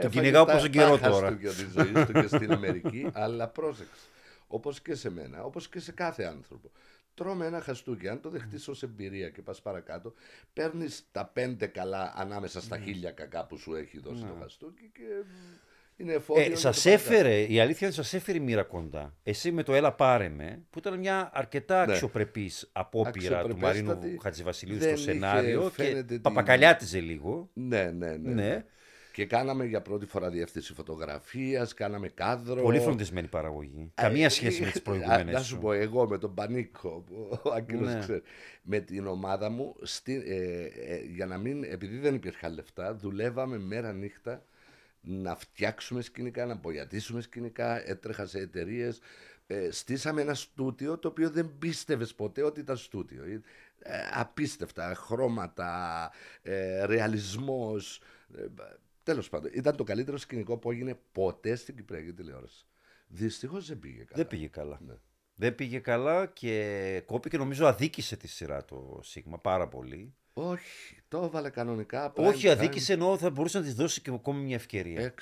[0.00, 1.26] τον κυνηγάω Έφαγε πόσο τα- καιρό τα τώρα.
[1.26, 4.00] χαστούκια της ζωής του και στην Αμερική, αλλά πρόσεξε.
[4.48, 6.70] Όπως και σε μένα, όπως και σε κάθε άνθρωπο.
[7.16, 8.08] Τρώμε ένα χαστούκι.
[8.08, 10.14] Αν το δεχτείς ως εμπειρία και πας παρακάτω,
[10.52, 12.64] παίρνεις τα πέντε καλά ανάμεσα Ναι.
[12.64, 15.02] στα χίλια κακά που σου έχει δώσει το χαστούκι και
[15.96, 16.42] είναι εφόδιο.
[16.42, 17.12] Ε, για σας το παρακάτω.
[17.14, 19.14] έφερε, η αλήθεια είναι σας έφερε η μοίρα κοντά.
[19.22, 21.92] Εσύ με το Έλα Πάρε με, που ήταν μια αρκετά Ναι.
[21.92, 24.18] αξιοπρεπής απόπειρα του Μαρίνου Αξιοπρεπέστατη.
[24.22, 27.50] Χατζηβασιλείου Δεν στο είχε, σενάριο φαίνεται και την- παπακαλιάτιζε λίγο.
[27.52, 28.32] Ναι, ναι, ναι.
[28.34, 28.64] Ναι.
[29.16, 32.62] Και κάναμε για πρώτη φορά διευθύνση φωτογραφίας, κάναμε κάδρο.
[32.62, 33.90] Πολύ φροντισμένη παραγωγή.
[33.94, 35.34] Καμία σχέση με τις Α, προηγούμενες.
[35.34, 37.98] Να σου πω, εγώ με τον Πανίκο, που ο Άγγελος Ναι.
[37.98, 38.22] ξέρει,
[38.62, 40.64] με την ομάδα μου, στη, ε,
[40.94, 44.42] ε, για να μην, επειδή δεν υπήρχαν λεφτά, δουλεύαμε μέρα νύχτα
[45.00, 49.00] να φτιάξουμε σκηνικά, να μπογιατίσουμε σκηνικά, έτρεχα σε εταιρείες.
[49.46, 53.22] Ε, στήσαμε ένα στούτιο το οποίο δεν πίστευες ποτέ ότι ήταν στούτιο.
[53.78, 56.10] Ε, απίστευτα, χρώματα,
[56.42, 58.00] ε, ρεαλισμός.
[59.06, 62.66] Ε, τέλος πάντων, ήταν το καλύτερο σκηνικό που έγινε ποτέ στην Κυπριακή τηλεόραση.
[63.08, 64.14] Δυστυχώς δεν πήγε καλά.
[64.14, 64.80] Δεν πήγε καλά.
[64.86, 64.94] Ναι.
[65.34, 70.14] Δεν πήγε καλά και κόπηκε νομίζω αδίκησε τη σειρά το Σίγμα πάρα πολύ.
[70.32, 72.12] Όχι, το έβαλε κανονικά.
[72.16, 75.14] Όχι, prime αδίκησε εννοώ θα μπορούσε να της δώσει και ακόμη μια ευκαιρία.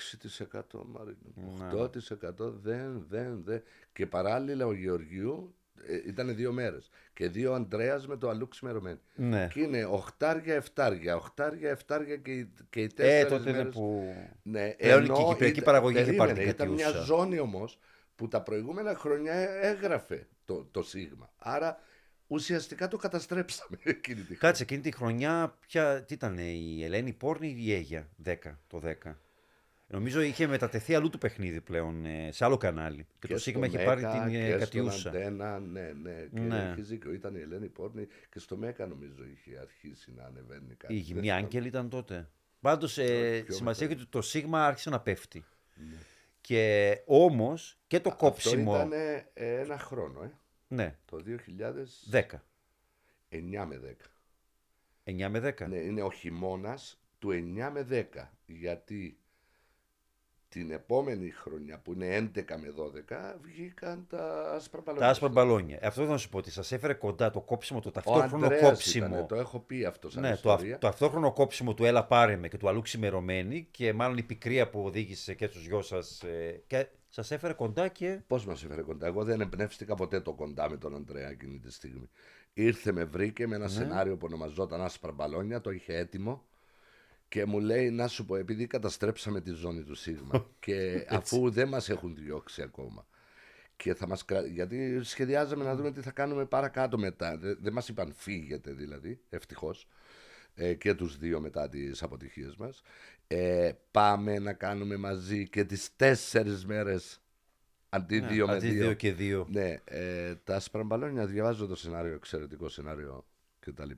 [0.51, 1.17] 6% Μαρίνο.
[1.35, 1.81] Ναι.
[1.81, 3.63] 8% δεν, δεν, δεν.
[3.93, 5.64] Και παράλληλα ο Γεωργιού ε,
[6.07, 6.89] ήταν δύο μέρες.
[7.13, 8.99] Και δύο Αντρέας με το αλλού ξημερωμένο.
[9.15, 9.47] ναι.
[9.53, 13.73] Και είναι οχτάρια, εφτάρια, οχτάρια, εφτάρια και, οι- και οι Ε, τέσσερις τότε είναι μέρες.
[13.73, 14.13] που.
[14.43, 17.05] Ναι, Πλέον ενώ και η κυπριακή ήταν- παραγωγή είχε πάρει περίμενε, την Ήταν μια κατιούσα.
[17.05, 17.79] ζώνη όμως
[18.15, 21.29] που τα προηγούμενα χρόνια έγραφε το, το Σίγμα.
[21.37, 21.79] Άρα
[22.27, 27.47] ουσιαστικά το καταστρέψαμε εκείνη τη Κάτσε εκείνη τη χρονιά, ποια, τι ήταν η Ελένη Πόρνη
[27.47, 28.33] ή η Αίγια, 10,
[28.67, 29.15] το 10.
[29.87, 33.07] Νομίζω είχε μετατεθεί αλλού το παιχνίδι πλέον, ε, σε άλλο κανάλι.
[33.19, 35.09] Και, το Σίγμα είχε πάρει την ε, και κατιούσα.
[35.09, 36.27] Αντένα, ναι, ναι.
[36.33, 36.69] Και Ναι.
[36.71, 37.13] έχει δίκιο.
[37.13, 40.93] Ήταν η Ελένη Πόρνη και στο Μέκα νομίζω είχε αρχίσει να ανεβαίνει κάτι.
[40.93, 41.13] Η τέτοιο.
[41.13, 42.29] γυμνή Άγγελ ήταν τότε.
[42.59, 45.45] Πάντως, ε, πιο σημασία έχει ότι το Σίγμα άρχισε να πέφτει.
[45.75, 45.95] Ναι.
[46.41, 48.75] Και όμως και το Αυτό κόψιμο.
[48.75, 50.31] ήταν ε, ένα χρόνο, ε.
[50.67, 51.27] Ναι, Το 2009
[52.11, 52.23] 10.
[53.67, 53.95] με
[55.03, 55.03] 10.
[55.03, 55.67] 9 με 10.
[55.67, 58.27] Ναι, είναι ο χειμώνας του 9 με 10.
[58.45, 59.17] Γιατί
[60.59, 62.73] την επόμενη χρονιά που είναι 11 με
[63.09, 65.05] 12 βγήκαν τα άσπρα μπαλόνια.
[65.05, 65.79] Τα άσπρα μπαλόνια.
[65.83, 69.05] Αυτό θα σου πω ότι σας έφερε κοντά το κόψιμο, το Ο ταυτόχρονο Αντρέας κόψιμο.
[69.07, 70.73] ήτανε, το έχω πει αυτό σαν Ναι, το, ιστορία.
[70.73, 74.23] αυ- το ταυτόχρονο κόψιμο του Έλα πάρε με και του αλλού ξημερωμένη και μάλλον η
[74.23, 78.63] πικρία που οδήγησε και στους δυο σας ε, και σας έφερε κοντά και Πώς μας
[78.63, 82.09] έφερε κοντά; Εγώ δεν εμπνεύστηκα ποτέ το κοντά με τον Αντρέα εκείνη τη στιγμή.
[82.53, 86.45] Ήρθε, με βρήκε με ένα σενάριο που ονομαζόταν Άσπρα Μπαλόνια, το είχε έτοιμο
[87.27, 91.67] και μου λέει να σου πω, επειδή καταστρέψαμε τη ζώνη του Σίγμα και αφού δεν
[91.67, 93.07] μας έχουν διώξει ακόμα.
[93.75, 94.45] Και θα μας κρα...
[94.45, 97.37] Γιατί σχεδιάζαμε να δούμε τι θα κάνουμε παρακάτω μετά.
[97.37, 99.87] Δεν, δεν μας είπαν φύγετε δηλαδή, ευτυχώς.
[100.55, 102.81] Ε, και τους δύο μετά τις αποτυχίες μας.
[103.27, 107.21] Ε, πάμε να κάνουμε μαζί και τις τέσσερις μέρες
[107.89, 108.83] αντί δύο με Ναι, αντί δύο.
[108.83, 109.47] δύο και δύο.
[109.49, 113.25] Ναι, ε, τα άσπρα μπαλόνια, διαβάζω το σενάριο, εξαιρετικό σενάριο
[113.59, 113.91] κτλ.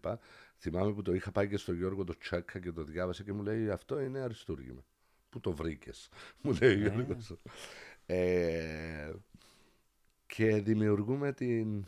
[0.59, 3.43] Θυμάμαι που το είχα πάει και στο Γιώργο το Τσάκα και το διάβασα και μου
[3.43, 4.83] λέει Αυτό είναι αριστούργημα.
[5.29, 6.09] Πού το βρήκες,
[6.41, 7.33] μου λέει ο Γιώργος.
[8.05, 9.11] Ε,
[10.27, 11.85] και δημιουργούμε την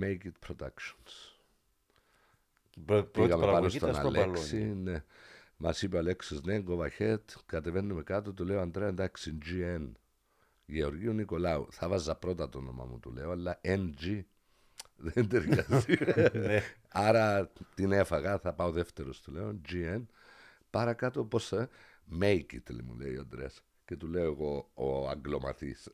[0.00, 1.38] Make It Productions.
[2.70, 4.56] Την πρω- πρώτη Πήγαμε πάνω παραγωγή στον ήταν στο Αλέξη.
[4.56, 4.74] μπαλόνι.
[4.80, 5.04] Ναι.
[5.56, 7.18] Μας είπε ο Αλέξης, ναι, go ahead.
[7.46, 9.90] Κατεβαίνουμε κάτω, του λέω Αντρέα, εντάξει, GN.
[10.66, 11.66] Γεωργίου Νικολάου.
[11.70, 14.20] Θα βάζα πρώτα το όνομα μου, του λέω, αλλά NG
[15.00, 15.96] δεν ταιριάζει.
[16.46, 16.62] Ναι.
[16.88, 20.02] Άρα την έφαγα, θα πάω δεύτερος, του λέω, GN.
[20.70, 21.68] Παρακάτω, πώς θα.
[22.20, 23.62] Make it, λέει, μου λέει ο Αντρέας.
[23.90, 25.88] Και του λέω εγώ ο αγγλομαθής.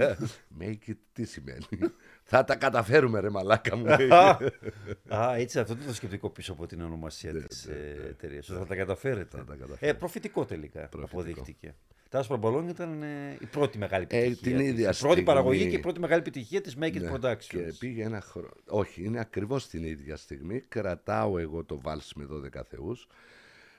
[0.60, 1.66] Make it τι σημαίνει.
[2.30, 3.84] θα τα καταφέρουμε ρε μαλάκα μου.
[3.84, 4.08] λέει.
[5.16, 8.48] Α, έτσι αυτό είναι το σκεπτικό πίσω από την ονομασία της ε, εταιρείας.
[8.48, 9.36] Ότι θα τα καταφέρετε.
[9.36, 9.98] Ναι, τα Ε, καταφέρουμε.
[9.98, 11.20] προφητικό τελικά Προφητικό.
[11.20, 11.74] αποδείχτηκε.
[12.08, 14.42] Τα άσπρα μπαλόνια ήταν ε, η πρώτη μεγάλη Ε, επιτυχία.
[14.50, 14.66] την της.
[14.68, 17.44] ίδια η πρώτη στιγμή- παραγωγή και η πρώτη μεγάλη επιτυχία της Make It Ναι, Productions.
[17.48, 18.50] Και πήγε ένα χρόνο.
[18.68, 20.60] Όχι, είναι ακριβώς την ίδια στιγμή.
[20.60, 23.08] Κρατάω εγώ το βάλς με 12 θεούς.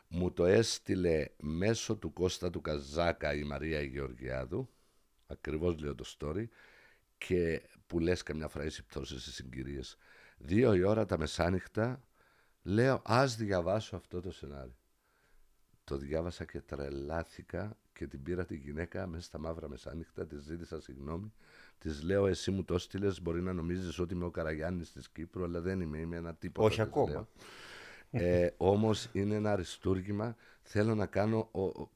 [0.07, 4.69] Μου το έστειλε μέσω του Κώστα του Καζάκα η Μαρία η Γεωργιάδου.
[5.27, 6.45] Ακριβώς λέω το story.
[7.17, 9.97] Και που λες καμιά φορά είσαι πτώσεις στις συγκυρίες.
[10.37, 12.01] Δύο η ώρα τα μεσάνυχτα
[12.63, 14.75] λέω ας διαβάσω αυτό το σενάριο.
[15.83, 20.81] Το διάβασα και τρελάθηκα και την πήρα τη γυναίκα μέσα στα μαύρα μεσάνυχτα, της ζήτησα
[20.81, 21.33] συγγνώμη.
[21.77, 23.21] Της λέω: Εσύ μου το έστειλες.
[23.21, 25.97] Μπορεί να νομίζεις ότι είμαι ο Καραγιάννης της Κύπρου, αλλά δεν είμαι.
[25.97, 26.67] Είμαι ένα τίποτα.
[26.67, 27.09] Όχι της ακόμα.
[27.09, 27.27] λέω.
[28.11, 30.35] Ε, Όμως είναι ένα αριστούργημα.
[30.61, 31.91] Θέλω να κάνω ο- ο-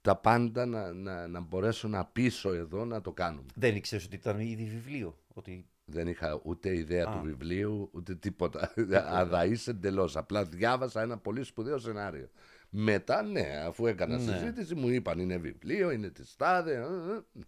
[0.00, 3.46] τα πάντα να, να, να μπορέσω να πείσω εδώ να το κάνουμε.
[3.54, 5.18] Δεν ήξερες ότι ήταν ήδη βιβλίο.
[5.34, 5.66] Ότι...
[5.84, 7.12] Δεν είχα ούτε ιδέα Α.
[7.12, 8.72] του βιβλίου, ούτε τίποτα.
[9.20, 10.16] Αδαής εντελώς.
[10.16, 12.28] Απλά διάβασα ένα πολύ σπουδαίο σενάριο.
[12.70, 14.32] Μετά, ναι, αφού έκανα Ναι.
[14.32, 16.72] συζήτηση, μου είπαν είναι βιβλίο, είναι της τάδε.
[16.74, 17.44] ε, ε.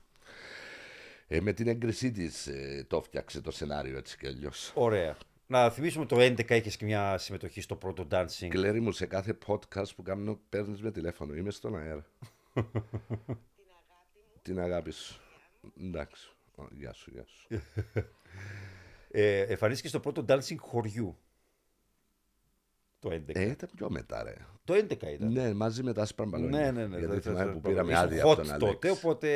[1.36, 2.48] Ε, με την έγκρισή της
[2.86, 4.72] το φτιάξε το σενάριο έτσι κι αλλιώς.
[4.74, 5.16] Ωραία.
[5.50, 8.48] Να θυμίσουμε το 11 είχες και μια συμμετοχή στο πρώτο dancing.
[8.48, 11.34] Κλέρι μου, σε κάθε podcast που κάνω, παίρνεις με τηλέφωνο.
[11.34, 12.06] Είμαι στον αέρα.
[14.42, 15.20] την αγάπη σου.
[15.80, 16.30] Εντάξει.
[16.54, 17.48] Ω, Γεια σου, γεια σου.
[19.12, 21.18] Ε, εμφανίστηκες στο πρώτο dancing χωριού.
[22.98, 23.22] Το 11.
[23.26, 24.34] ε, ήταν πιο μετά, ρε.
[24.70, 25.32] Το 11 ήταν.
[25.32, 26.58] Ναι, μαζί με τα άσπρα μπαλόνια.
[26.60, 26.98] Ναι, ναι, ναι.
[26.98, 28.66] Γιατί δεν θυμάμαι θα- που θα- πήραμε ήσουν άδεια hot από τον Αλέξη.
[28.66, 29.28] τότε, οπότε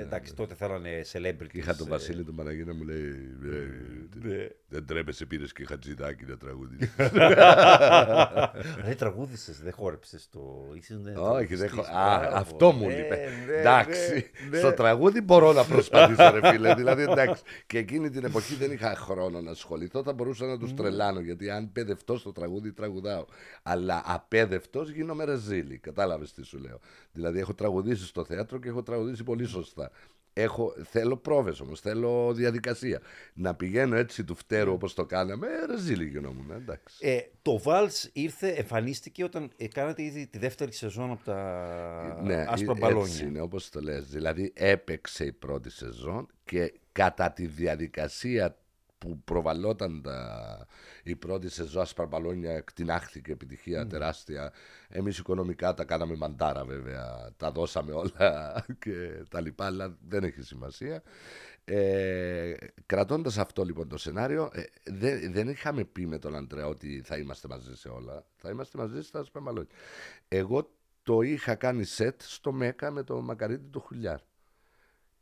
[0.00, 1.46] εντάξει, τότε θέλανε celebrities.
[1.52, 3.08] Και είχα τον ε, Βασίλη τον Παναγία να μου λέει
[3.44, 4.46] «Ε, ναι.
[4.68, 6.94] Δεν τρέπεσαι, πήρες και χατζηδάκι να τραγουδίσεις.
[8.86, 10.40] Δεν τραγούδησε, δεν χόρεψες το.
[10.74, 11.62] Ήσουν Όχι, δεν τραγουδιστής.
[11.62, 11.82] έχω.
[11.82, 12.34] Μπράβο.
[12.34, 13.28] Α, αυτό μου Ναι, είπε.
[13.46, 14.12] ναι, Εντάξει.
[14.12, 14.58] ναι, ναι.
[14.58, 16.74] Στο τραγούδι μπορώ να προσπαθήσω, ρε φίλε.
[16.74, 17.42] Δηλαδή, εντάξει.
[17.66, 20.02] Και εκείνη την εποχή δεν είχα χρόνο να ασχοληθώ.
[20.02, 21.20] Θα μπορούσα να τους τρελάνω.
[21.20, 23.24] Γιατί αν παιδευτώ στο τραγούδι, τραγουδάω.
[23.62, 25.78] Αλλά απέδευτο γίνομαι ρεζίλη.
[25.78, 26.78] Κατάλαβες τι σου λέω.
[27.12, 29.90] Δηλαδή, έχω τραγουδήσει στο θέατρο και έχω τραγουδήσει πολύ σωστά.
[30.38, 33.00] Έχω, θέλω πρόβες όμως, θέλω διαδικασία.
[33.34, 36.96] Να πηγαίνω έτσι του φτέρου όπως το κάναμε, ε, ρεζίλη γινόμουν, εντάξει.
[37.00, 42.44] Ε, το Vals ήρθε, εμφανίστηκε όταν ε, κάνατε ήδη τη δεύτερη σεζόν από τα ναι,
[42.48, 43.06] άσπρα ε, μπαλόνια.
[43.06, 44.06] Έτσι είναι, όπως το λες.
[44.06, 48.56] Δηλαδή έπαιξε η πρώτη σεζόν και κατά τη διαδικασία
[48.98, 50.66] που προβαλόταν τα...
[51.02, 54.52] η πρώτη σεζόν άσπρα μπαλόνια εκτινάχθηκε επιτυχία τεράστια.
[54.88, 60.42] Εμείς οικονομικά τα κάναμε μαντάρα βέβαια, τα δώσαμε όλα και τα λοιπά, αλλά δεν έχει
[60.42, 61.02] σημασία.
[61.64, 62.54] Ε,
[62.86, 67.16] κρατώντας αυτό λοιπόν το σενάριο, ε, δεν, δεν είχαμε πει με τον Αντρέα ότι θα
[67.16, 68.24] είμαστε μαζί σε όλα.
[68.36, 69.70] Θα είμαστε μαζί στα άσπρα μπαλόνια.
[70.28, 70.70] Εγώ
[71.02, 74.20] το είχα κάνει σετ στο Μέκα με το Μακαρίτη το Χουλιάρ.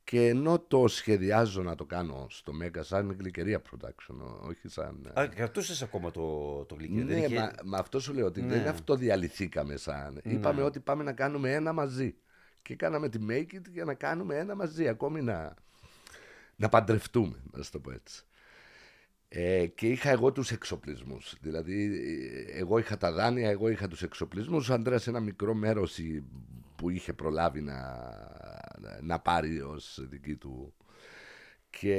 [0.04, 4.14] Και ενώ το σχεδιάζω να το κάνω στο Μέκα σαν γλυκερία production,
[4.48, 5.12] όχι σαν...
[5.18, 6.20] Α, κρατούσες ακόμα το,
[6.64, 7.04] το γλυκερία.
[7.04, 7.38] Ναι, είχε...
[7.38, 8.48] μα, μα αυτό σου λέω ότι Ναι.
[8.58, 10.20] δεν αυτοδιαλυθήκαμε σαν.
[10.24, 12.14] Είπαμε ότι πάμε να κάνουμε ένα μαζί.
[12.62, 15.54] Και κάναμε τη Make It για να κάνουμε ένα μαζί, ακόμη να,
[16.56, 18.24] να παντρευτούμε, να σου το πω έτσι.
[19.28, 21.34] Ε, και είχα εγώ τους εξοπλισμούς.
[21.40, 21.84] Δηλαδή,
[22.52, 24.68] ε, εγώ είχα τα δάνεια, εγώ είχα τους εξοπλισμούς.
[24.68, 26.24] Ο Ανδρέας ένα μικρό μέρος η-
[26.76, 28.08] που είχε προλάβει να,
[29.02, 30.74] να πάρει ως δική του
[31.70, 31.96] και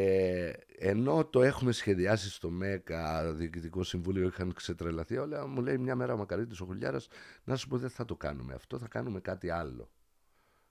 [0.78, 6.14] ενώ το έχουμε σχεδιάσει στο ΜΕΚΑ, Διοικητικό Συμβούλιο, είχαν ξετρελαθεί όλα, μου λέει μια μέρα
[6.14, 7.08] ο Μακαρίτης ο Χουλιάρας,
[7.44, 9.90] να σου πω δεν θα το κάνουμε αυτό, θα κάνουμε κάτι άλλο.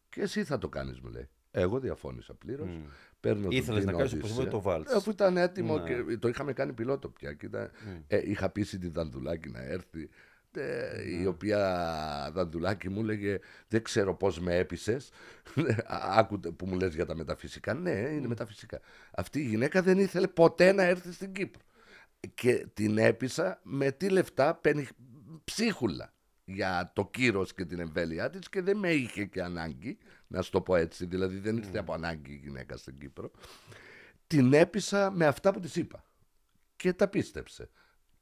[0.08, 1.28] Και εσύ θα το κάνεις, μου λέει.
[1.50, 2.78] Εγώ διαφώνησα πλήρως.
[3.20, 4.18] Παίρνω τον Ήθελες να Τίνο κάνεις Οδυσσέα.
[4.32, 4.92] οπωσδήποτε το βάλτς.
[4.92, 5.84] Αφού ήταν έτοιμο Ναι.
[6.04, 7.32] και το είχαμε κάνει πιλότο πια.
[7.32, 7.70] Και ήταν-
[8.06, 10.08] ε, είχα πείσει τη Δανδουλάκη να έρθει.
[10.56, 13.38] Ε, Η οποία Δανδουλάκη μου έλεγε
[13.68, 15.10] Δεν ξέρω πώς με έπεισες
[16.18, 17.74] Άκου που μου λες για τα μεταφυσικά.
[17.74, 18.80] Ναι είναι μεταφυσικά.
[19.14, 21.62] Αυτή η γυναίκα δεν ήθελε ποτέ να έρθει στην Κύπρο.
[22.34, 24.88] Και την έπεισα με τι λεφτά παίρνει
[25.44, 30.42] ψίχουλα για το κύρος και την εμβέλειά της και δεν με είχε και ανάγκη, να
[30.42, 33.30] σου το πω έτσι, δηλαδή δεν ήρθε από ανάγκη η γυναίκα στην Κύπρο.
[34.26, 36.04] Την έπεισα με αυτά που της είπα.
[36.76, 37.70] Και τα πίστεψε.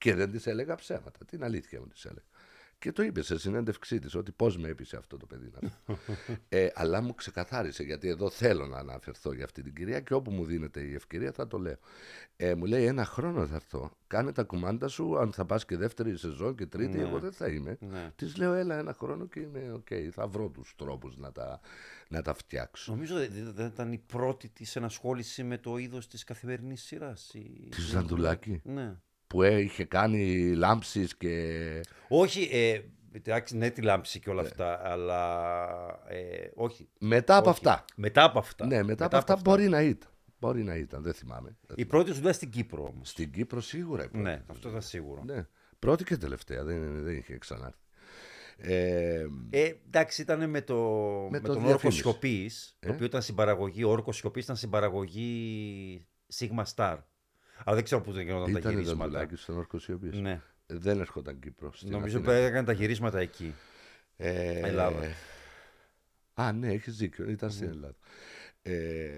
[0.03, 2.27] Και δεν της έλεγα ψέματα, την αλήθεια μου της έλεγα.
[2.79, 5.71] Και το είπε σε συνέντευξή της ότι πώς με έπεισε αυτό το παιδί να
[6.49, 10.31] ε, Αλλά μου ξεκαθάρισε γιατί εδώ θέλω να αναφερθώ για αυτή την κυρία και όπου
[10.31, 11.77] μου δίνεται η ευκαιρία θα το λέω.
[12.37, 13.91] Ε, μου λέει ένα χρόνο θα έρθω.
[14.07, 15.19] Κάνε τα κουμάντα σου.
[15.19, 17.03] Αν θα πας και δεύτερη σεζόν και τρίτη, Ναι.
[17.03, 17.77] εγώ δεν θα είμαι.
[17.81, 18.11] Ναι.
[18.17, 19.89] Της λέω έλα ένα χρόνο και είμαι οκ.
[20.13, 21.61] Θα βρω τους τρόπους να τα,
[22.09, 22.93] να τα φτιάξω.
[22.93, 27.35] Νομίζω δεν δεν- δεν ήταν η πρώτη της ενασχόληση με το είδος της καθημερινής σειράς.
[27.35, 28.97] η- Της Ζαντουλάκη; Ναι.
[29.33, 31.81] Που ε, είχε κάνει λάμψεις και.
[32.09, 32.81] Όχι, ε,
[33.13, 35.65] εντάξει, ναι, τη λάμψη και όλα αυτά, αλλά
[36.09, 36.89] ε, όχι.
[36.99, 37.59] Μετά από όχι.
[37.59, 37.85] αυτά.
[37.97, 38.67] Μετά από αυτά.
[38.67, 40.11] Ναι, μετά, από αυτά, μπορεί να ήταν.
[40.39, 41.57] Μπορεί να ήταν, δεν θυμάμαι.
[41.75, 43.09] Η πρώτη σου δουλειά στην Κύπρο όμως.
[43.09, 44.25] Στην Κύπρο σίγουρα η πρώτη.
[44.25, 45.23] Ναι, αυτό ήταν σίγουρο.
[45.25, 45.47] Ναι.
[45.79, 47.79] Πρώτη και τελευταία, δεν, δεν είχε ξανάρθει.
[48.57, 50.75] Ε, Ε, εντάξει, ήταν με, το,
[51.31, 52.01] με, το τον όρκο διαφήμιση.
[52.01, 56.07] σιωπής, Ε; το οποίο ήταν συμπαραγωγή, ο όρκος σιωπής ήταν συμπαραγωγή
[56.39, 56.97] Sigma Star.
[57.65, 59.03] Αλλά δεν ξέρω πού δεν γινόταν τα ήταν γυρίσματα.
[59.05, 60.13] δοντουλάκι στον όρκο σιωπής.
[60.21, 60.41] Ναι.
[60.67, 61.79] Δεν έρχονταν Κύπρος.
[61.79, 62.33] Στην Νομίζω Αθήνα.
[62.33, 63.55] ότι έκανε τα γυρίσματα εκεί.
[64.17, 65.01] Ε, Ελλάδα.
[66.35, 67.31] Α, ναι, έχεις δίκιο.
[67.31, 67.73] Ήταν στην Ναι.
[67.73, 67.97] Ελλάδα.
[68.63, 69.11] Ε,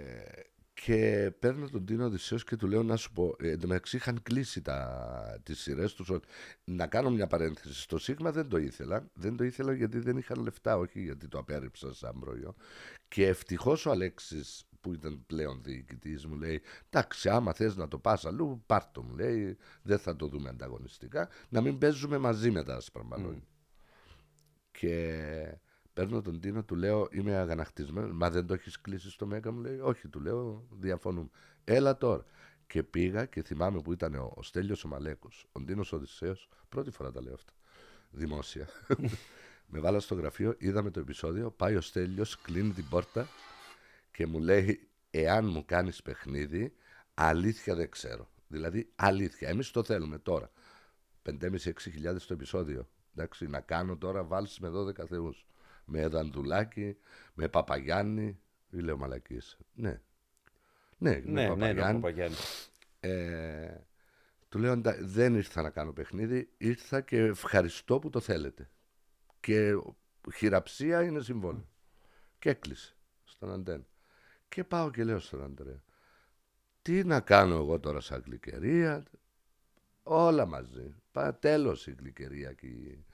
[0.74, 3.36] και παίρνω τον Τίνο Οδυσσέως και του λέω να σου πω.
[3.40, 6.10] Ε, εν τω μεταξύ είχαν κλείσει τα, τις σειρές τους.
[6.10, 6.28] ότι-
[6.64, 7.80] Να κάνω μια παρένθεση.
[7.80, 9.10] Στο Σίγμα δεν το ήθελα.
[9.14, 12.54] Δεν το ήθελα γιατί δεν είχαν λεφτά, όχι γιατί το απέρριψα σαν προϊόν.
[13.08, 17.98] Και ευτυχώς ο Αλέξης που ήταν πλέον διοικητής μου λέει εντάξει άμα θες να το
[17.98, 22.50] πας αλλού πάρ' το μου λέει δεν θα το δούμε ανταγωνιστικά να μην παίζουμε μαζί
[22.50, 23.46] με τα άσπρα μπαλόνια.
[24.70, 25.58] Και
[25.92, 28.12] παίρνω τον Τίνο, του λέω είμαι αγανακτισμένος.
[28.12, 29.78] Μα δεν το έχεις κλείσει στο Μέγκα, μου λέει.
[29.78, 31.28] Όχι, του λέω διαφωνούμε.
[31.64, 32.24] Έλα τώρα.
[32.66, 36.90] Και πήγα και θυμάμαι που ήταν ο, ο Στέλιος ο Μαλέκος, ο Ντίνος Οδυσσέος, πρώτη
[36.90, 37.52] φορά τα λέω αυτά,
[38.10, 38.68] δημόσια.
[39.72, 43.28] με βάλα στο γραφείο, είδαμε το επεισόδιο, πάει ο Στέλιος, κλείνει την πόρτα
[44.14, 46.74] και μου λέει εάν μου κάνεις παιχνίδι,
[47.14, 48.28] αλήθεια δεν ξέρω.
[48.46, 50.50] Δηλαδή αλήθεια, εμείς το θέλουμε τώρα.
[51.22, 52.88] 5.500-6.000 το επεισόδιο.
[53.16, 55.46] Εντάξει, να κάνω τώρα βάλσεις με 12 θεούς.
[55.84, 56.96] Με Δανδουλάκη,
[57.34, 58.38] με Παπαγιάννη.
[58.70, 59.58] Ή λέω μαλακής.
[59.74, 60.00] Ναι.
[60.98, 62.00] Ναι, με Ναι, ναι, ναι, ο Παπαγιάννη.
[62.00, 62.36] Παπαγιάννη.
[63.00, 63.76] Ε,
[64.48, 68.70] του λέω «Εντα- δεν ήρθα να κάνω παιχνίδι, ήρθα και ευχαριστώ που το θέλετε.
[69.40, 69.72] Και
[70.34, 71.68] χειραψία είναι συμβόλαιο.
[72.38, 73.84] Και έκλεισε στον Αντένα.
[74.54, 75.82] Και πάω και λέω στον Αντρέα,
[76.82, 79.02] τι να κάνω εγώ τώρα σαν γλυκερία,
[80.02, 80.94] όλα μαζί.
[81.12, 83.04] Πα, τέλος η γλυκερία και η-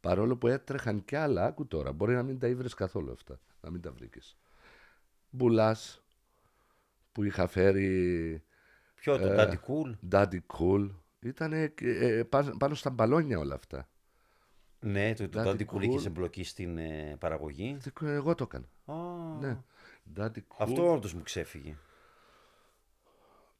[0.00, 3.70] Παρόλο που έτρεχαν κι άλλα, άκου τώρα, μπορεί να μην τα ήβρες καθόλου αυτά, να
[3.70, 4.36] μην τα βρήκες.
[5.30, 6.02] Μπουλάς,
[7.12, 8.42] που είχα φέρει
[8.94, 10.90] Ποιο, το Ε, Daddy Cool; Daddy Cool.
[11.20, 11.52] Ήταν
[12.58, 13.88] πάνω στα μπαλόνια όλα αυτά.
[14.80, 15.82] Ναι, το, το Daddy Daddy Cool Cool.
[15.82, 17.76] είχες εμπλοκή στην ε, παραγωγή.
[18.00, 18.66] Εγώ το έκανα.
[18.84, 19.58] Α, Ναι.
[20.16, 20.56] Daddy Cool.
[20.58, 21.76] Αυτό όντως μου ξέφυγε.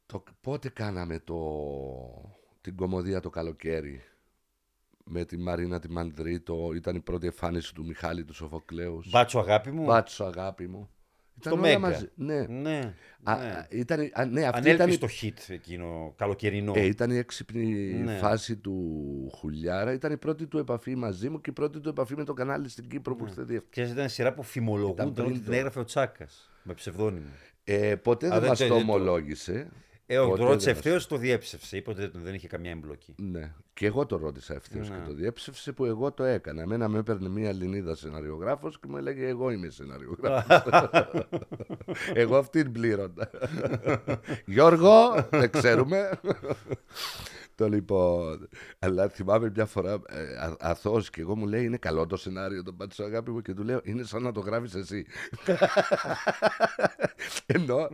[0.05, 1.39] Το, πότε κάναμε το,
[2.61, 4.03] την κομμωδία το καλοκαίρι
[5.03, 6.71] με τη Μαρίνα τη Μανδρίτο.
[6.73, 9.09] Ήταν η πρώτη εμφάνιση του Μιχάλη του Σοφοκλέους.
[9.09, 9.83] Μπάτσο αγάπη μου.
[9.83, 10.89] Μπάτσο αγάπη μου.
[11.37, 11.79] Ήταν Στο όλα Μέγκα.
[11.79, 12.09] μαζί.
[12.15, 12.45] Ναι.
[12.49, 12.93] Ναι.
[13.23, 13.45] Α, ναι.
[13.47, 16.73] α, ήταν, α, ναι, αυτή ήταν, Ανέλπιστο hit εκείνο, καλοκαιρινό.
[16.75, 17.63] ε, ήταν η έξυπνη
[18.03, 18.13] Ναι.
[18.17, 18.73] φάση του
[19.37, 19.93] Χουλιάρα.
[19.93, 22.69] Ήταν η πρώτη του επαφή μαζί μου και η πρώτη του επαφή με το κανάλι
[22.69, 23.19] στην Κύπρο Ναι.
[23.19, 23.65] που ήρθε δεύτερη.
[23.69, 26.49] Ξέρεις, ήταν σειρά που φημολογούνταν Ήταν ότι πριν την το- έγραφε ο Τσάκας.
[26.63, 27.25] Με ψευδόνυμο.
[27.63, 29.67] Ε, ποτέ Α, δεν δεν μας το- το δεν το- ομολόγησε.
[30.07, 31.77] Ε, όχι, Ποτέ το ρώτησε δεν ευθέως, το διέψευσε.
[31.77, 33.15] Είπε ότι δεν είχε καμιά εμπλοκή.
[33.17, 33.53] Ναι.
[33.73, 34.95] Και εγώ το ρώτησα ευθέως Ναι.
[34.95, 36.61] και το διέψευσε που εγώ το έκανα.
[36.61, 40.69] Εμένα με έπαιρνε μια Ελληνίδα σεναριογράφος και μου έλεγε Εγώ είμαι σεναριογράφος.
[42.13, 43.29] εγώ αυτήν πλήρωνα.
[44.45, 46.09] Γιώργο, δεν ξέρουμε.
[47.55, 48.47] Το λοιπόν.
[48.79, 52.63] Αλλά θυμάμαι μια φορά ε, α- αθώος και εγώ μου λέει Είναι καλό το σενάριο
[52.63, 55.05] το πάτσο αγάπη μου και του λέω Είναι σαν να το γράφεις εσύ.
[57.45, 57.87] Ενώ.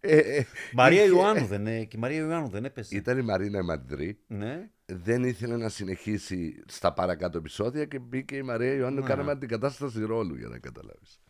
[0.00, 1.84] ε, ε, Μαρία είχε- Ιωάννου δεν είναι.
[1.84, 2.96] Και η Μαρία Ιωάννου δεν έπεσε.
[2.96, 4.70] Ήταν η Μαρίνα Μαντρή Ναι.
[4.86, 9.00] δεν ήθελε να συνεχίσει στα παρακάτω επεισόδια και μπήκε η Μαρία Ιωάννου.
[9.00, 9.06] Ναι.
[9.06, 11.20] Κάναμε αντικατάσταση ρόλου για να καταλάβεις.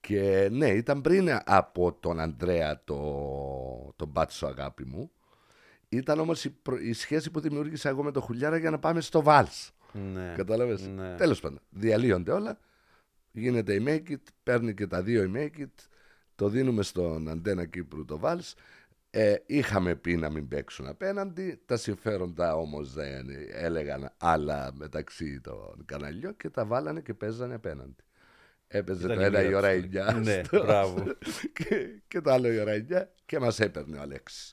[0.00, 2.96] Και ναι, ήταν πριν από τον Αντρέα το,
[3.96, 5.10] τον μπάτσο αγάπη μου.
[5.92, 9.00] Ήταν όμως η, προ- η σχέση που δημιούργησα εγώ με τον Χουλιάρα για να πάμε
[9.00, 9.70] στο Βάλς.
[9.92, 10.32] ναι.
[10.36, 11.14] Κατάλαβες; Ναι.
[11.16, 12.58] Τέλος πάντων, διαλύονται όλα.
[13.32, 15.86] Γίνεται η Make It, παίρνει και τα δύο η Make It.
[16.34, 18.54] Το δίνουμε στον Αντένα Κύπρου το Βάλς.
[19.10, 21.60] Ε, είχαμε πει να μην παίξουν απέναντι.
[21.66, 27.96] Τα συμφέροντα όμως δεν έλεγαν άλλα μεταξύ των καναλιών και τα βάλανε και παίζανε απέναντι.
[28.68, 29.84] Έπαιζε Ήταν το η ένα η μοίρα ώρα τους.
[30.18, 31.04] 9 Ναι, στο- μπράβο.
[31.58, 34.52] και, και το άλλο η ώρα 9 και μας έπαιρνε ο Αλέξης.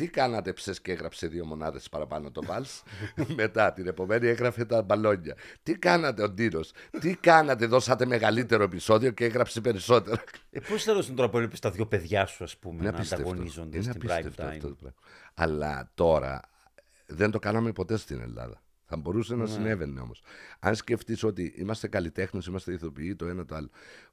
[0.00, 2.82] Τι κάνατε ψες και έγραψε δύο μονάδες παραπάνω το Βάλς.
[3.36, 5.36] Μετά την επομένη έγραφε τα μπαλόνια.
[5.62, 10.22] Τι κάνατε ο Ντίνος; Τι κάνατε, δώσατε μεγαλύτερο επεισόδιο και έγραψε περισσότερο.
[10.50, 13.24] Ε, Πώς θέλω τώρα που έβλεπε τα δύο παιδιά σου, ας πούμε, Είναι να απίστευτο.
[13.28, 14.98] ανταγωνίζονται Είναι στην prime απίστευτο αυτό time; το πράγμα.
[15.34, 16.40] Αλλά τώρα
[17.06, 18.62] δεν το κάναμε ποτέ στην Ελλάδα.
[18.92, 19.40] Θα μπορούσε Ναι.
[19.42, 20.22] να συνέβαινε όμως.
[20.60, 23.70] Αν σκεφτείς ότι είμαστε καλλιτέχνες, είμαστε ηθοποιοί, το ένα το άλλο.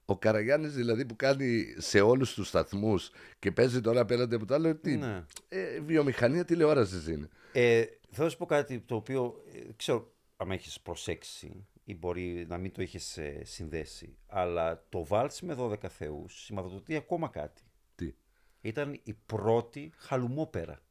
[0.09, 4.53] Ο Καραγιάννης δηλαδή που κάνει σε όλους τους σταθμούς και παίζει τώρα απέναντι από το
[4.53, 4.75] άλλο.
[4.75, 5.25] Τι, Ναι.
[5.49, 7.27] ε, βιομηχανία τηλεόρασης είναι.
[7.51, 12.45] Ε, θέλω να σου πω κάτι το οποίο ε, ξέρω αν έχεις προσέξει ή μπορεί
[12.49, 14.17] να μην το είχες συνδέσει.
[14.27, 17.61] Αλλά το Βάλτς με 12 Θεούς σηματοδοτεί ακόμα κάτι.
[17.95, 18.13] Τι;
[18.61, 20.81] Ήταν η πρώτη χαλουμόπερα.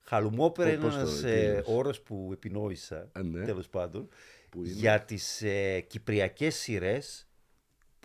[0.00, 3.44] Χαλουμόπερα Ω, είναι πώς το- ένας τι ε, εννοείς; όρος που επινόησα, Α, ναι.
[3.44, 4.08] τέλος πάντων,
[4.48, 7.25] Που είναι; για τις ε, κυπριακές σειρές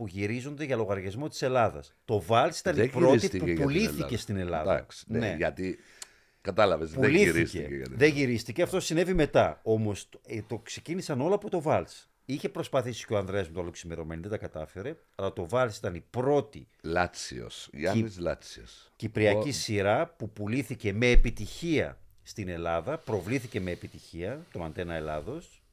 [0.01, 1.93] που γυρίζονται για λογαριασμό της Ελλάδας.
[2.05, 4.17] Το Βάλτς ήταν Δεν η πρώτη γυρίστηκε που για την πουλήθηκε Ελλάδα.
[4.17, 4.73] στην Ελλάδα.
[4.73, 5.79] Εντάξει, ναι, γιατί
[6.41, 6.89] κατάλαβες.
[6.91, 7.29] Δεν Πουλήθηκε.
[7.31, 7.75] γυρίστηκε.
[7.75, 8.61] για την Δεν γυρίστηκε.
[8.61, 9.59] Αυτό συνέβη μετά.
[9.63, 11.85] Όμως το, ε, το ξεκίνησαν όλα από το Βάλ.
[12.25, 14.95] Είχε προσπαθήσει και ο Ανδρέας με το άλλο ξημερωμένο, δεν τα κατάφερε.
[15.15, 17.69] Αλλά το Βάλ ήταν η πρώτη Λάτσιος.
[17.73, 18.91] Γιάννης Λάτσιος.
[18.95, 22.97] κυπριακή σειρά που πουλήθηκε με επιτυχία στην Ελλάδα.
[22.97, 25.63] Προβλήθηκε με επιτυχία το Αντένα Ελλάδος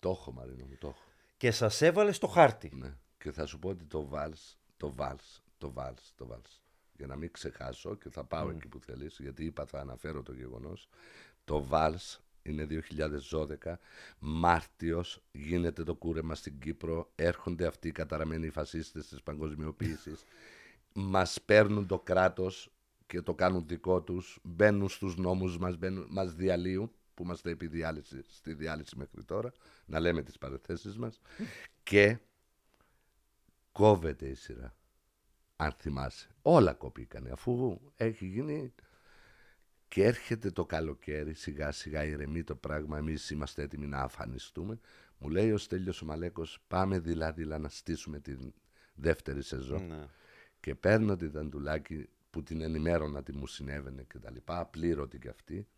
[0.00, 1.02] Το έχω, Μαρίνο μου, το έχω.
[1.36, 2.70] και σας έβαλε στο χάρτη.
[2.74, 2.92] Ναι.
[3.18, 6.62] Και θα σου πω ότι το βάλς, το βάλς, το βάλς, το βάλς.
[6.96, 10.32] Για να μην ξεχάσω και θα πάω εκεί που θέλεις, γιατί είπα θα αναφέρω το
[10.32, 10.88] γεγονός.
[11.44, 13.78] Το βάλς είναι 2012,
[14.18, 20.24] Μάρτιος γίνεται το κούρεμα στην Κύπρο, έρχονται αυτοί οι καταραμένοι φασίστες της παγκοσμιοποίησης,
[20.94, 22.70] μας παίρνουν το κράτος
[23.06, 27.66] και το κάνουν δικό τους, μπαίνουν στους νόμους μας, μπαίνουν, μας διαλύουν, που είμαστε επί
[27.66, 29.52] διάλυση, στη διάλυση μέχρι τώρα,
[29.86, 31.20] να λέμε τις παρεθέσεις μας,
[31.82, 32.18] και
[33.78, 34.74] κόβεται η σειρά.
[35.56, 36.28] Αν θυμάσαι.
[36.42, 38.74] Όλα κοπήκανε αφού έχει γίνει
[39.88, 44.78] και έρχεται το καλοκαίρι σιγά σιγά ηρεμεί το πράγμα εμείς είμαστε έτοιμοι να αφανιστούμε
[45.18, 48.52] μου λέει ο Στέλιος ο Μαλέκος πάμε δηλαδή να στήσουμε την
[48.94, 50.06] δεύτερη σεζόν Ναι.
[50.60, 55.28] και παίρνω τη Δαντουλάκη που την ενημέρωνα τι μου συνέβαινε και τα λοιπά απλήρωτη κι
[55.28, 55.68] αυτή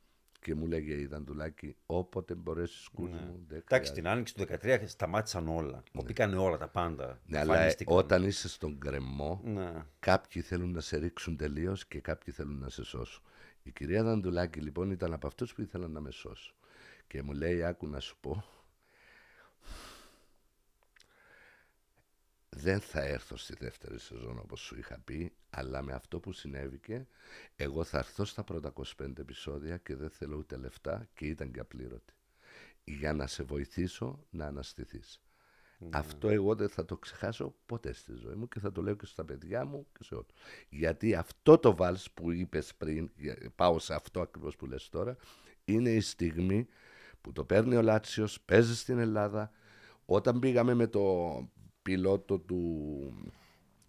[0.41, 3.95] και μου λέγε η Δαντουλάκη όποτε μπορέσεις κούζι μου δεν Εντάξει, χρειάζεται».
[4.01, 5.83] την άνοιξη του 2013 σταμάτησαν όλα.
[5.97, 7.21] Κοπήκανε όλα τα πάντα.
[7.27, 7.97] ναι, αλλά ε, Εμφανίστηκαν.
[7.97, 9.73] όταν είσαι στον κρεμό Ναι.
[9.99, 13.23] Κάποιοι θέλουν να σε ρίξουν τελείως και κάποιοι θέλουν να σε σώσουν.
[13.63, 16.55] Η κυρία Δαντουλάκη λοιπόν ήταν από αυτούς που ήθελαν να με σώσουν.
[17.07, 18.45] Και μου λέει: Άκου να σου πω.
[22.63, 27.07] Δεν θα έρθω στη δεύτερη σεζόν όπως σου είχα πει, αλλά με αυτό που συνέβηκε,
[27.57, 31.61] εγώ θα έρθω στα πρώτα 25 επεισόδια και δεν θέλω ούτε λεφτά και ήταν και
[31.61, 32.15] απλήρωτη.
[32.85, 35.21] Για να σε βοηθήσω να αναστηθείς.
[35.91, 39.07] Αυτό εγώ δεν θα το ξεχάσω ποτέ στη ζωή μου και θα το λέω και
[39.07, 40.29] στα παιδιά μου και σε όλους.
[40.69, 45.17] Γιατί αυτό το βάλς που είπες πριν, για- πάω σε αυτό ακριβώς που λες τώρα,
[45.65, 46.67] είναι η στιγμή
[47.21, 49.51] που το παίρνει ο Λάτσιος, παίζει στην Ελλάδα.
[50.05, 51.03] Όταν πήγαμε με το
[51.83, 52.61] πιλότο του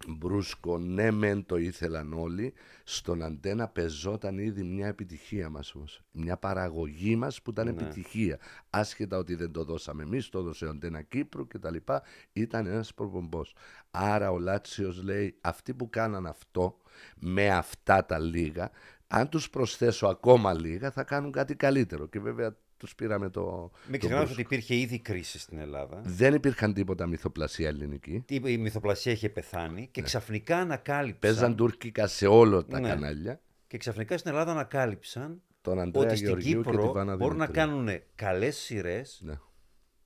[0.08, 2.52] Μπρούσκο, ναι μεν το ήθελαν όλοι,
[2.84, 6.02] στον αντένα πεζόταν ήδη μια επιτυχία μας όμως.
[6.12, 8.38] Μια παραγωγή μας που ήταν επιτυχία.
[8.70, 12.02] Άσχετα ότι δεν το δώσαμε εμείς, το έδωσε ο αντένα Κύπρου και τα λοιπά,
[12.32, 13.54] ήταν ένας προπομπός.
[13.90, 16.76] Άρα ο Λάτσιος λέει, αυτοί που κάναν αυτό,
[17.16, 18.70] με αυτά τα λίγα,
[19.06, 22.06] αν τους προσθέσω ακόμα λίγα θα κάνουν κάτι καλύτερο.
[22.06, 23.70] Και βέβαια τους πήραμε το...
[23.82, 24.32] Μην το ξεχνάμε Μπρούσκο.
[24.32, 26.00] ότι υπήρχε ήδη κρίση στην Ελλάδα.
[26.04, 28.24] Δεν υπήρχαν τίποτα μυθοπλασία ελληνική.
[28.28, 31.30] Η μυθοπλασία είχε πεθάνει και ξαφνικά ανακάλυψαν.
[31.30, 31.34] Ναι.
[31.34, 32.88] Παίζαν τουρκικά σε όλα τα Ναι.
[32.88, 33.40] κανάλια.
[33.66, 37.36] Και ξαφνικά στην Ελλάδα ανακάλυψαν Τον Αντρέα ότι στην Γεωργίου και τη Κύπρο Βάνα μπορούν
[37.36, 37.66] να Δημητρίου.
[37.76, 39.38] κάνουν καλές σειρές Ναι.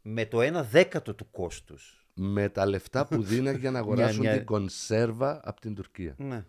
[0.03, 2.07] με το 1 δέκατο του κόστους.
[2.15, 6.15] Με τα λεφτά που δίνει για να αγοράσουν μια- την κονσέρβα από την Τουρκία.
[6.19, 6.45] Ναι.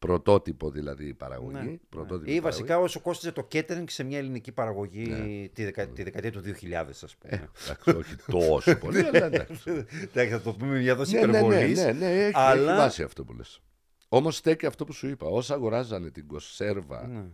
[0.00, 1.52] Πρωτότυπο δηλαδή η παραγωγή.
[1.56, 2.40] Ναι, πρωτότυπη Ή παραγωγή.
[2.40, 5.86] βασικά όσο κόστιζε το catering σε μια ελληνική παραγωγή τη, δεκα...
[5.88, 7.32] τη δεκαετία του 2000, ας πούμε.
[7.34, 9.70] Ε, εντάξει, όχι τόσο πολύ, αλλά εντάξει.
[10.02, 11.78] Εντάξει, θα το πούμε με μια δόση ναι, ναι, ναι, υπερβολής.
[11.84, 13.60] ναι, ναι, έχει, αλλά- έχει βάση αυτό που λες.
[14.08, 15.26] Όμως στέκει αυτό που σου είπα.
[15.26, 17.24] Όσα αγοράζανε την κονσέρβα Ναι.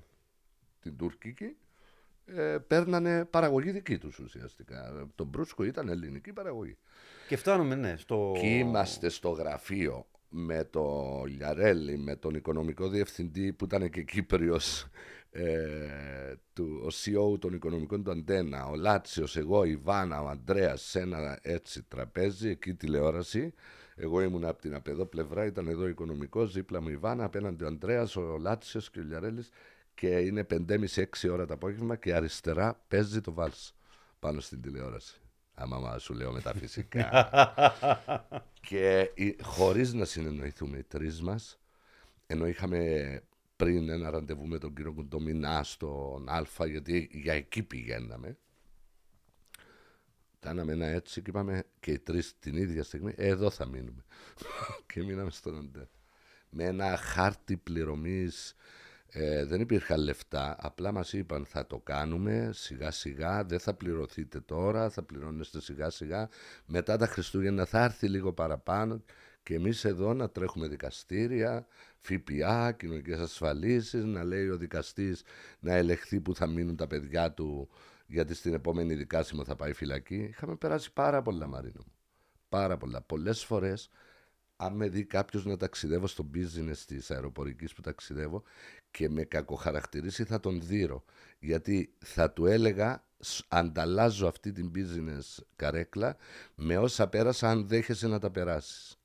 [0.81, 1.57] την τουρκική,
[2.27, 5.09] ε, παίρνανε παραγωγή δική τους ουσιαστικά.
[5.15, 6.77] Το μπρούσκο ήταν ελληνική παραγωγή.
[7.29, 8.33] Και φτάνουμε, ναι, στο...
[8.41, 14.87] Και είμαστε στο γραφείο με το Λιαρέλη, με τον οικονομικό διευθυντή που ήταν και Κύπριος,
[15.31, 20.83] ε, του, ο CEO των οικονομικών του Αντένα, ο Λάτσιος, εγώ, η Βάνα, ο Αντρέας,
[20.83, 23.55] σε ένα έτσι τραπέζι, εκεί τηλεόραση.
[23.97, 27.65] Εγώ ήμουν από την απ' εδώ πλευρά, ήταν εδώ οικονομικός, δίπλα μου η Βάνα, απέναντι
[27.65, 29.51] ο Αντρέας, ο Λάτσιος και ο Λιαρέλης
[29.95, 33.75] και είναι 5.30-6 ώρα το απόγευμα και αριστερά παίζει το βάλς
[34.19, 35.21] πάνω στην τηλεόραση.
[35.59, 37.31] Άμα μα σου λέω μεταφυσικά.
[38.69, 41.59] και οι- χωρίς να συνεννοηθούμε οι τρεις μας,
[42.27, 43.23] ενώ είχαμε
[43.57, 48.37] πριν ένα ραντεβού με τον κύριο Κουντομινά στον Α, γιατί για εκεί πηγαίναμε.
[50.41, 54.05] Κάναμε ένα έτσι και είπαμε και οι τρεις την ίδια στιγμή, «Ε, εδώ θα μείνουμε.
[54.93, 55.89] και μείναμε στον Αντέ.
[56.51, 58.55] Με ένα χάρτη πληρωμής,
[59.19, 64.41] ε, δεν υπήρχαν λεφτά, απλά μας είπαν θα το κάνουμε σιγά σιγά, δεν θα πληρωθείτε
[64.41, 66.29] τώρα, θα πληρώνεστε σιγά σιγά,
[66.67, 69.03] μετά τα Χριστούγεννα θα έρθει λίγο παραπάνω
[69.43, 71.67] και εμείς εδώ να τρέχουμε δικαστήρια,
[71.99, 75.23] ΦΠΑ, κοινωνικές ασφαλίσεις, να λέει ο δικαστής
[75.61, 77.69] να ελεγχθεί που θα μείνουν τα παιδιά του
[78.07, 80.17] γιατί στην επόμενη δικάσιμο θα πάει φυλακή.
[80.17, 81.93] Είχαμε περάσει πάρα πολλά Μαρίνο μου.
[82.49, 83.01] Πάρα πολλά.
[83.03, 83.91] Πολλές φορές
[84.57, 88.43] αν με δει κάποιος να ταξιδεύω στο business της αεροπορικής που ταξιδεύω
[88.91, 91.05] και με κακοχαρακτηρίσει, θα τον δείρω.
[91.39, 96.17] Γιατί θα του έλεγα, «Σ- ανταλλάζω αυτή την business καρέκλα
[96.55, 98.99] με όσα πέρασα, αν δέχεσαι να τα περάσεις.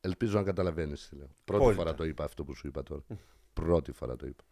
[0.00, 1.28] Ελπίζω να καταλαβαίνεις τι λέω.
[1.44, 1.82] Πρώτη Απόλυτα.
[1.82, 3.02] φορά το είπα αυτό που σου είπα τώρα.
[3.52, 4.44] Πρώτη φορά το είπα.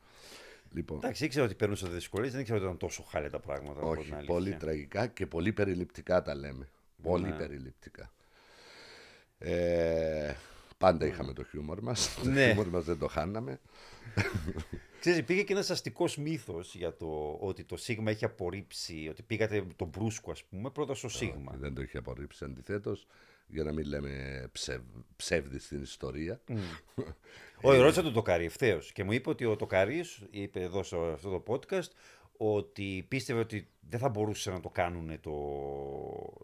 [0.72, 3.80] Λοιπόν, Εντάξει, ήξερα ότι περνούσε δυσκολίες, δεν ήξερα ότι ήταν τόσο χάλια τα πράγματα.
[3.80, 4.34] από την όχι, αλήθεια.
[4.34, 6.68] πολύ τραγικά και πολύ περιληπτικά τα λέμε.
[7.02, 7.36] Πολύ Ναι.
[7.36, 8.12] περιληπτικά.
[9.38, 10.34] Ε,
[10.78, 12.14] πάντα είχαμε το χιούμορ μας.
[12.14, 12.46] Το Ναι.
[12.46, 13.60] χιούμορ μας δεν το χάναμε.
[15.00, 19.66] Ξέρεις, υπήρχε και ένας αστικός μύθος για το ότι το Σίγμα έχει απορρίψει, ότι πήγατε
[19.76, 21.54] τον Μπρούσκο, ας πούμε, πρώτα στο Σίγμα.
[21.58, 23.06] Δεν το είχε απορρίψει αντιθέτως,
[23.46, 24.82] για να μην λέμε ψευ,
[25.16, 26.40] ψεύδι στην ιστορία.
[27.60, 31.30] Όχι, ρώτησα τον Τοκάρη ευθέως και μου είπε ότι ο Τοκάρης είπε εδώ σε αυτό
[31.30, 31.90] το podcast
[32.36, 35.32] ότι πίστευε ότι δεν θα μπορούσε να το κάνουν το...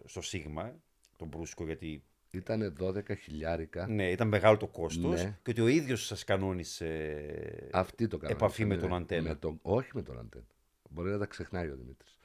[0.04, 0.74] στο Σίγμα,
[1.16, 2.02] τον Μπρούσκο, γιατί
[2.36, 3.86] Ήταν 12 χιλιάρικα.
[3.86, 5.38] ναι, ήταν μεγάλο το κόστος Ναι.
[5.42, 6.88] και ότι ο ίδιος σας κανόνισε
[7.72, 8.36] Αυτή το κάναμε.
[8.38, 9.28] επαφή με Ναι, τον Αντένα.
[9.28, 10.44] με τον- όχι με τον Αντένα.
[10.90, 12.16] Μπορεί να τα ξεχνάει ο Δημήτρης.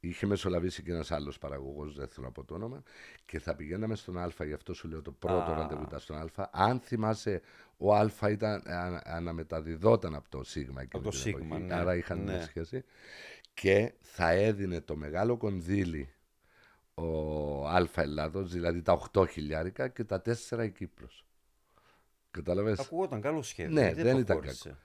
[0.00, 2.82] Είχε μεσολαβήσει και ένας άλλος παραγωγός, δεν θέλω να πω το όνομα,
[3.26, 5.54] και θα πηγαίναμε στον Α, γι' αυτό σου λέω το πρώτο Α.
[5.54, 6.48] ραντεβού ήταν στον Α.
[6.52, 7.40] Αν θυμάσαι,
[7.76, 10.80] ο Α ήταν, α, αναμεταδιδόταν από το Σίγμα.
[10.82, 11.74] εκείνη Από το την Σίγμα, εποχή, ναι.
[11.74, 12.32] Άρα είχαν Ναι.
[12.32, 12.84] μια σχέση.
[13.54, 16.08] Και θα έδινε το μεγάλο κονδύλι
[17.00, 21.24] ο Α Ελλάδος, δηλαδή τα 8 χιλιάρικα και τα 4 η Κύπρος.
[22.30, 23.74] Κατάλαβες; Ακούγονταν καλό σχέδιο.
[23.74, 24.76] Ναι, γιατί δεν ήταν προχώρησε.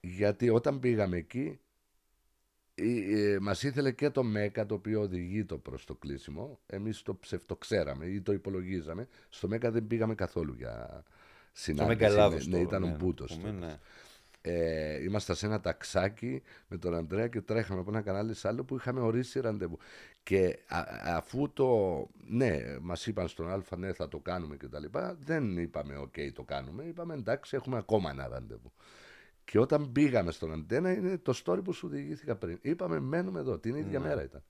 [0.00, 1.60] Γιατί όταν πήγαμε εκεί,
[2.74, 6.58] ε, ε, μας ήθελε και το MEGA το οποίο οδηγεί το προς το κλείσιμο.
[6.66, 9.08] Εμείς το ψευτοξέραμε ή το υπολογίζαμε.
[9.28, 11.12] Στο MEGA δεν πήγαμε καθόλου για Το
[11.52, 11.88] συνάντηση.
[11.88, 13.36] Mega Ελλάδος ναι, τώρα, ήταν ναι, ο Μπούτος.
[13.36, 13.66] πούμε, τότε.
[13.66, 13.78] ναι.
[14.50, 18.64] Ε, ήμασταν σε ένα ταξάκι με τον Αντρέα και τρέχαμε από ένα κανάλι σε άλλο
[18.64, 19.78] που είχαμε ορίσει ραντεβού.
[20.22, 24.78] Και α- αφού το, ναι, μας είπαν στον Α, ναι, θα το κάνουμε και τα
[24.78, 26.84] λοιπά, δεν είπαμε, οκ, το κάνουμε.
[26.84, 28.72] Είπαμε, εντάξει, έχουμε ακόμα ένα ραντεβού.
[29.44, 32.58] Και όταν πήγαμε στον Αντένα, είναι το story που σου διηγήθηκα πριν.
[32.60, 34.42] Είπαμε, μένουμε εδώ, την ίδια μέρα ήταν.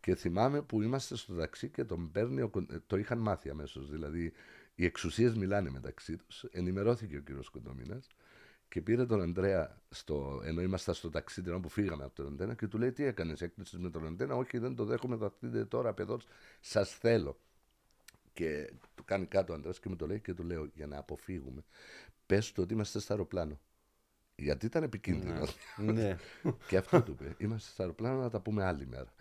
[0.00, 3.50] Και θυμάμαι που είμαστε στο ταξί και τον παίρνει, ο, Κον- ε, το είχαν μάθει
[3.50, 3.90] αμέσως.
[3.90, 4.32] Δηλαδή,
[4.74, 6.44] οι εξουσίες μιλάνε μεταξύ τους.
[6.50, 8.00] Ενημερώθηκε ο κύριος Κοντομίνα
[8.74, 12.26] και πήρε τον Αντρέα, στο, ενώ ήμασταν στο ταξί την ώρα που φύγαμε από τον
[12.26, 15.24] Αντένα και του λέει: Τι έκανες, έκλεισε με τον Αντένα; Όχι, δεν το δέχομαι, θα
[15.24, 16.26] έρθετε τώρα, παιδός.
[16.60, 17.40] Σας θέλω.
[18.32, 20.98] Και του κάνει κάτω ο Αντρέας και μου το λέει και του λέω: Για να
[20.98, 21.64] αποφύγουμε,
[22.26, 23.60] πες του ότι είμαστε στο αεροπλάνο.
[24.34, 25.46] Γιατί ήταν επικίνδυνο.
[25.76, 26.16] ναι.
[26.68, 27.34] Και αυτό του είπε.
[27.38, 29.14] Είμαστε στο αεροπλάνο να τα πούμε άλλη μέρα.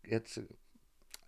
[0.00, 0.46] Έτσι,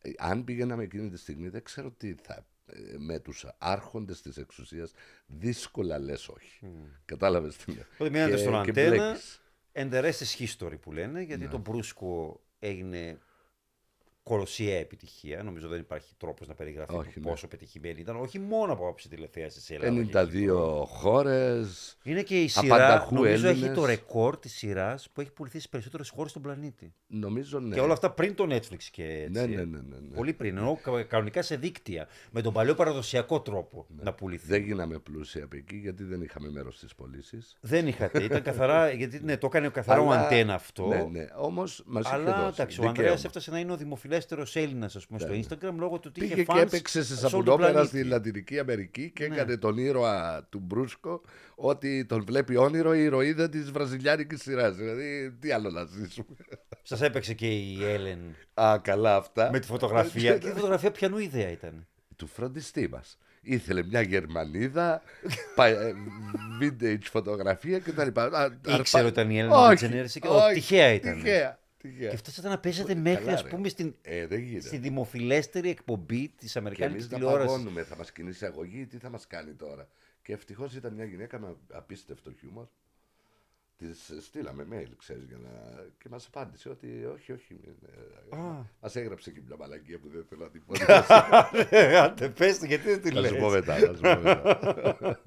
[0.03, 2.47] ε, αν πήγαιναμε εκείνη τη στιγμή, δεν ξέρω τι θα.
[2.73, 4.93] Ε, Με τους άρχοντες της εξουσίας,
[5.27, 6.61] δύσκολα λες όχι.
[7.05, 7.85] Κατάλαβες τι λέω.
[7.95, 8.97] Οπότε μείνατε Και- στον και Αντένα.
[8.97, 9.41] μπλέκεις.
[9.75, 11.23] And the rest is history που λένε, Ναι.
[11.23, 13.19] γιατί το Μπρούσκο έγινε
[14.23, 15.43] κολοσιαία επιτυχία.
[15.43, 17.27] Νομίζω δεν υπάρχει τρόπος να περιγραφεί Όχι, το ναι.
[17.31, 18.17] πόσο πετυχημένη ήταν.
[18.17, 20.27] Όχι μόνο από άποψη τηλεθέασης τη Ελλάδα.
[20.27, 21.97] 52 χώρες.
[22.03, 22.75] Είναι και η σειρά.
[22.75, 23.77] Απανταχού Νομίζω έχει Έλληνες.
[23.77, 26.95] το ρεκόρ της σειράς που έχει πουληθεί σε περισσότερες χώρες στον πλανήτη.
[27.07, 27.75] Νομίζω ναι.
[27.75, 29.31] Και όλα αυτά πριν το Netflix και έτσι.
[29.31, 30.15] Ναι, ναι, ναι, ναι, ναι.
[30.17, 30.57] Πολύ πριν.
[30.57, 32.09] Ενώ κα- κανονικά σε δίκτυα.
[32.31, 34.47] Με τον παλιό παραδοσιακό τρόπο να πουληθεί.
[34.47, 37.57] Δεν γίναμε πλούσιοι από εκεί γιατί δεν είχαμε μέρος στις πωλήσεις.
[37.61, 38.23] Δεν είχατε.
[38.23, 38.91] Ήταν καθαρά.
[39.03, 40.87] Γιατί ναι, το έκανε καθαρά ο Αλλά- αντένα αυτό.
[40.87, 41.27] Ναι, ναι.
[41.37, 42.39] Όμως μας είχε Αλλά δώσει.
[42.55, 42.89] εντάξει, ο δικαίωμα.
[42.89, 43.77] Ανδρέας έφτασε να είναι ο
[44.21, 45.29] δημοφιλέστερο Έλληνας στο
[45.69, 47.97] Instagram λόγω του ότι Πήγε είχε και fans έπαιξε σε σε όλο τον σαπουνόπερα πλανήτη.
[47.97, 49.35] στη Λατινική Αμερική και Ναι.
[49.35, 51.21] έκανε τον ήρωα του Μπρούσκο
[51.55, 54.77] ότι τον βλέπει όνειρο η ηρωίδα της βραζιλιάνικης σειράς.
[54.77, 56.37] Δηλαδή, τι άλλο να ζήσουμε.
[56.83, 58.19] Σας έπαιξε και η Έλεν
[58.55, 59.49] Α, καλά αυτά.
[59.53, 60.39] με τη φωτογραφία.
[60.39, 61.87] και η φωτογραφία πιανού ιδέα ήταν;
[62.17, 63.19] του φροντιστή μας.
[63.45, 65.03] Ήθελε μια Γερμανίδα,
[65.55, 65.93] πα- ε,
[66.61, 68.01] vintage φωτογραφία κτλ.
[68.01, 71.15] Α, Ήξερε αρπα- ότι ήταν η Έλληνα Όχι, Ντεζενέρης και- όχι, ο, τυχαία ήταν.
[71.15, 71.59] Τυχαία.
[71.83, 72.11] Τυχαία.
[72.11, 73.49] Και φτάσατε να παίζετε μέχρι, καλά, ας ρε.
[73.49, 74.67] πούμε, στην, Ε, δεν γίνεται.
[74.67, 77.51] στη δημοφιλέστερη εκπομπή της Και Αμερικάνικης εμεί να τηλεόρασης.
[77.53, 79.89] παγώνουμε, θα μας κινήσει αγωγή, τι θα μας κάνει τώρα.
[80.23, 82.65] Και ευτυχώς ήταν μια γυναίκα με απίστευτο χιούμορ.
[83.79, 85.51] Της στείλαμε mail, ξέρεις, για να...
[85.99, 87.57] και μας απάντησε ότι όχι, όχι.
[88.81, 90.75] Μας έγραψε και μια μαλακία που δεν θέλω να την πω.
[92.03, 93.31] Άντε, πες το, γιατί δεν τη Θα λες.
[93.31, 93.75] σου πω μετά.
[93.77, 95.21] θα σου πω μετά.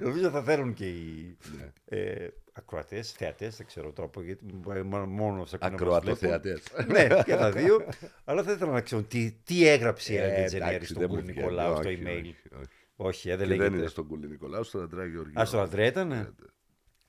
[0.00, 1.72] Νομίζω θα θέλουν και οι Ναι.
[1.98, 6.62] ε, ακροατές, θεατές, δεν ξέρω τρόπο, γιατί μ- μόνος σε ακούνε να μας Ακροατοθεατές.
[6.74, 6.92] βλέπουν.
[7.16, 7.86] ναι, και τα δύο.
[8.24, 11.08] Αλλά δεν ήθελα να ξέρω τι, τι έγραψε η Ε, Έλληνα εντάξει, Τζενέρη στον δεν
[11.10, 11.46] μου Κούλη βγαίνει.
[11.46, 12.08] Νικολάου στο Όχι, email.
[12.20, 12.68] όχι, όχι.
[12.96, 13.88] Όχι, ε, δεν Και δεν είναι λέγεται.
[13.90, 15.40] στον Κούλη Νικολάου, στον Αντρέα Γεωργίου.
[15.40, 16.34] Α, στον Αντρέα ήταν.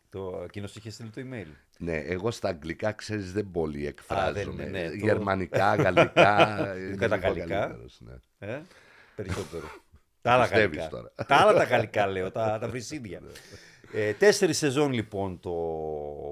[0.09, 1.47] Το, εκείνος είχε στείλει το email.
[1.77, 4.63] Ναι, εγώ στα αγγλικά ξέρεις δεν πολύ δεν εκφράζομαι.
[4.63, 6.57] είναι, ναι, το- Γερμανικά, γαλλικά.
[6.87, 7.45] είναι τα λίγο γαλλικά.
[7.59, 8.13] καλύτερος, ναι.
[8.53, 8.61] Ε,
[9.15, 9.65] περισσότερο.
[10.21, 10.97] Τα άλλα Πιστεύεις γαλλικά.
[10.97, 11.13] τώρα.
[11.27, 13.21] τα άλλα τα γαλλικά λέω, τα, τα βρυσίδια.
[13.93, 15.51] ε, τέσσερις σεζόν λοιπόν το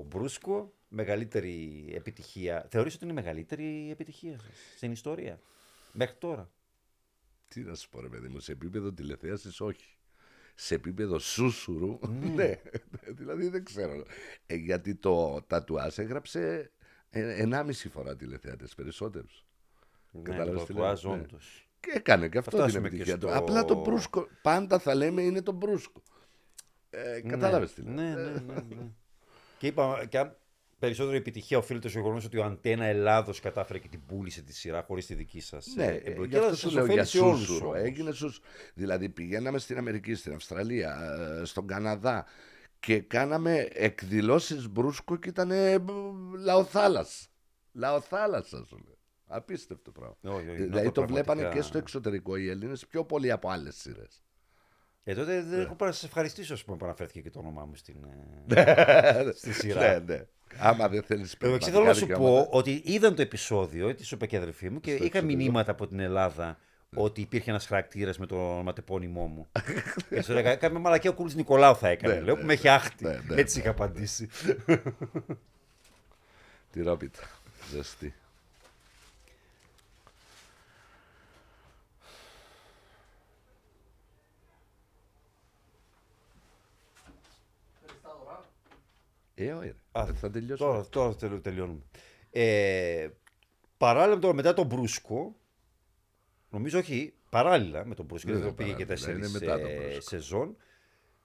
[0.08, 0.74] Μπρούσκο.
[0.92, 2.68] Μεγαλύτερη επιτυχία.
[2.70, 5.40] Θεωρείς ότι είναι η μεγαλύτερη επιτυχία σας στην ιστορία.
[5.92, 6.50] Μέχρι τώρα;
[7.48, 9.98] Τι να σου πω, ρε παιδί μου, σε επίπεδο τηλεθέασης όχι.
[10.56, 12.00] Σε επίπεδο σούσουρου,
[12.36, 12.56] ναι.
[13.20, 14.04] δηλαδή δεν ξέρω.
[14.46, 16.72] Ε, γιατί το τατουάζ έγραψε
[17.10, 19.46] ε, ενάμιση φορά τηλεθεάτες περισσότερους.
[20.12, 20.96] Ναι, Κατάλαβες το τι λέω,
[21.80, 21.96] τουάζ ναι.
[21.96, 22.04] όντως.
[22.04, 23.28] Και έκανε και αυτό την φτάσουμε και επιτυχία του.
[23.28, 26.02] στο- Απλά το μπρούσκο, πάντα θα λέμε είναι το μπρούσκο.
[26.90, 27.94] Ε, κατάλαβες τι λέω.
[27.94, 28.88] Ναι, ναι, ναι, ναι.
[29.58, 30.38] και είπα, και αν
[30.80, 34.84] περισσότερη επιτυχία οφείλεται στο γεγονός ότι ο Αντένα Ελλάδος κατάφερε και την πούλησε τη σειρά
[34.88, 36.30] χωρίς τη δική σας Ναι, ε, εμπλοκή.
[36.30, 37.68] γι' αυτό Αλλά σου σας λέω ωφέλει για σε όλους σούσουρο.
[37.68, 37.80] όμως.
[37.82, 38.46] Έγινε σούσουρο.
[38.74, 42.26] Δηλαδή πηγαίναμε στην Αμερική, στην Αυστραλία, ε, στον Καναδά
[42.80, 45.52] και κάναμε εκδηλώσεις μπρούσκο και ήταν
[46.44, 47.26] λαοθάλασσα.
[47.74, 48.98] Λαοθάλασσα σου λέω.
[49.32, 50.16] Απίστευτο πράγμα.
[50.24, 51.56] Όχι, όχι, δηλαδή να το, το βλέπανε πραγματικά.
[51.56, 54.24] και στο εξωτερικό οι Έλληνες πιο πολύ από άλλες σειρές.
[55.04, 57.66] Ε, τότε δεν έχω πάρα να σας ευχαριστήσω ας πούμε, που αναφέρθηκε και το όνομά
[57.66, 57.96] μου στην,
[58.48, 58.62] Ναι.
[58.62, 60.00] ε, στη σειρά.
[60.00, 60.26] ναι, ναι.
[60.60, 62.46] Άμα δεν θέλεις Το εξή πραγματικά θέλω να σου δικαιώματα.
[62.50, 65.38] πω ότι είδαν το επεισόδιο, τη σου είπε και η αδερφή μου, και είχα εξωτερικό.
[65.38, 66.58] μηνύματα από την Ελλάδα
[66.96, 69.48] ότι υπήρχε ένας χαρακτήρας με το ματεπώνυμό μου.
[70.10, 72.14] και σου έλεγα, κάμε μαλακία ο Κούλης Νικολάου θα έκανε.
[72.14, 73.04] Ναι, λέω ναι, που με έχει άχτη.
[73.04, 74.30] ναι, ναι, Έτσι είχα απαντήσει.
[76.72, 77.20] Τη ρόπιτα.
[77.72, 78.14] Ζεστή.
[89.44, 89.76] Ε, όχι, ρε.
[89.92, 90.66] Α, Ε, θα τελειώσω.
[90.66, 91.82] Τώρα, τώρα τελ- τελειώνουμε.
[92.32, 93.08] Ε,
[93.78, 95.36] παράλληλα τώρα μετά τον Μπρούσκο,
[96.50, 99.40] νομίζω όχι, παράλληλα με τον Μπρούσκο, Ναι, γιατί ναι, το πήγε και παράλληλα, τέσσερις είναι
[99.46, 100.02] μετά τον ε, Μπρούσκο.
[100.02, 100.56] σεζόν.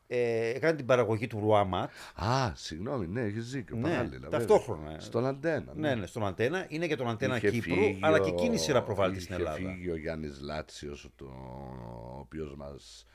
[0.07, 1.91] Ε, έκανε την παραγωγή του Ρουάματ.
[2.15, 3.77] Α, συγγνώμη, ναι, έχεις δίκιο.
[3.77, 4.82] Ναι, παράλληλα, ταυτόχρονα.
[4.82, 5.01] βέβαια.
[5.01, 5.73] Στον αντένα.
[5.74, 6.66] Ναι, ναι, στον Αντένα.
[6.69, 9.35] Είναι και τον Αντένα Είχε Κύπρου, φύγει αλλά ο- και εκείνη η σειρά προβάλλεται στην
[9.35, 9.59] είχε Ελλάδα.
[9.70, 13.07] φύγει ο Γιάννης Λάτσιος, το, ο οποίος μας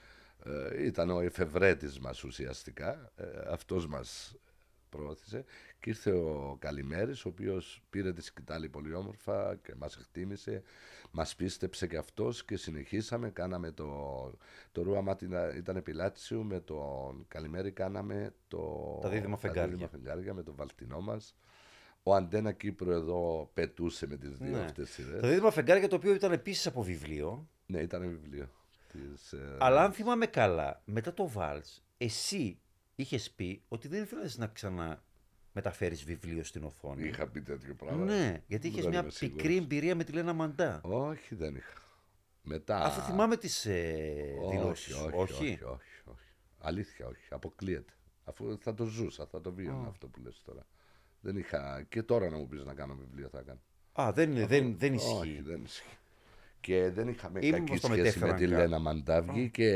[0.46, 3.12] ε, ήταν ο εφευρέτης μας ουσιαστικά.
[3.16, 4.36] Ε, αυτός μας
[4.90, 5.46] προώθησε.
[5.80, 10.64] Και ήρθε ο Καλημέρης, ο οποίος πήρε τη σκητάλη πολύ όμορφα και μας εκτίμησε.
[11.12, 13.30] Μας πίστεψε και αυτός και συνεχίσαμε.
[13.30, 13.88] Κάναμε το,
[14.72, 18.60] το Ρούαμα ήταν, ήταν επιλάτσιου, με τον Καλημέρη κάναμε το,
[19.02, 19.68] Τα δίδυμα φεγγάρια.
[19.72, 21.36] δίδυμα φεγγάρια με τον Βαλτινό μας.
[22.04, 24.64] Ο Αντένα Κύπρου εδώ πετούσε με τις δύο Ναι.
[24.64, 25.22] αυτές σειρές.
[25.22, 27.50] Το δίδυμα φεγγάρια το οποίο ήταν επίσης από βιβλίο.
[27.66, 28.50] Ναι, ήταν βιβλίο.
[28.92, 32.60] Της, ε, Αλλά αν θυμάμαι καλά, μετά το Βάλς, εσύ
[33.02, 37.08] είχες πει ότι δεν ήθελε να ξαναμεταφέρεις βιβλίο στην οθόνη.
[37.08, 38.04] Είχα πει τέτοιο πράγμα.
[38.06, 39.42] Ναι, γιατί είχες Δεν μια είμαι σίγουρος.
[39.42, 40.82] πικρή εμπειρία με τη Λένα Μαντά.
[40.84, 41.74] Όχι, δεν είχα.
[42.42, 42.84] Μετά.
[42.84, 44.94] Αφού θυμάμαι τις ε, όχι, δηλώσεις.
[44.96, 46.26] όχι, όχι, όχι, όχι, όχι.
[46.58, 47.28] Αλήθεια, όχι.
[47.30, 47.94] Αποκλείεται.
[48.24, 50.66] Αφού θα το ζούσα, θα το βίωνα αυτό που λες τώρα.
[51.22, 51.84] Δεν είχα.
[51.90, 53.60] Και τώρα να μου πεις να κάνω βιβλίο θα έκανα.
[53.94, 55.42] Α, δεν, δεν, δεν Όχι, ισχύει.
[55.42, 55.98] δεν ισχύει.
[56.62, 58.56] Και δεν είχαμε Ή κακή μήπως το σχέση με μετέφεραν τη κάπου.
[58.58, 59.68] Λένα Μαντάβγη και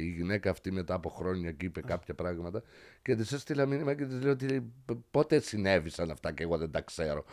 [0.00, 2.62] η γυναίκα αυτή μετά από χρόνια και είπε κάποια πράγματα
[3.02, 4.72] και της έστειλα μήνυμα και της λέω ότι
[5.10, 7.24] πότε συνέβησαν αυτά και εγώ δεν τα ξέρω.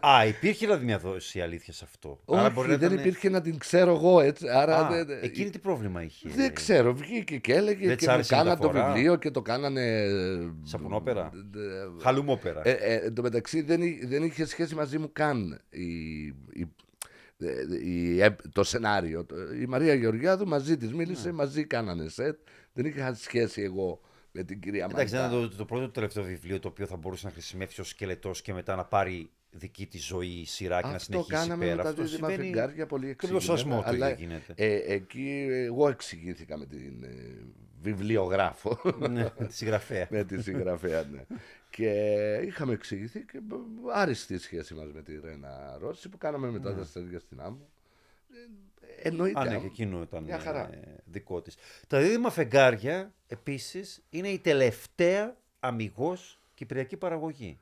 [0.00, 2.20] Α, υπήρχε δηλαδή μια δόση αλήθεια σε αυτό.
[2.28, 4.48] Άρα Όχι, μπορεί να δεν ήταν- υπήρχε να την ξέρω εγώ έτσι.
[4.48, 8.06] Άρα Α, δεν, εκείνη τι πρόβλημα είχε; δεν ξέρω, βγήκε και έλεγε Δεν της και
[8.06, 10.06] μου άρεσε η κάναν το μεταφορά; βιβλίο και το κάνανε...
[10.62, 12.60] Σαπουνόπερα; ε, Χαλουμόπερα.
[12.64, 16.34] Ε, ε, εν τω μεταξύ δεν, εί- δεν είχε σχέση μαζί μου καν η, η-
[16.54, 16.66] ε, η- ε,
[18.52, 19.24] το σενάριο.
[19.24, 21.32] Το- Η Μαρία Γεωργιάδου μαζί της μίλησε, Ναι.
[21.32, 22.38] μαζί κάνανε σετ.
[22.72, 24.00] Δεν είχα σχέση εγώ
[24.32, 25.26] με την κυρία Εντάξει, Μαντά.
[25.36, 28.42] ήταν το, το πρώτο το τελευταίο βιβλίο το οποίο θα μπορούσε να χρησιμεύσει ως σκελετός
[28.42, 31.76] και μετά να πάρει δική της ζωή η σειρά και να Αυτό συνεχίσει κάναμε πέρα.
[31.76, 33.44] με τα Αυτό δίδυμα συμβαίνει φεγγάρια πολύ και εξηγημένα.
[33.44, 34.52] με το σασμό το αλλά, ίδιο γίνεται.
[34.56, 37.08] ε, εκεί εγώ εξηγήθηκα με την ε,
[37.82, 38.78] βιβλιογράφο.
[39.10, 40.06] ναι, τη συγγραφέα.
[40.10, 41.20] με τη συγγραφέα, ναι.
[41.70, 41.90] Και
[42.44, 46.74] είχαμε εξηγηθεί και μπ- άριστη η σχέση μας με τη Ρένα Ρώση που κάναμε μετά
[46.74, 47.68] τα αστέρια στην άμμο.
[49.02, 49.40] Ε, εννοείται.
[49.40, 50.72] Α, ναι, και εκείνο ήταν Μια χαρά.
[50.74, 51.56] ε, δικό της.
[51.86, 57.58] Τα δίδυμα φεγγάρια, επίσης, είναι η τελευταία αμυγός κυπριακή παραγωγή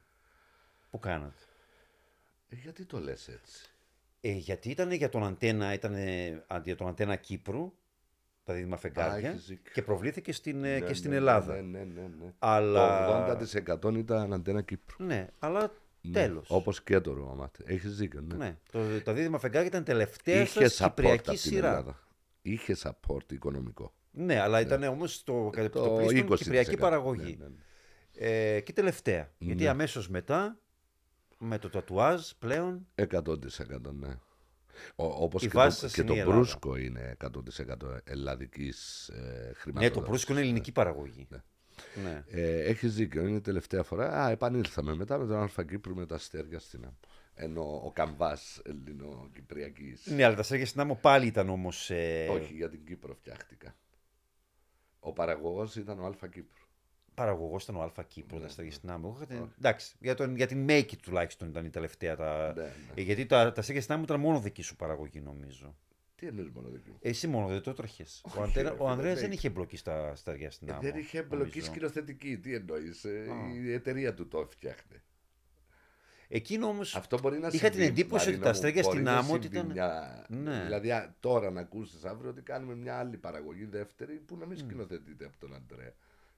[0.90, 1.42] που κάνατε.
[2.48, 3.70] Ε, γιατί το λες έτσι;
[4.20, 5.94] Ε, γιατί ήταν για τον Αντένα, ήταν
[6.64, 7.72] για τον Αντένα Κύπρου,
[8.48, 9.72] τα δίδυμα φεγγάρια, έχεις δίκιο.
[9.72, 11.54] και προβλήθηκε στην, ε, Ναι, και στην ναι, Ελλάδα.
[11.54, 12.32] Ναι, ναι, ναι, ναι.
[12.38, 13.36] Αλλά...
[13.78, 15.04] Το 80% ήταν αντένα Κύπρου.
[15.04, 16.46] Ναι, αλλά Ναι, τέλος.
[16.50, 17.62] Όπως και το Ρωμαμάτι.
[17.66, 18.34] Έχεις δίκιο, ναι.
[18.36, 21.68] Ναι, το, τα δίδυμα φεγγάρια ήταν τελευταία Είχε σας support από κυπριακή την σειρά.
[21.68, 21.98] Ελλάδα.
[22.42, 23.92] Είχε support οικονομικό.
[24.10, 26.36] Ναι, αλλά ήταν όμως το, το, Το πλήστον 20%.
[26.36, 27.36] κυπριακή παραγωγή.
[27.38, 28.26] Ναι, ναι, ναι.
[28.28, 29.30] Ε, και τελευταία.
[29.38, 29.68] Γιατί Ναι.
[29.68, 30.58] αμέσως μετά,
[31.38, 33.26] με το τατουάζ πλέον, 100%
[33.92, 34.08] ναι.
[34.96, 36.36] Ο, όπως Η και βάση το, σας και είναι το η Ελλάδα.
[36.36, 40.08] μπρούσκο είναι 100% ελλαδικής ε, ναι, το χρηματοδότησης.
[40.08, 41.26] προύσκο είναι ελληνική παραγωγή.
[41.30, 41.38] Ναι.
[42.02, 42.24] Ναι.
[42.28, 44.24] Ε, έχεις δίκιο, είναι η τελευταία φορά.
[44.24, 46.92] Α, επανήλθαμε μετά με τον Αλφα Κύπρου με τα αστέρια στην ΑΜ.
[47.34, 50.06] Ενώ ο καμβάς ελληνοκυπριακής.
[50.06, 51.90] ναι, αλλά τα Σέργια στην Άμμο πάλι ήταν όμως...
[51.90, 53.74] Ε, Όχι, για την Κύπρο φτιάχτηκα.
[54.98, 56.62] Ο παραγωγός ήταν ο Αλφα Κύπρου.
[57.18, 58.78] Παραγωγός ήταν ο Αλφα Κύπρο, Ναι, τα Σέργια ναι.
[58.78, 59.06] στην Άμμο.
[59.08, 62.16] Εγώ είχα την- Εντάξει, για, τον, για την Make It τουλάχιστον ήταν η τελευταία.
[62.16, 62.52] Τα...
[62.56, 62.70] Ναι, ναι.
[62.94, 65.76] Ε, γιατί τα, τα Σέργια στην Άμμο ήταν μόνο δική σου παραγωγή νομίζω.
[66.14, 68.22] Τι εννοείς μόνο δική μου; Εσύ μόνο δεν το έτρεχες.
[68.24, 69.38] Ο, Όχι, Αντένα, ρε ο φίλε, Ανδρέας δεν δεν έχει.
[69.38, 70.82] είχε εμπλοκή στα Αστέρια στην Ε, Άμμο.
[70.82, 71.66] δεν είχε εμπλοκή νομίζω.
[71.72, 72.38] σκηνοθετική.
[72.38, 73.04] Τι εννοείς.
[73.04, 73.54] ε, Α.
[73.62, 75.02] η εταιρεία του το φτιάχνε.
[76.30, 76.94] Εκείνο όμως...
[76.94, 79.16] Αυτό μπορεί να Είχα την συμβεί, εντύπωση Μαρίνο ότι τα μου, αστέρια μπορεί στην να
[79.18, 80.26] άμμο ότι συμβεί ήταν- Μια...
[80.28, 80.62] Ναι.
[80.64, 84.56] Δηλαδή α, τώρα να ακούσεις αύριο ότι κάνουμε μια άλλη παραγωγή δεύτερη που να μην
[84.58, 85.92] σκηνοθετείται από τον Αντρέα.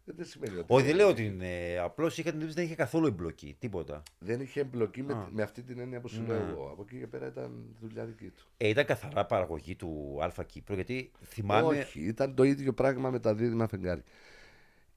[0.06, 0.64] Ε, Δεν σημαίνει ότι...
[0.68, 1.78] Όχι, δεν λέω ότι είναι.
[1.82, 3.56] Απλώς είχα την εντύπωση ότι δεν είχε καθόλου εμπλοκή.
[3.58, 4.02] Τίποτα.
[4.18, 5.28] Δεν είχε εμπλοκή με, Α.
[5.32, 6.26] με αυτή την έννοια που σου Ναι.
[6.26, 6.68] λέω εγώ.
[6.72, 8.48] Από εκεί και πέρα ήταν δουλειά δική του.
[8.56, 11.76] Ε, ήταν καθαρά παραγωγή του Αλφα Κύπρου, γιατί θυμάμαι.
[11.78, 14.02] Όχι, ήταν το ίδιο πράγμα με τα Δίδυμα Φεγγάρια.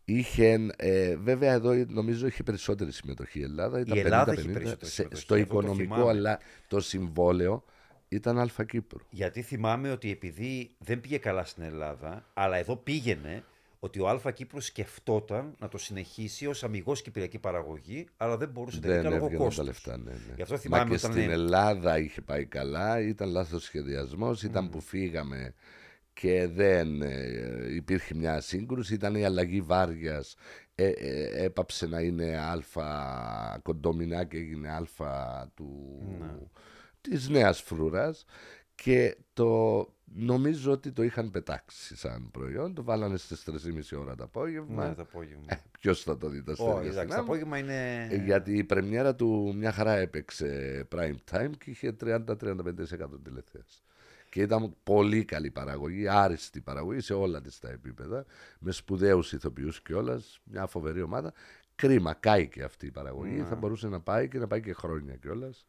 [0.06, 3.80] Είχε, ε, βέβαια εδώ νομίζω είχε περισσότερη συμμετοχή η Ελλάδα.
[3.80, 6.10] Ήταν Ελλάδα 50-50, έχει περισσότερη σε- συμμετοχή, Στο αυτό το οικονομικό, θυμάμαι.
[6.10, 7.64] αλλά το συμβόλαιο
[8.10, 9.06] ήταν Αλφα Κύπρου.
[9.10, 13.44] Γιατί θυμάμαι ότι επειδή δεν πήγε καλά στην Ελλάδα, αλλά εδώ πήγαινε
[13.84, 18.80] ότι ο Αλφα Κύπρου σκεφτόταν να το συνεχίσει ως αμιγώς κυπριακή παραγωγή, αλλά δεν μπορούσε
[18.80, 19.66] Δεν τελικά λόγω έβγαιναν τα κόστους.
[19.66, 19.98] λεφτά.
[19.98, 20.34] Ναι, ναι.
[20.36, 24.44] Γι' αυτό Μα θυμάμαι και όταν στην είναι- Ελλάδα είχε πάει καλά, ήταν λάθος σχεδιασμός,
[24.44, 25.54] ήταν που φύγαμε
[26.14, 30.36] και δεν ε, υπήρχε μια σύγκρουση, ήταν η αλλαγή βάριας,
[30.76, 36.34] ε, ε, έπαψε να είναι αλφα κοντομινά και έγινε αλφα του, Ναι.
[37.02, 38.26] της νέας φρουράς
[38.76, 43.44] και το νομίζω ότι το είχαν πετάξει σαν προϊόν, το βάλανε στις
[43.94, 44.88] 3.30 ώρα το απόγευμα.
[44.88, 45.44] Ναι, το απόγευμα.
[45.48, 47.24] Ε, ποιος θα το δει τα αστέρια Όχι, στην εντάξει, το άμμο.
[47.24, 48.08] απόγευμα είναι.
[48.12, 52.24] Ε, Γιατί η πρεμιέρα του μια χαρά έπαιξε prime time και είχε 30-35%
[53.24, 53.82] τηλεθέαση.
[54.30, 58.26] Και ήταν πολύ καλή παραγωγή, άριστη παραγωγή σε όλα τις τα επίπεδα,
[58.60, 61.34] με σπουδαίους ηθοποιούς κιόλας, μια φοβερή ομάδα.
[61.76, 63.44] Κρίμα, κάηκε αυτή η παραγωγή, Ναι.
[63.44, 65.66] θα μπορούσε να πάει και να πάει και χρόνια κιόλας.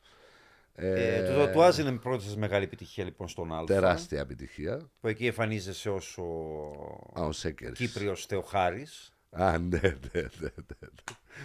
[0.76, 3.74] Ε, το τατουάζ είναι η πρώτη σας μεγάλη επιτυχία λοιπόν στον Αλφα.
[3.74, 4.90] Τεράστια επιτυχία.
[5.00, 6.22] Που εκεί εμφανίζεσαι ως ο
[7.20, 7.78] Α, ο Σέκερης.
[7.78, 9.14] Κύπριος Θεοχάρης.
[9.30, 10.20] Α, ναι, ναι, ναι.
[10.40, 10.88] ναι.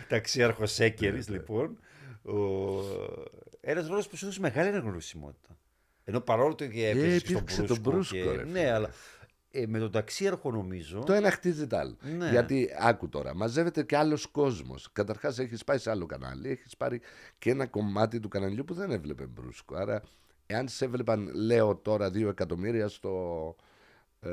[0.08, 1.40] Ταξίαρχος Σέκερης, Ναι, ναι.
[1.40, 1.80] λοιπόν.
[2.22, 2.38] Ο...
[3.62, 5.58] Ένας ρόλος που σου έδωσε μεγάλη αναγνωρισιμότητα.
[6.04, 8.18] Ενώ παρόλο το ότι έπαιζες και υπήρξε στον τον Μπρούσκο.
[8.18, 8.38] Μπρούσκο, και...
[8.38, 8.72] ρε ναι, φίλε.
[8.72, 8.90] αλλά
[9.52, 11.04] ε, με τον ταξίαρχο νομίζω.
[11.04, 11.98] Το ένα χτίζει το άλλο.
[12.18, 12.30] Ναι.
[12.30, 14.90] Γιατί άκου τώρα, μαζεύεται και άλλος κόσμος.
[14.94, 17.02] Καταρχάς έχεις πάει σε άλλο κανάλι, έχεις πάρει
[17.38, 19.76] και ένα κομμάτι του καναλιού που δεν έβλεπε μπρούσκο.
[19.76, 20.02] Άρα,
[20.46, 23.56] εάν σε έβλεπαν, λέω τώρα, δύο εκατομμύρια στο,
[24.20, 24.30] ε,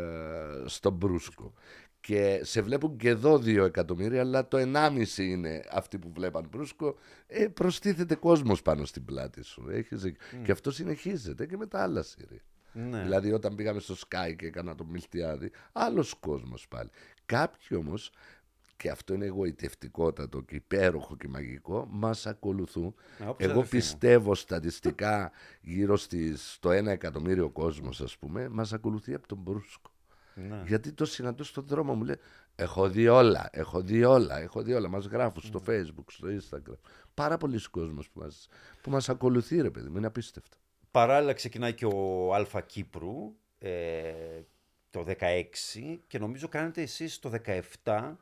[0.64, 1.52] στο μπρούσκο.
[2.00, 6.96] Και σε βλέπουν και εδώ δύο εκατομμύρια, αλλά το 1,5 είναι αυτοί που βλέπαν μπρούσκο.
[7.26, 9.66] Ε, προστίθεται κόσμος πάνω στην πλάτη σου.
[9.70, 10.02] Έχεις...
[10.02, 10.20] δίκιο.
[10.44, 12.40] Και αυτό συνεχίζεται και με τα άλλα σύρια.
[12.76, 13.02] Ναι.
[13.02, 16.90] Δηλαδή όταν πήγαμε στο Sky και έκανα το Μιλτιάδη, άλλος κόσμος πάλι.
[17.26, 18.10] Κάποιοι όμως
[18.76, 22.86] και αυτό είναι εγωιτευτικότατο και υπέροχο και μαγικό, μας ακολουθούν.
[22.86, 23.80] Α, όπως Εγώ αδερφοί μου.
[23.80, 29.90] πιστεύω στατιστικά γύρω στις, στο ένα εκατομμύριο κόσμος ας πούμε, μας ακολουθεί από τον Μπρούσκο.
[30.34, 30.62] Ναι.
[30.66, 32.18] Γιατί το συναντώ στον δρόμο μου λέει
[32.58, 34.88] Έχω δει όλα, έχω δει όλα, έχω δει όλα.
[34.88, 36.78] Μας γράφουν στο facebook, στο instagram.
[37.14, 38.48] Πάρα πολλοί κόσμος που μας,
[38.80, 40.56] που μας ακολουθεί ρε παιδί μου, είναι απίστευτο.
[40.96, 44.12] Παράλληλα ξεκινάει και ο Αλφα Κύπρου ε,
[44.90, 45.14] το 16
[46.06, 47.32] και νομίζω κάνετε εσείς το
[47.84, 48.14] 17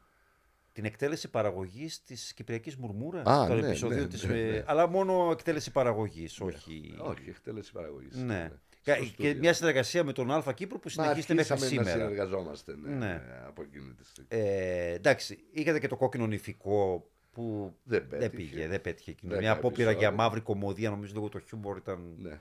[0.72, 3.26] την εκτέλεση παραγωγής της Κυπριακής Μουρμούρας.
[3.26, 4.62] Α, το ναι, επεισόδιο ναι, της, ναι, ε, ναι.
[4.66, 6.94] Αλλά μόνο εκτέλεση παραγωγής, όχι...
[6.98, 8.16] Όχι, εκτέλεση παραγωγής.
[8.16, 8.44] Ναι.
[8.46, 9.38] Στο Και, και στούντιο.
[9.38, 12.04] μια συνεργασία με τον Αλφα Κύπρου που Μα συνεχίζεται μέχρι αρχίσαμε να σήμερα.
[12.04, 12.96] συνεργαζόμαστε ναι, Ναι.
[13.06, 14.28] ναι, από εκείνη τη στιγμή.
[14.30, 18.36] Ε, εντάξει, είχατε και το κόκκινο νηφικό που Δεν δεν πέτυχε.
[18.54, 19.30] πήγε, δεν πέτυχε εκείνο.
[19.30, 20.22] Δέκα Μια απόπειρα για επεισόδια.
[20.22, 22.38] μαύρη κομμωδία, νομίζω λίγο το χιούμορ ήταν Ναι.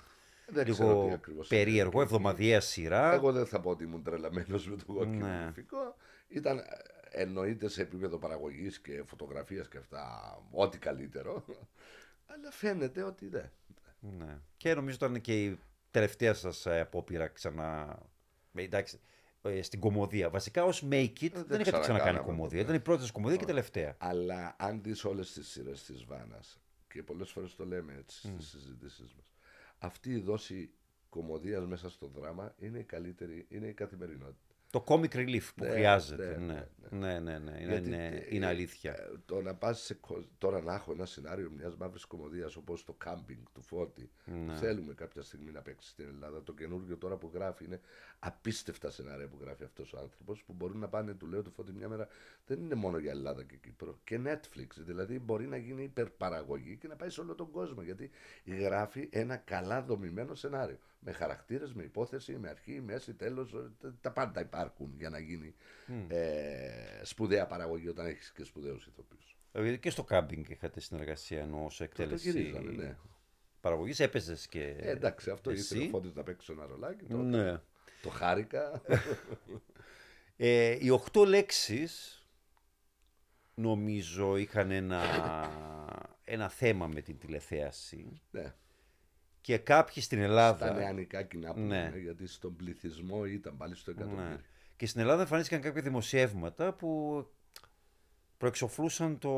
[0.47, 2.03] Δεν ξέρω τι λίγο ακριβώς περίεργο, έγινε.
[2.03, 3.13] εβδομαδιαία σειρά.
[3.13, 5.45] Εγώ δεν θα πω ότι ήμουν τρελαμένος με το κόκκινο Ναι.
[5.45, 5.95] νηφικό.
[6.27, 6.63] Ήταν ε,
[7.09, 11.45] εννοείται σε επίπεδο παραγωγής και φωτογραφίας και αυτά, ό,τι καλύτερο.
[12.25, 13.49] Αλλά φαίνεται ότι δεν.
[13.99, 14.37] Ναι.
[14.57, 15.59] Και νομίζω ήταν και η
[15.91, 17.99] τελευταία σας ε, απόπειρα ξανά.
[18.53, 18.99] ε, Εντάξει,
[19.41, 20.29] ε, στην κομμωδία.
[20.29, 22.47] Βασικά ως Make It δεν, είχατε ξανακάνει ξανακάναμε κομμωδία.
[22.49, 22.59] ποτέ.
[22.59, 26.03] Ήταν η πρώτη σας κομμωδία και η τελευταία; Αλλά αν δεις όλες τις σειρές της
[26.05, 29.32] Βάνας, και πολλές φορές το λέμε έτσι στις συζητήσεις μας,
[29.83, 30.71] αυτή η δόση
[31.09, 34.37] κομμωδίας μέσα στο δράμα είναι η καλύτερη, είναι η καθημερινότητα.
[34.69, 36.37] Το comic relief που Ναι, χρειάζεται.
[36.37, 37.51] ναι, Ναι, ναι, ναι, ναι.
[37.51, 38.91] ναι, Είναι, Γιατί, είναι, ε, είναι αλήθεια.
[38.93, 42.83] ε, το να πας σε, κο- τώρα να έχω ένα σενάριο μιας μαύρης κομμωδίας όπως
[42.85, 44.09] το κάμπινγκ του Φώτη.
[44.25, 44.55] Ναι.
[44.55, 46.43] Θέλουμε κάποια στιγμή να παίξει στην Ελλάδα.
[46.43, 47.79] Το καινούργιο τώρα που γράφει είναι
[48.25, 51.71] απίστευτα σενάρια που γράφει αυτός ο άνθρωπος που μπορούν να πάνε, του λέω του Φώτη
[51.71, 52.07] μια μέρα,
[52.45, 53.99] δεν είναι μόνο για Ελλάδα και Κύπρο.
[54.03, 54.67] Και Netflix.
[54.77, 57.81] Δηλαδή μπορεί να γίνει υπερπαραγωγή και να πάει σε όλο τον κόσμο.
[57.81, 58.09] Γιατί
[58.45, 60.77] γράφει ένα καλά δομημένο σενάριο.
[60.99, 63.55] Με χαρακτήρες, με υπόθεση, με αρχή, μέση, τέλος.
[64.01, 65.55] Τα πάντα υπάρχουν για να γίνει
[66.07, 69.37] ε, σπουδαία παραγωγή όταν έχεις και σπουδαίους ηθοποιούς.
[69.51, 72.97] Ε, Και στο κάμπινγκ είχατε συνεργασία ενώ ως Το εκτέλεση γυρίζαμε, ναι.
[73.61, 73.99] παραγωγής.
[73.99, 75.61] Έπαιζες και Ε, εντάξει, αυτό εσύ.
[75.61, 77.05] ήθελε ο Φώτης να παίξει ένα ρολάκι.
[77.05, 77.61] Το, Ναι.
[78.03, 78.81] Το χάρηκα.
[80.37, 82.23] Ε, οι οχτώ λέξεις
[83.55, 85.01] νομίζω είχαν ένα,
[86.23, 88.53] ένα θέμα με την τηλεθέαση ναι.
[89.41, 90.67] και κάποιοι στην Ελλάδα...
[90.67, 91.81] Τα νεανικά κοινά που Ναι.
[91.83, 94.29] λένε, γιατί στον πληθυσμό ήταν πάλι στο εκατομμύριο.
[94.29, 94.37] Ναι.
[94.75, 97.25] Και στην Ελλάδα εμφανίστηκαν κάποια δημοσιεύματα που
[98.37, 99.29] προεξοφλούσαν το,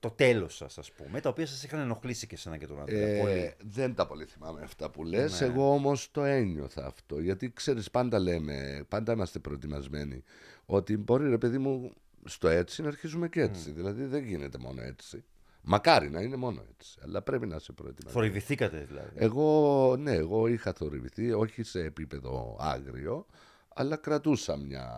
[0.00, 2.96] το τέλος σας, ας πούμε, τα οποία σας είχαν ενοχλήσει και εσένα και τον άντρα.
[2.96, 3.54] Ε, πολύ.
[3.72, 5.46] δεν τα πολύ θυμάμαι αυτά που λες, Ναι.
[5.46, 10.22] εγώ όμως το ένιωθα αυτό, γιατί ξέρεις πάντα λέμε, πάντα είμαστε προετοιμασμένοι,
[10.66, 11.92] ότι μπορεί ρε παιδί μου
[12.24, 15.24] στο έτσι να αρχίζουμε και έτσι, δηλαδή δεν γίνεται μόνο έτσι.
[15.62, 18.26] Μακάρι να είναι μόνο έτσι, αλλά πρέπει να είσαι προετοιμασμένοι.
[18.26, 19.10] Θορυβηθήκατε δηλαδή.
[19.14, 23.26] Εγώ, ναι, εγώ είχα θορυβηθεί, όχι σε επίπεδο άγριο,
[23.74, 24.90] αλλά κρατούσα μια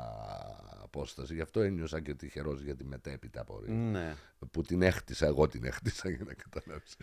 [0.93, 1.35] απόσταση.
[1.35, 3.75] Γι' αυτό ένιωσα και τυχερός για τη μετέπειτα πορεία.
[3.75, 4.15] Ναι.
[4.51, 6.97] Που την έχτισα, εγώ την έχτισα για να καταλάβεις.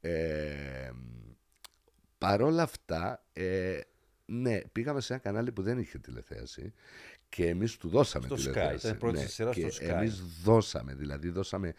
[0.00, 0.90] Ε,
[2.18, 3.80] παρόλα αυτά, ε,
[4.26, 6.72] ναι, πήγαμε σε ένα κανάλι που δεν είχε τηλεθέαση
[7.28, 8.76] και εμείς του δώσαμε Στο Sky, τηλεθέαση.
[8.76, 9.88] ήταν η πρώτη ναι, σας σειρά και στο Sky.
[9.88, 11.74] Εμείς δώσαμε, δηλαδή δώσαμε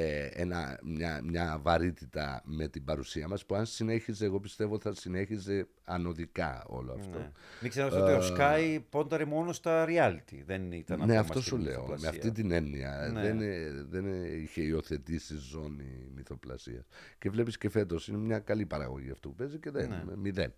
[0.00, 4.94] ε, ένα, μια, μια βαρύτητα με την παρουσία μας που αν συνέχιζε, εγώ πιστεύω θα
[4.94, 7.18] συνέχιζε ανωδικά όλο αυτό.
[7.18, 7.30] ναι.
[7.60, 10.42] Μην ξεχνάτε ότι ο Sky πόνταρε μόνο στα reality.
[10.46, 11.72] Δεν ήταν Ναι, ακόμα αυτό στην σου λέω.
[11.74, 12.08] Με μυθοπλασία.
[12.08, 13.10] αυτή την έννοια.
[13.12, 13.20] Ναι.
[13.20, 16.86] Δεν, ε, δεν ε, είχε υιοθετήσει ζώνη μυθοπλασίας.
[17.18, 19.88] Και βλέπεις και φέτος είναι μια καλή παραγωγή αυτό που παίζει και δεν.
[19.88, 20.02] Ναι.
[20.06, 20.54] με Μηδέν.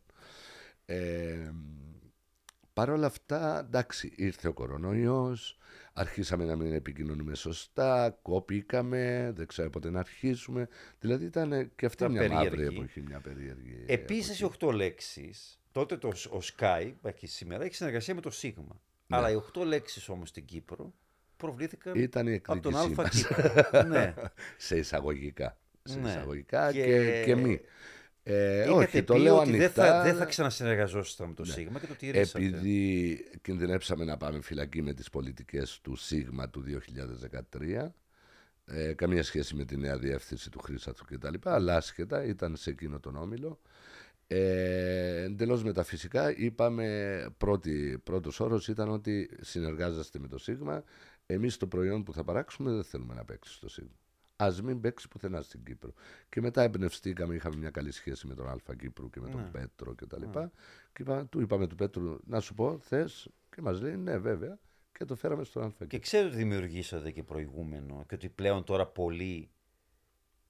[0.84, 1.50] Ε,
[2.81, 5.59] Παρ' όλα αυτά, εντάξει, ήρθε ο κορονοϊός,
[5.93, 10.69] αρχίσαμε να μην επικοινωνούμε σωστά, κόπηκαμε, δεν ξέρω πότε να αρχίσουμε.
[11.01, 12.77] Δηλαδή ήταν και αυτή Ήταν μια μαύρη περίεργη.
[12.78, 14.59] εποχή, μια περίεργη Επίσης, οι εποχή.
[14.66, 18.52] 8 λέξεις, τότε το, ο Sky, και σήμερα, έχει συνεργασία με το Sigma.
[19.07, 19.16] Ναι.
[19.16, 20.93] Αλλά οι 8 λέξεις όμως στην Κύπρο
[21.36, 23.27] προβλήθηκαν Ήταν η από τον εκδίκησή Αλφα μας.
[23.27, 23.82] Κύπρο.
[23.82, 24.15] ναι.
[24.57, 25.57] σε εισαγωγικά.
[25.82, 26.09] Σε Ναι.
[26.09, 27.61] εισαγωγικά Και- και, και, μη.
[28.22, 30.02] Ε, Είχατε όχι, το πει λέω ότι δεν θα, ανοιχτά.
[30.02, 32.44] δεν θα ξανασυνεργαζόσασταν με το Sigma και το τηρήσατε.
[32.44, 36.64] Επειδή κινδυνέψαμε να πάμε φυλακή με τις πολιτικές του ΣΥΓΜΑ του
[37.59, 37.94] 2013,
[38.64, 41.34] ε, καμία σχέση με τη νέα διεύθυνση του Χρήσαθου κτλ.
[41.42, 43.60] Αλλά άσχετα, ήταν σε εκείνο τον όμιλο.
[44.26, 50.84] Ε, Εντελώς μεταφυσικά είπαμε, πρώτη, πρώτος όρος ήταν ότι συνεργάζεστε με το ΣΥΓΜΑ,
[51.26, 53.99] εμείς το προϊόν που θα παράξουμε δεν θέλουμε να παίξει στο ΣΥΓΜΑ.
[54.44, 55.92] Α μην παίξει πουθενά στην Κύπρο.
[56.28, 59.48] Και μετά εμπνευστήκαμε, είχαμε μια καλή σχέση με τον Αλφα Κύπρου και με τον Ναι.
[59.50, 60.22] Πέτρο κτλ.
[60.92, 64.58] Και είπα, του είπαμε του Πέτρου, να σου πω, θες, και μας λέει, ναι, βέβαια.
[64.92, 66.00] Και το φέραμε στον Αλφα Και Κύπρου.
[66.00, 69.50] ξέρω ότι δημιουργήσατε και προηγούμενο και ότι πλέον τώρα πολλοί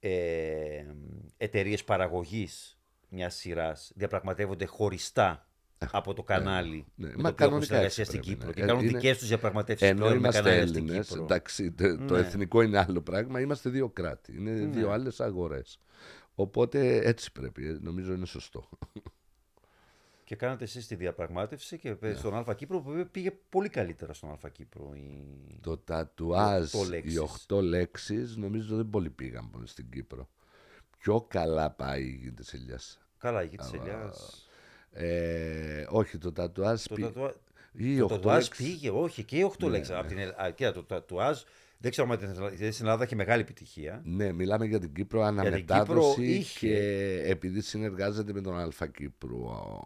[0.00, 0.84] ε,
[1.36, 5.49] εταιρείες παραγωγής μιας σειράς διαπραγματεύονται χωριστά
[5.90, 7.06] από το κανάλι ναι.
[7.06, 8.68] με Μα το οποίο έχουν κανονικά συνεργασία έτσι στην πρέπει Κύπρο να και είναι.
[8.70, 9.88] κάνουν Είναι- δικές τους διαπραγματεύσεις.
[9.88, 11.24] Ενώ είμαστε Έλληνες, Έλληνε.
[11.24, 12.18] εντάξει, το, το Ναι.
[12.20, 13.40] εθνικό είναι άλλο πράγμα.
[13.40, 14.36] Είμαστε δύο κράτη.
[14.36, 15.78] Είναι δύο άλλες αγορές.
[16.34, 17.66] Οπότε έτσι πρέπει.
[17.66, 18.68] ε, Νομίζω είναι σωστό.
[20.24, 22.14] Και κάνατε εσείς τη διαπραγμάτευση και Ναι.
[22.14, 24.92] στον Α Κύπρο που πήγε πολύ καλύτερα στον Α Κύπρο.
[24.94, 25.58] Η...
[25.60, 27.14] Το τατουάζ, Οι οκτώ λέξεις.
[27.14, 30.28] οι οχτώ λέξεις, νομίζω δεν πολύ πήγαν στην Κύπρο.
[30.98, 32.98] Πιο καλά πάει η γη της ελιάς.
[33.18, 34.12] Καλά, η γη τη Ελιά.
[34.92, 37.36] Ε, όχι, το τατουάζ Το πή- τατουά-
[37.72, 38.66] ή το οχτώ τατουάζ λέξεις.
[38.66, 39.92] πήγε, όχι, και οι 8 Ναι, λέξεις.
[39.92, 39.98] ναι.
[39.98, 41.40] Από την Ελ- α, κοίτα, το τατουάζ
[41.82, 42.18] δεν ξέρω αν
[42.72, 44.02] στην Ελλάδα έχει μεγάλη επιτυχία.
[44.04, 48.68] Ναι, μιλάμε για την Κύπρο την αναμετάδοση Κύπρο είχε- και επειδή συνεργάζεται με τον Α
[48.94, 49.38] Κύπρου,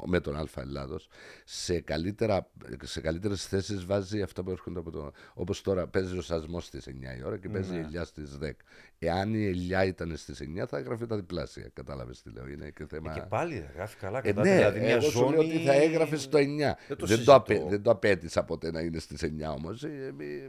[0.07, 1.09] με τον Α Ελλάδος,
[1.45, 2.51] σε, καλύτερα,
[2.83, 5.13] σε καλύτερες θέσεις βάζει αυτά που έρχονται από το...
[5.35, 7.85] Όπως τώρα παίζει ο σασμός στις 9 η ώρα και παίζει η Ναι.
[7.87, 8.51] ελιά στις 10.
[8.99, 12.87] Εάν η ελιά ήταν στις 9 θα έγραφε τα διπλάσια, κατάλαβες τι λέω, είναι και
[12.87, 13.13] θέμα...
[13.13, 14.19] Και πάλι δεν γράφει καλά.
[14.19, 15.39] Ε, κρατάτε ναι, δηλαδή μια εγώ σου λέω ζώνη...
[15.55, 16.43] ότι θα έγραφε στο 9.
[16.89, 17.35] Δεν το δεν, συζητώ.
[17.35, 19.83] απέ- δεν το απέτησα ποτέ να είναι στις 9 όμως.
[19.85, 20.49] Ε, ε,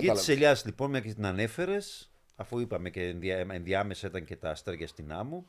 [0.00, 4.36] γη τη Ελιάς, λοιπόν, μια και την ανέφερες, αφού είπαμε και ενδιά- ενδιάμεσα ήταν και
[4.36, 5.46] τα αστέρια στην άμμο,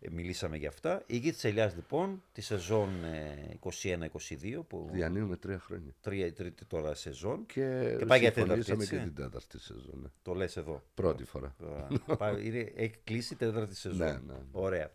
[0.00, 1.02] ε, μιλήσαμε για αυτά.
[1.06, 5.94] Η γη τη Ελιάς, λοιπόν, τη σεζόν ε, 21-22, που Διανύουμε τρία χρόνια.
[6.00, 8.88] τρία, τρίτη τώρα σεζόν, Και, Και πάει για συμφωνήσαμε τέταρτη, έτσι.
[8.96, 9.98] και την τέταρτη σεζόν.
[10.02, 10.08] ναι.
[10.22, 10.82] το λες εδώ.
[10.94, 11.54] Πρώτη φορά.
[11.58, 14.06] Τώρα, πάει- είναι- έχει κλείσει η τέταρτη σεζόν.
[14.06, 14.38] Ναι, ναι.
[14.52, 14.90] Ωραία.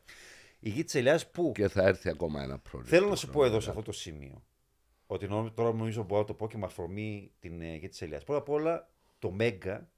[0.59, 1.51] Η γη τη Ελιάς που.
[1.55, 2.83] Και θα έρθει ακόμα ένα project.
[2.83, 3.47] Θέλω να το σου πω χρόνο.
[3.47, 4.43] εδώ σε αυτό το σημείο.
[5.07, 8.05] Ότι νο- τώρα νομίζω μπορώ να το πω και με αφορμή την ε, γη τη
[8.05, 8.19] Ελιά.
[8.25, 8.89] Πρώτα απ' όλα
[9.19, 9.89] το Μέγκα,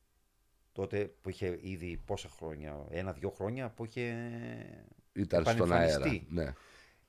[0.72, 4.02] τότε που είχε ήδη πόσα χρόνια, ένα-δυο χρόνια που είχε.
[5.14, 5.86] Ήταν στον αέρα.
[5.86, 6.28] επανεμφανιστεί.
[6.30, 6.54] Ναι.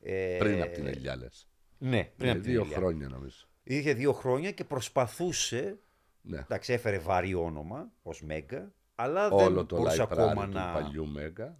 [0.00, 1.48] ε, Πριν από την Ελιά, λες.
[1.78, 2.76] Ναι, πριν Ναι, από την δύο Ελιά.
[2.76, 3.46] χρόνια νομίζω.
[3.62, 5.78] Είχε δύο χρόνια και προσπαθούσε.
[6.20, 6.38] Ναι.
[6.38, 10.72] Εντάξει, έφερε βαρύ όνομα ως Μέγκα, αλλά Όλο δεν το μπορούσε library ακόμα του να.
[10.72, 11.58] παλιού Μέγκα.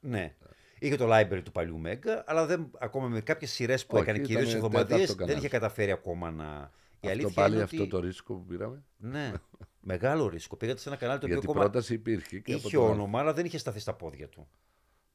[0.00, 0.34] Ναι.
[0.80, 4.18] Είχε το library του παλιού Μέγκα, αλλά δεν, ακόμα με κάποιες σειρές που Όχι, έκανε
[4.18, 5.38] ήταν κυρίως εβδομαδίε τέταρτο δεν κανάλι.
[5.38, 6.70] είχε καταφέρει ακόμα να.
[7.00, 7.90] Η αυτό αλήθεια πάλι είναι αυτό ότι...
[7.90, 8.82] το ρίσκο που πήραμε.
[8.96, 9.32] Ναι,
[9.80, 10.56] μεγάλο ρίσκο.
[10.56, 12.90] Πήγατε σε ένα κανάλι το οποίο Γιατί η ακόμα πρόταση υπήρχε και είχε από το...
[12.90, 14.48] όνομα, αλλά δεν είχε σταθεί στα πόδια του.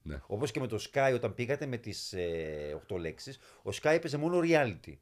[0.01, 0.21] Ναι.
[0.27, 4.17] Όπως και με το Sky όταν πήγατε με τις ε, 8 λέξεις, ο Sky έπαιζε
[4.17, 4.93] μόνο reality.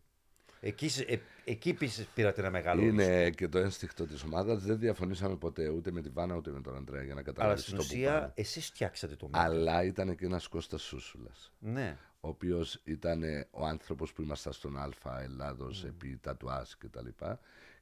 [0.63, 3.01] Εκεί, σε- ε, εκεί επίσης πήρατε ένα μεγάλο ρίσκο.
[3.01, 4.63] Είναι και το ένστικτο της ομάδας.
[4.63, 7.59] Δεν διαφωνήσαμε ποτέ ούτε με τη Βάνα ούτε με τον Αντρέα για να Αλλά καταλάβει
[7.61, 8.31] στην το που ουσία πάμε.
[8.35, 9.45] εσείς φτιάξατε το μέλλον.
[9.47, 11.51] Αλλά ήταν και ένας Κώστας Σούσουλας.
[11.59, 11.97] Ναι.
[12.23, 14.89] ο οποίος ήταν ο άνθρωπος που ήμασταν στον Α
[15.21, 15.87] Ελλάδος Mm.
[15.87, 17.39] επί τατουάζ και τα λοιπά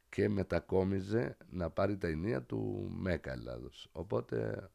[0.10, 3.90] και μετακόμιζε να πάρει τα ενία του Μέκα Ελλάδος.
[3.92, 4.70] Οπότε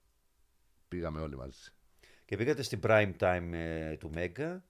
[0.88, 1.70] πήγαμε όλοι μαζί.
[2.24, 4.64] Και πήγατε στην prime time ε, του Μέγκα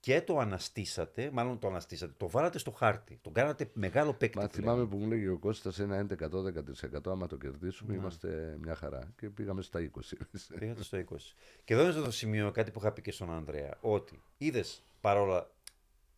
[0.00, 3.18] και το αναστήσατε, μάλλον το αναστήσατε, το βάλατε στο χάρτη.
[3.22, 4.38] Τον κάνατε μεγάλο παίκτη.
[4.38, 4.88] Μα που θυμάμαι λέμε.
[4.90, 7.98] που μου λέγει ο Κώστας ένα 11-12% άμα το κερδίσουμε Ναι.
[7.98, 10.16] είμαστε μια χαρά και πήγαμε στα 20.
[10.58, 11.16] Πήγατε στο 20.
[11.64, 13.78] Και εδώ είναι στο σημείο κάτι που είχα πει και στον Ανδρέα.
[13.80, 15.50] Ότι είδες παρόλα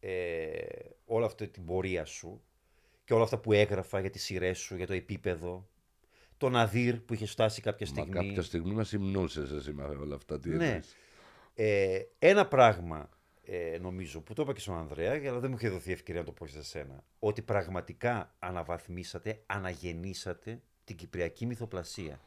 [0.01, 0.59] ε,
[1.05, 2.43] όλη αυτή την πορεία σου
[3.05, 5.69] και όλα αυτά που έγραφα για τις σειρές σου, για το επίπεδο,
[6.37, 8.15] τον Αδύρ που είχε φτάσει κάποια Μα στιγμή.
[8.27, 10.39] κάποια στιγμή μας υμνούσες εσύ με όλα αυτά.
[10.41, 10.67] Τι Ναι.
[10.67, 10.97] εννοείς;
[11.55, 13.09] Ε, ένα πράγμα
[13.53, 16.27] ε, νομίζω που το είπα και στον Ανδρέα, αλλά δεν μου είχε δοθεί ευκαιρία να
[16.27, 17.05] το πω και σε σένα.
[17.19, 22.21] Ότι πραγματικά αναβαθμίσατε, αναγεννήσατε την κυπριακή μυθοπλασία.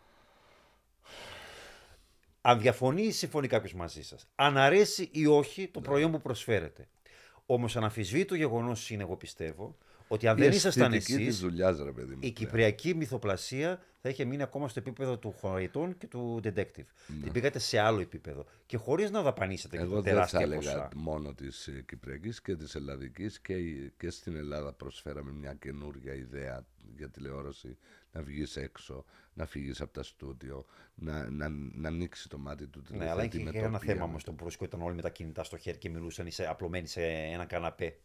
[2.41, 6.87] Αν διαφωνεί ή συμφωνεί κάποιος μαζί σας, αν αρέσει ή όχι το προϊόν που προσφέρετε.
[7.45, 9.77] Όμως αναφυσβήτει το γεγονός είναι, εγώ πιστεύω,
[10.07, 12.19] ότι αν Η δεν ήσασταν αισθητική της εσεί, δουλειάς, ρε παιδί μου.
[12.23, 16.85] η κυπριακή μυθοπλασία θα είχε μείνει ακόμα στο επίπεδο του χωριτών και του detective.
[17.23, 18.45] Την πήγατε σε άλλο επίπεδο.
[18.65, 19.89] Και χωρίς να δαπανίσετε και Ναι.
[19.89, 20.89] Εγώ δεν θα τεράστια έλεγα ποσά.
[20.95, 26.13] μόνο της ε, Κυπριακής και της Ελλαδικής και, η- και στην Ελλάδα προσφέραμε μια καινούργια
[26.13, 26.65] ιδέα
[26.97, 27.77] για τηλεόραση
[28.11, 30.65] να βγεις έξω, να φύγεις από τα στούντιο,
[30.95, 34.05] να, να, να ανοίξεις το μάτι του Ναι, αλλά είχε και με ένα τοπία, θέμα
[34.05, 34.65] με όμως στον Μπρούσκο.
[34.65, 37.97] Ήταν όλοι με τα κινητά στο χέρι και μιλούσαν σε, απλωμένοι σε ένα καναπέ.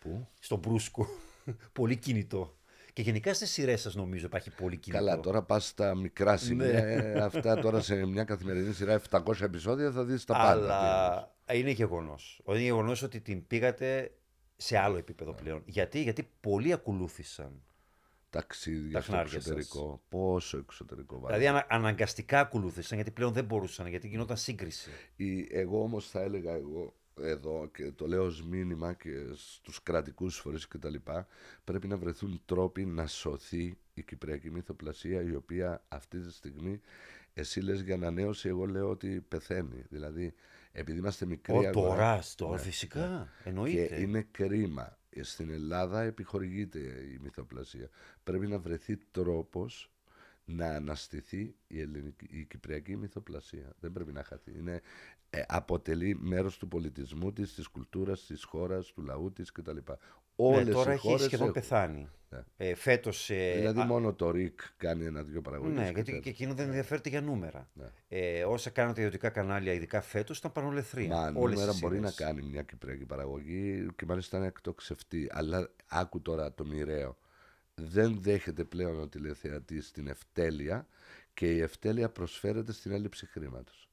[0.00, 1.06] Πού; Στον Μπρούσκο.
[1.72, 2.56] πολύ κινητό.
[2.92, 5.04] Και γενικά στις σειρές σας νομίζω υπάρχει πολύ κινητό.
[5.04, 6.66] Καλά, τώρα πας στα μικρά σημεία.
[6.66, 6.92] Ναι.
[6.94, 10.54] ε, αυτά τώρα σε μια καθημερινή σειρά 700 επεισόδια θα δεις τα πάντα.
[10.54, 10.72] τι εννοείς.
[10.74, 12.40] Αλλά είναι γεγονός.
[12.48, 14.12] Είναι γεγονός ότι την πήγατε
[14.56, 15.62] σε άλλο επίπεδο πλέον.
[15.66, 17.62] Γιατί, Γιατί πολλοί ακολούθησαν.
[18.30, 20.02] Ταξίδια Τα στο χνάρια εξωτερικό.
[20.08, 21.26] Πόσο εξωτερικό βάζει.
[21.38, 24.90] Δηλαδή ανα, αναγκαστικά ακολούθησαν γιατί πλέον δεν μπορούσαν, γιατί γινόταν σύγκριση.
[25.16, 30.36] Η- Εγώ όμως θα έλεγα εγώ εδώ και το λέω ως μήνυμα και στους κρατικούς
[30.38, 31.26] φορείς και τα λοιπά
[31.64, 36.80] πρέπει να βρεθούν τρόποι να σωθεί η κυπριακή μυθοπλασία η οποία αυτή τη στιγμή
[37.34, 40.34] εσύ λες για ανανέωση εγώ λέω ότι πεθαίνει δηλαδή
[40.72, 43.28] επειδή είμαστε μικρή Ο αγορά τώρα, τώρα φυσικά.
[43.44, 43.86] Εννοείται.
[43.86, 46.78] και είναι κρίμα στην Ελλάδα επιχορηγείται
[47.14, 47.88] η μυθοπλασία
[48.24, 49.92] πρέπει να βρεθεί τρόπος
[50.44, 53.72] να αναστηθεί η, ελληνική, η κυπριακή μυθοπλασία.
[53.80, 54.52] Δεν πρέπει να χαθεί.
[54.58, 54.80] Είναι,
[55.34, 59.76] ε, αποτελεί μέρος του πολιτισμού της, της κουλτούρας, της χώρας, του λαού της κτλ.
[60.36, 61.52] Όλες ναι, τώρα έχει σχεδόν έχουν.
[61.52, 62.08] πεθάνει.
[62.28, 62.42] Ναι.
[62.56, 63.84] Ε, φέτος, ε, δηλαδή α...
[63.84, 65.76] μόνο το ΡΙΚ κάνει ένα-δυο παραγωγές.
[65.76, 67.68] Ναι, γιατί και εκείνο δεν ενδιαφέρεται για νούμερα.
[67.72, 67.90] Ναι.
[68.08, 71.08] Ε, όσα κάνουν τα ιδιωτικά κανάλια, ειδικά φέτος, ήταν πανολεθρία.
[71.08, 75.28] Μα Όλες νούμερα μπορεί να κάνει μια κυπριακή παραγωγή και μάλιστα είναι εκτοξευτή.
[75.30, 77.18] Αλλά άκου τώρα το μοιραίο
[77.74, 80.86] δεν δέχεται πλέον ο τηλεθεατής την ευτέλεια
[81.34, 83.91] και η ευτέλεια προσφέρεται στην έλλειψη χρήματος.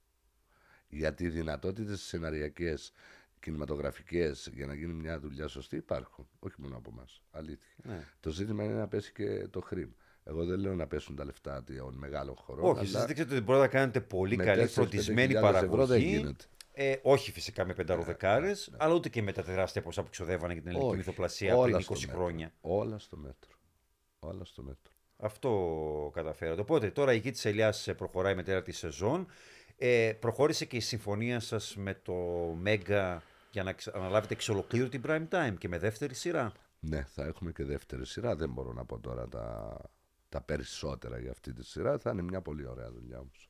[0.89, 2.91] Γιατί οι δυνατότητες σεναριακές,
[3.39, 6.27] κινηματογραφικές για να γίνει μια δουλειά σωστή υπάρχουν.
[6.39, 7.21] Όχι μόνο από εμάς.
[7.31, 7.75] Αλήθεια.
[7.83, 8.03] Ναι.
[8.19, 9.93] Το ζήτημα είναι να πέσει και το χρήμα.
[10.23, 12.65] Εγώ δεν λέω να πέσουν τα λεφτά των μεγάλων χωρών.
[12.65, 16.35] Όχι, εσείς δείξετε ότι μπορείτε να κάνετε πολύ καλή φροντισμένη παραγωγή.
[16.73, 18.83] Ε, όχι φυσικά με πενταροδεκάρες, ναι, ναι.
[18.83, 21.81] αλλά ούτε και με τα τεράστια ποσά που ξοδεύανε για την ελληνική μυθοπλασία πριν 20
[22.09, 22.53] χρόνια.
[22.61, 23.51] Όλα στο μέτρο.
[24.19, 24.93] Όλα στο μέτρο.
[25.21, 26.61] Αυτό καταφέρατε.
[26.61, 29.27] Οπότε τώρα η γη της Ελιάς προχωράει με τέταρτη σεζόν.
[29.77, 32.13] Ε, προχώρησε και η συμφωνία σας με το
[32.59, 37.23] Μέγκα για να αναλάβετε εξ ολοκλήρου την prime time και με δεύτερη σειρά; Ναι, θα
[37.23, 38.35] έχουμε και δεύτερη σειρά.
[38.35, 39.77] Δεν μπορώ να πω τώρα τα,
[40.29, 41.97] τα περισσότερα για αυτή τη σειρά.
[41.97, 43.49] Θα είναι μια πολύ ωραία δουλειά όμως.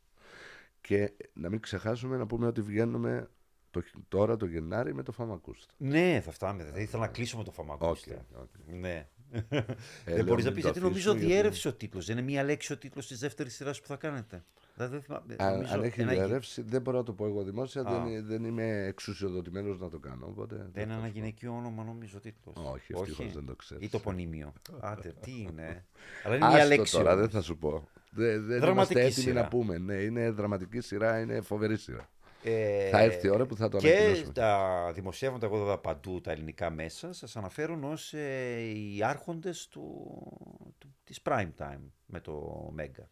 [0.82, 3.30] Και να μην ξεχάσουμε να πούμε ότι βγαίνουμε
[3.72, 5.74] το, τώρα το Γενάρη με το Φαμακούστα.
[5.78, 6.64] Ναι, θα φτάμε.
[6.64, 8.26] Δεν ήθελα να κλείσω με το Φαμακούστα.
[8.34, 8.80] Okay, okay.
[8.80, 9.08] Ναι.
[9.32, 12.06] Ε, δεν μπορείς να πεις γιατί νομίζω διέρευσε ο τίτλος.
[12.06, 14.44] Δεν είναι μία λέξη ο τίτλος της δεύτερης σειράς που θα κάνετε.
[14.76, 15.04] Δεν
[15.38, 17.84] αν, αν έχει διαρρεύσει, δεν μπορώ να το πω εγώ δημόσια.
[17.84, 20.26] Δεν, δεν, είμαι εξουσιοδοτημένος να το κάνω.
[20.26, 22.56] Οπότε δεν είναι ένα γυναικείο όνομα, νομίζω ο τίτλος.
[22.74, 23.80] Όχι, ευτυχώς δεν το ξέρω.
[23.84, 24.54] Ή το πονίμιο.
[24.80, 25.86] Άντε, τι είναι.
[26.24, 26.96] Αλλά είναι μία λέξη.
[26.96, 27.88] Τώρα δεν θα σου πω.
[28.12, 29.42] Δεν, δεν είμαστε έτοιμοι σειρά.
[29.42, 29.78] να πούμε.
[29.78, 32.10] Ναι, είναι δραματική σειρά, είναι φοβερή σειρά.
[32.44, 34.26] Ε, θα έρθει η ώρα που θα το ανακοινώσουμε.
[34.26, 39.68] Και τα δημοσιεύματα εγώ εδώ παντού τα ελληνικά μέσα σας αναφέρουν ως ε, οι άρχοντες
[39.68, 40.12] του,
[40.78, 43.06] του, της prime time με το Mega.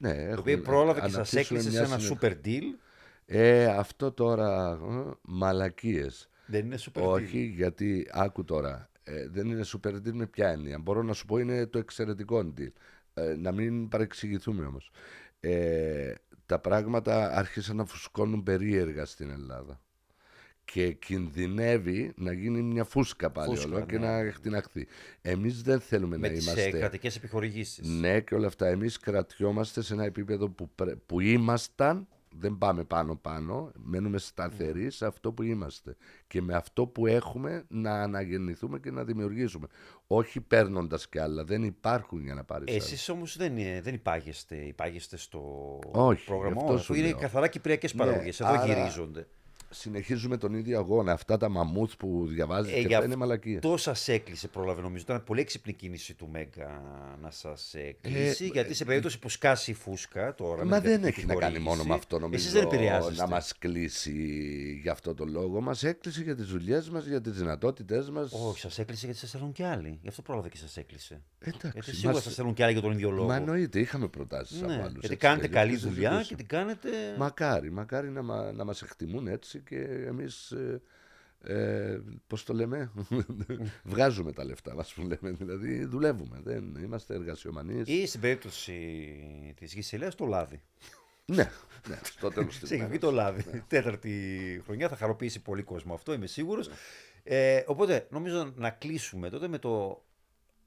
[0.00, 2.62] Ναι, το οποίο πρόλαβε και σας έκλεισε σε ένα super deal.
[3.26, 6.30] Ε, αυτό τώρα, ε, μαλακίες.
[6.46, 10.78] Δεν είναι super Όχι, γιατί άκου τώρα, ε, δεν είναι super deal με ποια έννοια.
[10.78, 12.72] Μπορώ να σου πω είναι το εξαιρετικό deal.
[13.14, 14.90] Ε, να μην παρεξηγηθούμε όμως.
[15.40, 16.12] Ε,
[16.46, 19.80] τα πράγματα άρχισαν να φουσκώνουν περίεργα στην Ελλάδα.
[20.64, 24.06] Και κινδυνεύει να γίνει μια φούσκα πάλι φούσκα, όλο και ναι.
[24.06, 24.86] να εκτιναχθεί.
[25.22, 26.70] Εμείς δεν θέλουμε Με να τις είμαστε.
[26.72, 27.88] Με κρατικές επιχορηγήσεις.
[27.88, 28.66] Ναι, και όλα αυτά.
[28.66, 30.70] Εμείς κρατιόμαστε σε ένα επίπεδο που,
[31.06, 32.08] που ήμασταν
[32.38, 34.90] δεν πάμε πάνω-πάνω, μένουμε σταθεροί ναι.
[34.90, 35.96] σε αυτό που είμαστε
[36.26, 39.66] και με αυτό που έχουμε να αναγεννηθούμε και να δημιουργήσουμε.
[40.06, 42.76] Όχι παίρνοντας κι άλλα, δεν υπάρχουν για να πάρεις.
[42.76, 48.40] Εσείς όμως δεν, δεν υπάγεστε, υπάγεστε στο Όχι, πρόγραμμα, αυτό είναι καθαρά κυπριακές παραγωγές.
[48.40, 48.66] Ναι, Εδώ άρα...
[48.74, 49.26] γυρίζονται
[49.78, 51.12] συνεχίζουμε τον ίδιο αγώνα.
[51.12, 53.60] Αυτά τα μαμούθ που διαβάζεις ε, και αυτά είναι μαλακίες.
[53.60, 55.02] Το σας έκλεισε, πρόλαβε νομίζω.
[55.02, 56.82] Ήταν πολύ έξυπνη κίνηση του Μέγκα
[57.22, 58.44] να σας κλείσει.
[58.44, 60.64] Ε, γιατί σε περίπτωση που σκάσει η φούσκα τώρα.
[60.64, 62.40] Μα δεν έχει να κάνει μόνο με αυτό νομίζω.
[62.40, 63.22] Εσείς δεν επηρεάζεστε.
[63.22, 64.12] Να μας κλείσει
[64.82, 65.60] για αυτό το λόγο.
[65.60, 68.32] Μας έκλεισε για τις δουλειές μας, για τις δυνατότητές μας.
[68.32, 69.98] Όχι, σας έκλεισε γιατί σας θέλουν κι άλλοι.
[70.02, 71.22] Γι' αυτό πρόλαβε και σας έκλεισε.
[71.38, 71.70] Εντάξει.
[71.72, 72.22] Γιατί σίγουρα μας...
[72.22, 73.26] σας θέλουν κι άλλοι για τον ίδιο λόγο.
[73.26, 75.00] Μα εννοείται, είχαμε προτάσεις ναι, από άλλους.
[75.00, 76.88] Γιατί κάνετε καλή δουλειά και την κάνετε.
[77.18, 80.80] Μακάρι, μακάρι να, να μας εκτιμούν έτσι και εμείς ε,
[81.42, 82.92] ε, πώς το λέμε,
[83.84, 87.88] βγάζουμε τα λεφτά μας που λέμε, δηλαδή δουλεύουμε, δεν είμαστε εργασιομανείς.
[87.88, 88.74] Ή στην περίπτωση
[89.58, 90.62] της γης Ελέας το λάδι.
[91.24, 91.50] ναι,
[91.88, 93.44] ναι, στο τέλος της Σε το λάδι.
[93.52, 93.64] Ναι.
[93.68, 96.70] Τέταρτη χρονιά θα χαροποιήσει πολύ κόσμο αυτό, είμαι σίγουρος.
[97.22, 100.04] Ε, οπότε νομίζω να κλείσουμε τότε με το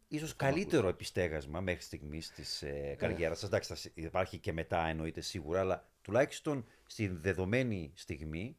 [0.07, 3.47] ίσως καλύτερο επιστέγασμα μέχρι στιγμής της ε, καριέρας σας.
[3.47, 8.57] Εντάξει, υπάρχει και μετά εννοείται σίγουρα, αλλά τουλάχιστον στην δεδομένη στιγμή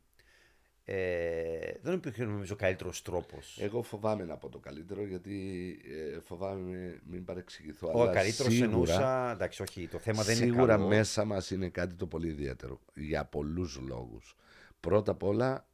[0.93, 3.59] ε, δεν υπήρχε νομίζω καλύτερος τρόπος.
[3.61, 5.77] Εγώ φοβάμαι να πω το καλύτερο γιατί
[6.15, 7.91] ε, φοβάμαι μην παρεξηγηθώ.
[7.95, 9.31] Ο καλύτερος εννοούσα.
[9.31, 13.25] Εντάξει, όχι, το θέμα δεν είναι Σίγουρα μέσα μας είναι κάτι το πολύ ιδιαίτερο για
[13.25, 14.37] πολλούς λόγους.
[14.81, 15.69] Πρώτα απ' όλα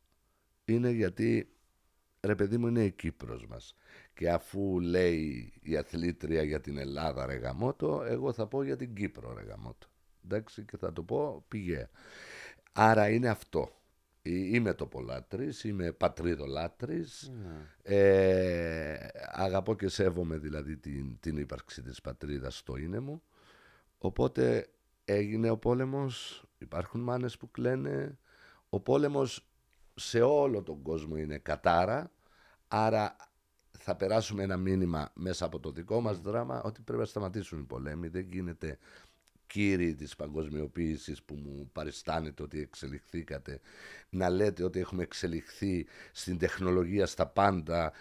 [0.64, 1.48] είναι γιατί
[2.20, 3.74] ρε παιδί μου είναι η Κύπρος μας
[4.14, 8.94] και αφού λέει η αθλήτρια για την Ελλάδα ρε γαμότο, εγώ θα πω για την
[8.94, 9.86] Κύπρο ρε γαμότο.
[10.24, 11.88] Εντάξει και θα το πω πηγαία.
[12.72, 13.75] Άρα είναι αυτό.
[14.28, 17.96] Είμαι τοπολάτρης, είμαι πατρίδολάτρης, ναι.
[17.96, 23.22] ε, αγαπώ και σέβομαι δηλαδή την, την ύπαρξη της πατρίδας στο είναι μου.
[23.98, 24.68] Οπότε
[25.04, 28.18] έγινε ο πόλεμος, υπάρχουν μάνες που κλαίνε,
[28.68, 29.48] ο πόλεμος
[29.94, 32.10] σε όλο τον κόσμο είναι κατάρα,
[32.68, 33.16] άρα
[33.78, 37.64] θα περάσουμε ένα μήνυμα μέσα από το δικό μας δράμα ότι πρέπει να σταματήσουν οι
[37.64, 38.78] πολέμοι, δεν γίνεται
[39.46, 43.60] κύριοι της παγκοσμιοποίησης που μου παριστάνετε ότι εξελιχθήκατε,
[44.08, 47.92] να λέτε ότι έχουμε εξελιχθεί στην τεχνολογία στα πάντα,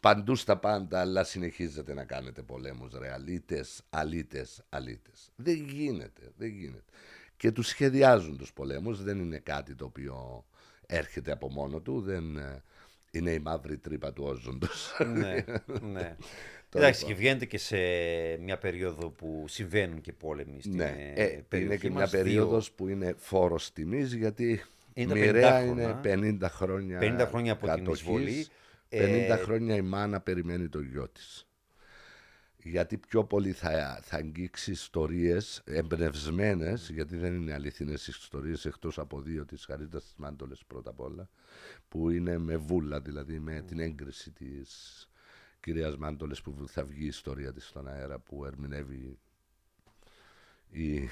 [0.00, 5.30] παντού στα πάντα, αλλά συνεχίζετε να κάνετε πολέμους ρεαλίτες, αλίτες, αλίτες.
[5.36, 6.92] Δεν γίνεται, δεν γίνεται.
[7.36, 10.44] Και τους σχεδιάζουν τους πολέμους, δεν είναι κάτι το οποίο
[10.86, 12.62] έρχεται από μόνο του, δεν ε,
[13.10, 14.96] είναι η μαύρη τρύπα του όζοντος.
[15.14, 15.44] ναι,
[15.80, 16.16] ναι.
[16.74, 17.76] Εντάξει, και βγαίνετε και σε
[18.40, 22.10] μια περίοδο που συμβαίνουν και πόλεμοι στην ναι, ε, ε, είναι και μια μας.
[22.10, 24.64] περίοδος που είναι φόρος τιμής γιατί
[24.94, 26.00] Είναι τα μοιραία 50 είναι
[26.42, 28.46] 50 χρόνια 50 χρόνια από την κατοχής, εισβολή.
[28.88, 31.44] 50 Ε, χρόνια η μάνα περιμένει το γιο της.
[32.62, 39.20] Γιατί πιο πολύ θα, θα αγγίξει ιστορίες εμπνευσμένες, γιατί δεν είναι αληθινές ιστορίες εκτός από
[39.20, 41.28] δύο της Χαρίτας της Μάντολες πρώτα απ' όλα,
[41.88, 45.04] που είναι με βούλα, δηλαδή με την έγκριση της
[45.60, 49.18] κυρίας Μάντολες που θα βγει η ιστορία της στον αέρα που ερμηνεύει
[50.70, 51.08] η, η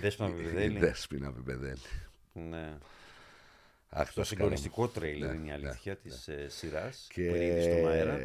[0.00, 0.78] Δέσποινα η Βεβεδέλη.
[0.78, 1.80] Δέσποινα Βεβεδέλη.
[2.32, 2.78] Ναι.
[3.88, 7.34] Αχ, Το τα συγκλονιστικό τρέιλερ Ναι, είναι η ναι, αλήθεια της ε, σειράς Και που
[7.34, 8.18] είναι ήδη στον αέρα.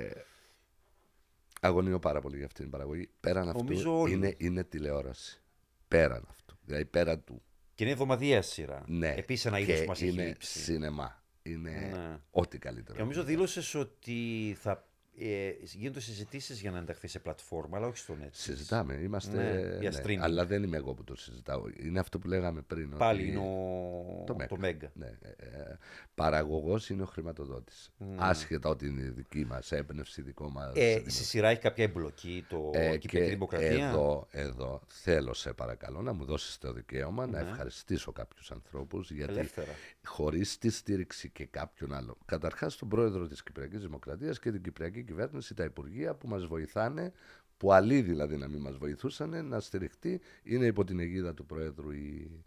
[1.62, 3.10] αγωνίω πάρα πολύ για αυτήν την παραγωγή.
[3.20, 4.14] Πέραν Νομίζω αυτού όλοι.
[4.14, 5.42] είναι, είναι τηλεόραση.
[5.88, 6.58] Πέραν αυτού.
[6.66, 7.42] Δηλαδή πέραν του.
[7.76, 8.84] Και είναι εβδομαδιαία σειρά.
[8.88, 9.14] Ναι.
[9.18, 10.60] Επίσης ένα και είδος που μας έχει είναι λείψει.
[10.60, 11.24] σινεμά.
[11.42, 12.20] Είναι Ναι.
[12.32, 12.96] ό,τι καλύτερο.
[12.98, 14.89] Και νομίζω δήλωσες ότι θα
[15.20, 18.28] ε, γίνονται συζητήσεις για να ενταχθεί σε πλατφόρμα, αλλά όχι στο net.
[18.32, 19.36] Συζητάμε, είμαστε.
[19.38, 20.18] Ναι, για streaming.
[20.20, 21.64] Αλλά δεν είμαι εγώ που το συζητάω.
[21.84, 22.98] Είναι αυτό που λέγαμε πριν.
[22.98, 24.24] Πάλι ότι είναι ο...
[24.26, 24.58] το το Μέγκα.
[24.60, 24.92] Μέγκα.
[24.94, 25.78] Ναι, ε,
[26.16, 27.92] παραγωγός είναι ο χρηματοδότης.
[27.98, 28.16] Ναι.
[28.18, 30.72] Άσχετα ότι είναι δική μας έμπνευση, δικό μας.
[30.76, 33.88] Ε, δημο- στη σειρά έχει κάποια εμπλοκή το Ε, Κυπριακή και Δημοκρατία.
[33.90, 37.50] εδώ, εδώ θέλω σε παρακαλώ να μου δώσεις το δικαίωμα να Ναι.
[37.50, 39.72] ευχαριστήσω κάποιους ανθρώπους γιατί Ελεύθερα.
[40.06, 42.18] χωρίς τη στήριξη και κάποιον άλλο.
[42.26, 47.12] Καταρχάς τον πρόεδρο της Κυπριακής Δημοκρατίας και την Κυπριακή Κυβέρνηση, τα Υπουργεία που μας βοηθάνε,
[47.58, 50.22] που αλλοί δηλαδή να μην μας βοηθούσαν, να στηριχτεί.
[50.44, 52.44] Είναι υπό την αιγίδα του πρόεδρου η,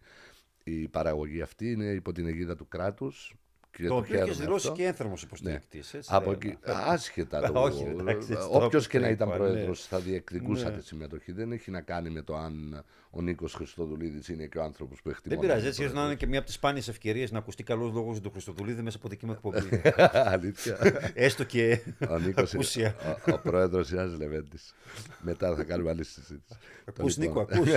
[0.64, 3.34] η παραγωγή αυτή, είναι υπό την αιγίδα του κράτους.
[3.76, 4.78] Και Το οποίο έχεις χαίρομαι δηλώσει αυτό.
[4.80, 5.92] και ένθερμος υποστηρικτής.
[5.92, 6.00] Ναι.
[6.06, 6.58] Από εκεί,
[6.94, 7.60] άσχετα το.
[7.62, 9.34] Όχι, εντάξει, έτσι το Όποιο και να είπα, ήταν ναι.
[9.36, 10.76] πρόεδρος θα διεκδικούσα Ναι.
[10.76, 11.32] τη συμμετοχή.
[11.32, 15.08] Δεν έχει να κάνει με το αν ο Νίκος Χριστοδουλίδης είναι και ο άνθρωπος που
[15.08, 15.40] Δεν εκτιμώ.
[15.40, 18.20] πειράζει, έτσι ήρθε να είναι και μια από τις σπάνιες ευκαιρίες να ακουστεί καλός λόγος
[18.20, 19.80] του Χριστοδουλίδη μέσα από δική μου εκπομπή.
[20.34, 20.78] Αλήθεια.
[21.14, 21.80] Έστω και
[22.10, 22.94] Ο Νίκος, ακούσια.
[23.28, 24.74] ο, ο πρόεδρος Ιάννης Λεβέντης.
[25.20, 26.58] Μετά θα κάνουμε άλλη συζήτηση.
[26.84, 27.68] Ακούς Λοιπόν, Νίκο, ακούς.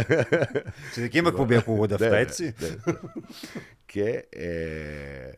[0.92, 2.54] Στη δική μου εκπομπή ακούγονται ναι, αυτά, ναι, έτσι.
[2.60, 2.94] ναι.
[3.86, 5.32] Και ε,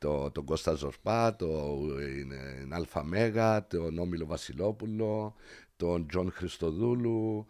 [0.00, 1.46] το, τον Κώστα Ζορπά, το
[2.18, 5.34] είναι, είναι Αλφα Μέγα, τον Όμιλο Βασιλόπουλο,
[5.76, 7.46] τον Τζον Χριστοδούλου.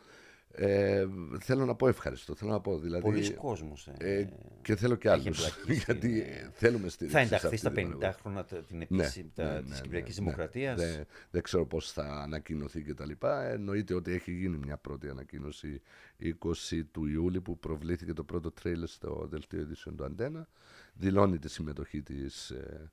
[0.53, 1.07] Ε,
[1.41, 2.35] θέλω να πω ευχαριστώ.
[2.35, 3.03] Θέλω να πω δηλαδή.
[3.03, 3.89] Πολλοί κόσμος.
[3.99, 4.29] ε, ε,
[4.63, 7.17] και θέλω και έχει άλλους εμπλακεί στην, γιατί ε, θέλουμε στήριξη.
[7.19, 8.21] Θα σε ενταχθεί αυτή στα την 50 παραγωγή.
[8.23, 10.25] χρόνια τα- την Ναι, επίσημη ναι, τα- ναι, της ναι, Κυπριακής ναι.
[10.25, 10.81] Δημοκρατίας.
[10.81, 13.43] Δεν, δεν ξέρω πώς θα ανακοινωθεί και τα λοιπά.
[13.45, 15.81] Εννοείται ότι έχει γίνει μια πρώτη ανακοίνωση
[16.23, 20.49] 20 του Ιούλη που προβλήθηκε το πρώτο τρέιλερ στο δελτίο ειδήσεων του Αντένα.
[20.95, 22.91] Δηλώνει τη συμμετοχή της, ε,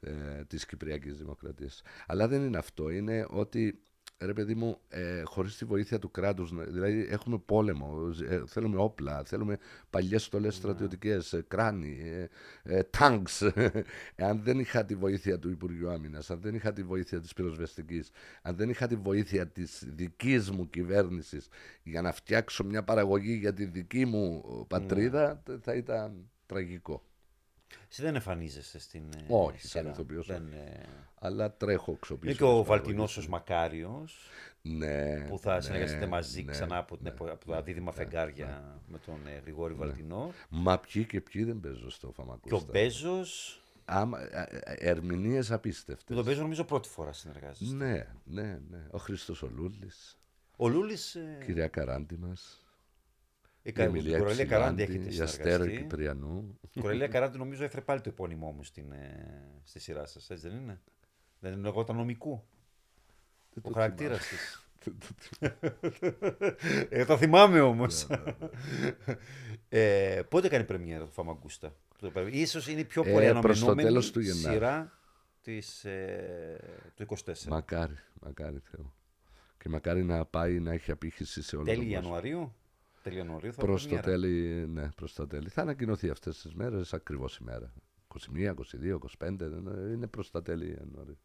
[0.00, 1.82] ε, της Κυπριακής Δημοκρατίας.
[2.06, 2.90] Αλλά δεν είναι αυτό.
[2.90, 3.80] Είναι ότι
[4.18, 8.76] Ρε παιδί μου, ε, χωρίς τη βοήθεια του κράτους, να- δηλαδή έχουμε πόλεμο, ε, θέλουμε
[8.76, 9.58] όπλα, θέλουμε
[9.90, 12.28] παλιές στολές στρατιωτικές, ε, κράνη, ε,
[12.62, 13.42] ε, τάγκς.
[14.16, 18.10] αν δεν είχα τη βοήθεια του Υπουργείου Άμυνας, αν δεν είχα τη βοήθεια της πυροσβεστικής,
[18.42, 21.48] αν δεν είχα τη βοήθεια της δικής μου κυβέρνησης
[21.82, 27.02] για να φτιάξω μια παραγωγή για τη δική μου πατρίδα, τε- θα ήταν τραγικό.
[27.90, 29.02] Εσύ δεν εμφανίζεσαι στην.
[29.16, 29.82] ε, Όχι, σειρά.
[29.82, 30.82] σαν ηθοποιός, Δεν, ε,
[31.14, 32.28] Αλλά τρέχω ξοπίσω.
[32.30, 34.28] Είναι και ο Βαλτινός ο Μακάριος
[34.62, 37.92] Ναι, που θα ναι, συνεργαστείτε μαζί ναι, ξανά από, την, ναι, επο- από τα δίδυμα
[37.92, 40.32] φεγγάρια με τον ε, Γρηγόρη Βαλτινό.
[40.48, 42.66] Μα ποιοι και ποιοι δεν παίζω στο Και ο Φαμακούστα.
[42.72, 46.16] Μπέζος, Άμα, ε, ε, ερμηνείες με απίστευτες.
[46.16, 47.74] τον Μπέζο νομίζω πρώτη φορά συνεργάζεστε.
[47.74, 48.86] Ναι, ναι, ναι.
[48.90, 50.18] Ο Χρήστος ο Λούλης,
[50.56, 52.65] Ο Λούλης, ε, κυρία Καράντη μας,
[53.66, 55.80] η η Κα- Εμιλία την Κορελία Καράντη Ξυλάντη, έχετε η Αστέρα συνεργαστεί.
[55.82, 56.58] Κυπριανού.
[56.72, 60.48] Η Κορελία Καράντη νομίζω έφερε πάλι το επώνυμό μου στην, ε, στη σειρά σας, έτσι
[60.48, 60.80] δεν είναι;
[61.38, 62.44] Δεν είναι εγώ ήταν νομικού.
[63.54, 64.38] Δεν Ο το χαρακτήρας θυμάμαι.
[64.38, 64.60] της.
[64.90, 66.86] Δεν το θυμάμαι.
[66.88, 68.06] Ε, το θυμάμαι όμως.
[68.08, 68.22] Ναι,
[69.68, 73.32] ε, πότε κάνει πρεμιέρα το Φαμαγκούστα; Το πε- Ίσως είναι η πιο Ε, πολύ προς
[73.32, 74.54] το αναμενόμενη τέλος του Γενάρη.
[74.54, 74.98] σειρά
[75.42, 77.48] της, ε, του 24.
[77.48, 78.94] Μακάρι, μακάρι Θεό.
[79.58, 82.00] Και μακάρι να πάει να έχει απήχηση σε όλο Τέλη τον κόσμο.
[82.02, 82.54] Ιανουαρίου.
[83.06, 84.10] Τέλη Ιανουαρίου θα Προς το πρεμιέρα.
[84.10, 85.48] τέλη, ναι, προς το τέλη.
[85.48, 87.72] Θα ανακοινωθεί αυτές τις μέρες ακριβώς η μέρα.
[88.08, 91.18] 21, 22, 25, δεν- είναι προς τα τέλη Ιανουαρίου.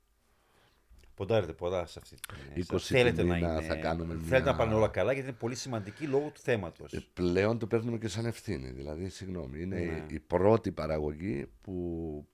[1.14, 2.99] Ποντάρετε πολλά σε αυτή την ε, 20 σειρά.
[2.99, 5.38] Θέλετε του να, μήνα είναι, θα κάνουμε θέλετε μια- να πάνε όλα καλά γιατί είναι
[5.38, 6.94] πολύ σημαντική λόγω του θέματος.
[6.94, 8.72] Ε, πλέον το παίρνουμε και σαν ευθύνη.
[8.72, 10.06] Δηλαδή, συγγνώμη, είναι Ναι.
[10.10, 12.28] η πρώτη παραγωγή που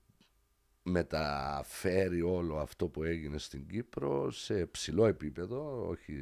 [0.82, 6.14] μεταφέρει όλο αυτό που έγινε στην Κύπρο σε ψηλό επίπεδο, όχι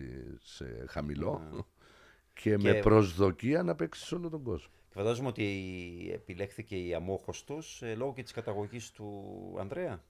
[0.42, 1.66] σε χαμηλό.
[2.40, 4.72] Και, με προσδοκία να παίξει σε όλο τον κόσμο.
[4.88, 10.04] Και φαντάζομαι ότι επιλέχθηκε η Αμόχωστος ε, λόγω και της καταγωγής του Ανδρέα.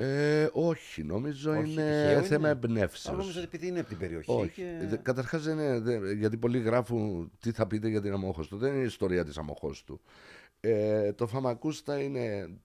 [0.00, 3.16] Ε, όχι, νομίζω είναι θέμα εμπνεύσεως.
[3.16, 4.30] Νομίζω ότι επειδή είναι από την περιοχή.
[4.30, 4.50] Όχι.
[4.50, 4.98] Και...
[5.02, 6.12] Καταρχάς δεν είναι.
[6.12, 8.56] γιατί πολλοί γράφουν τι θα πείτε για την Αμόχωστο.
[8.56, 10.00] Δεν είναι η ιστορία της Αμόχωστου.
[10.60, 12.58] Ε, το Φαμακούστα είναι.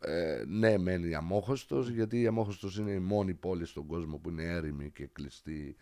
[0.00, 4.44] Ε, ναι, μένει Αμόχωστος, γιατί η Αμόχωστος είναι η μόνη πόλη στον κόσμο που είναι
[4.44, 5.76] έρημη και κλειστή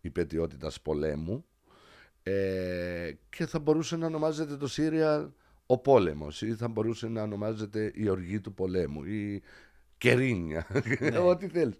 [0.00, 1.44] υπετιότητας πολέμου
[2.22, 5.32] ε, και θα μπορούσε να ονομάζεται το Σύρια
[5.66, 9.42] ο πόλεμος ή θα μπορούσε να ονομάζεται η οργή του πολέμου ή
[9.98, 10.66] κερίνια,
[11.00, 11.18] ναι.
[11.30, 11.76] ό,τι θέλεις.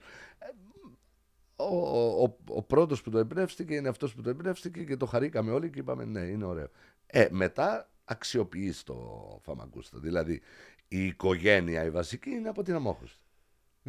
[1.56, 1.76] Ο,
[2.24, 5.70] ο, ο, πρώτος που το εμπνεύστηκε είναι αυτός που το εμπνεύστηκε και το χαρήκαμε όλοι
[5.70, 6.68] και είπαμε ναι είναι ωραίο.
[7.06, 9.98] Ε, μετά αξιοποιείς το Φαμαγκούστα.
[9.98, 10.40] Δηλαδή
[10.88, 13.27] η οικογένεια η βασική είναι από την Αμόχωστη.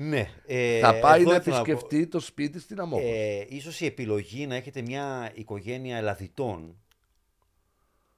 [0.02, 0.30] Ναι.
[0.46, 3.10] Ε, θα πάει να επισκεφτεί το σπίτι στην Αμόχωστη.
[3.10, 6.76] Ε, ίσως η επιλογή να έχετε μια οικογένεια ελαθιτών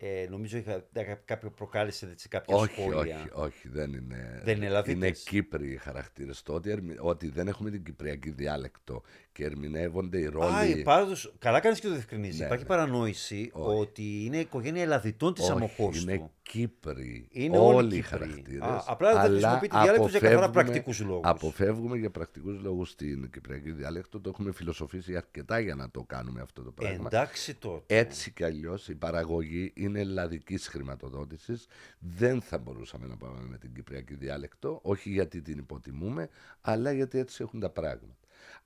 [0.04, 0.84] ε, νομίζω είχα,
[1.26, 3.18] κάποιο προκάλεσε σε κάποια όχι, σχόλια.
[3.18, 4.42] Όχι, όχι, δεν είναι.
[4.44, 6.44] Δεν είναι Είναι Κύπροι οι χαρακτήρες.
[6.44, 9.02] Το ότι, ότι δεν έχουμε την κυπριακή διάλεκτο
[9.34, 10.84] και ερμηνεύονται οι ρόλοι.
[10.86, 11.06] Α,
[11.40, 12.40] καλά κάνεις και το διευκρινίζεις.
[12.40, 12.70] Ναι, Υπάρχει ναι.
[12.70, 16.10] παρανόηση ότι είναι οικογένεια Ελλαδιτών της Αμοχώστου.
[16.10, 17.28] Είναι Κύπροι.
[17.32, 18.84] Είναι όλοι οι χαρακτήρες.
[18.86, 21.22] Απλά δεν χρησιμοποιείται διάλεκτο για καθαρά πρακτικούς λόγους.
[21.24, 24.20] Αποφεύγουμε για πρακτικούς λόγους την κυπριακή διάλεκτο.
[24.22, 27.10] Το έχουμε φιλοσοφήσει αρκετά για να το κάνουμε αυτό το πράγμα.
[27.12, 27.96] Εντάξει τότε.
[27.96, 31.68] Έτσι κι αλλιώς η παραγωγή είναι ελλαδικής χρηματοδότησης.
[32.00, 34.80] Δεν θα μπορούσαμε να πάμε με την κυπριακή διάλεκτο.
[34.84, 36.30] Όχι γιατί την υποτιμούμε,
[36.62, 38.16] αλλά γιατί έτσι έχουν τα πράγματα.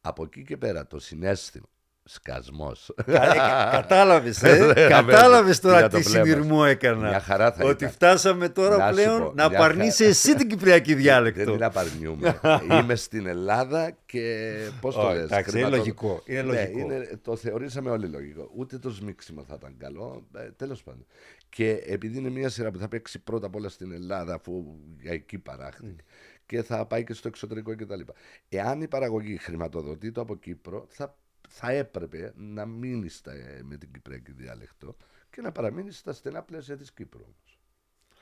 [0.02, 1.65] Από εκεί και πέρα το συνέστημα
[2.07, 2.93] Σκασμός.
[3.72, 7.07] Κατάλαβες, ε; Κατάλαβες τώρα τι συνειρμό έκανα.
[7.10, 11.43] Μια χαρά θα Ότι φτάσαμε τώρα πλέον να απαρνείσαι εσύ την κυπριακή διάλεκτο.
[11.43, 12.39] Δεν την απαρνιούμε.
[12.81, 14.56] Είμαι στην Ελλάδα και.
[14.81, 15.23] Πώς το λες.
[15.23, 16.22] Εντάξει, είναι λογικό.
[16.26, 16.80] Είναι ναι, λογικό.
[16.80, 18.52] είναι, το θεωρήσαμε όλοι λογικό.
[18.56, 20.27] Ούτε το σμίξιμο θα ήταν καλό.
[20.35, 21.06] Ε, Τέλος πάντων.
[21.49, 24.65] Και επειδή είναι μια σειρά που θα παίξει πρώτα απ' όλα στην Ελλάδα, αφού
[25.02, 26.03] για εκεί παράχθηκε.
[26.45, 28.01] Και θα πάει και στο εξωτερικό κτλ.
[28.49, 31.17] Εάν η παραγωγή χρηματοδοτεί το από Κύπρο, θα
[31.49, 33.31] θα έπρεπε να μείνει στα,
[33.63, 34.95] με την Κυπριακή διάλεκτο
[35.30, 37.59] και να παραμείνει στα στενά πλαίσια της Κύπρου όμως.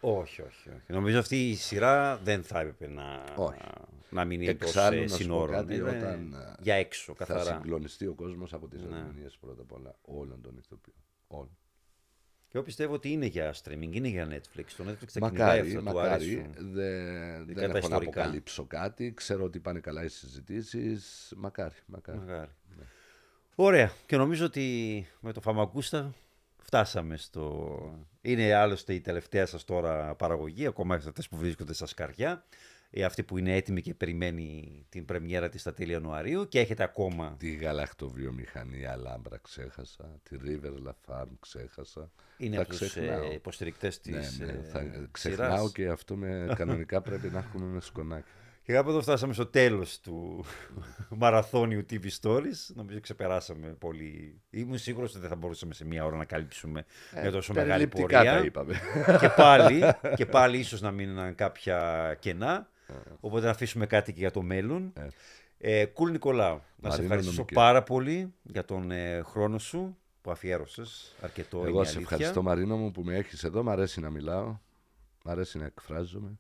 [0.05, 0.91] Όχι, όχι, όχι.
[0.91, 3.61] Νομίζω αυτή η σειρά δεν θα έπρεπε να, όχι.
[4.09, 4.75] να μείνει εντός
[5.05, 5.69] συνόρων.
[5.87, 7.43] όταν για έξω, καθαρά.
[7.43, 9.05] Θα συγκλονιστεί ο κόσμος από τις ναι.
[9.39, 10.95] πρώτα απ' όλα όλων των ηθοποιών.
[11.27, 11.57] Όλων.
[12.53, 14.63] Και εγώ πιστεύω ότι είναι για streaming, είναι για Netflix.
[14.77, 16.49] Το Netflix θα μακάρι, αυτά μακάρι.
[16.57, 19.13] Δεν, δεν έχω να αποκαλύψω κάτι.
[19.13, 21.34] Ξέρω ότι πάνε καλά οι συζητήσεις.
[21.38, 22.17] Μακάρι, μακάρι.
[22.17, 22.49] μακάρι.
[22.77, 22.84] Ναι.
[23.55, 23.91] Ωραία.
[24.05, 26.13] Και νομίζω ότι με το Φαμακούστα
[26.57, 27.80] φτάσαμε στο...
[28.21, 32.45] Είναι άλλωστε η τελευταία σας τώρα παραγωγή, ακόμα αυτές που βρίσκονται στα σκαριά.
[32.95, 36.84] Ε, αυτή που είναι έτοιμη και περιμένει την πρεμιέρα της στα τέλη Ιανουαρίου και έχετε
[36.84, 37.36] ακόμα...
[37.40, 42.11] Τη γαλακτοβιομηχανία Λάμπρα ξέχασα, τη River La Farm ξέχασα.
[42.38, 47.02] Είναι από τους ε, υποστηρικτές της ναι, ναι, ε, θα, Ξεχνάω και αυτό με, κανονικά
[47.02, 48.28] πρέπει να έχουμε με σκονάκι.
[48.64, 50.45] Και κάπου εδώ φτάσαμε στο τέλος του
[51.22, 52.74] μαραθώνιου TV Stories.
[52.74, 54.41] Νομίζω ξεπεράσαμε πολύ.
[54.49, 57.88] Ήμουν σίγουρος ότι δεν θα μπορούσαμε σε μία ώρα να καλύψουμε ε, μια τόσο μεγάλη
[57.88, 58.24] πορεία.
[58.24, 58.80] Τα είπαμε.
[59.20, 59.82] και, πάλι,
[60.18, 62.72] και πάλι ίσως να μείνουν κάποια κενά.
[62.88, 62.93] Ε.
[63.19, 64.93] Οπότε να αφήσουμε κάτι και για το μέλλον.
[65.57, 70.31] Ε, ε Κουλ Νικολάου, να σε ευχαριστήσω πάρα πολύ για τον ε, χρόνο σου που
[70.31, 71.65] αφιέρωσες αρκετό.
[71.65, 73.64] Εγώ σε ευχαριστώ Μαρίνο μου που με έχεις εδώ.
[73.64, 74.57] Μ' αρέσει να μιλάω.
[75.23, 76.39] Μ' αρέσει να εκφράζομαι.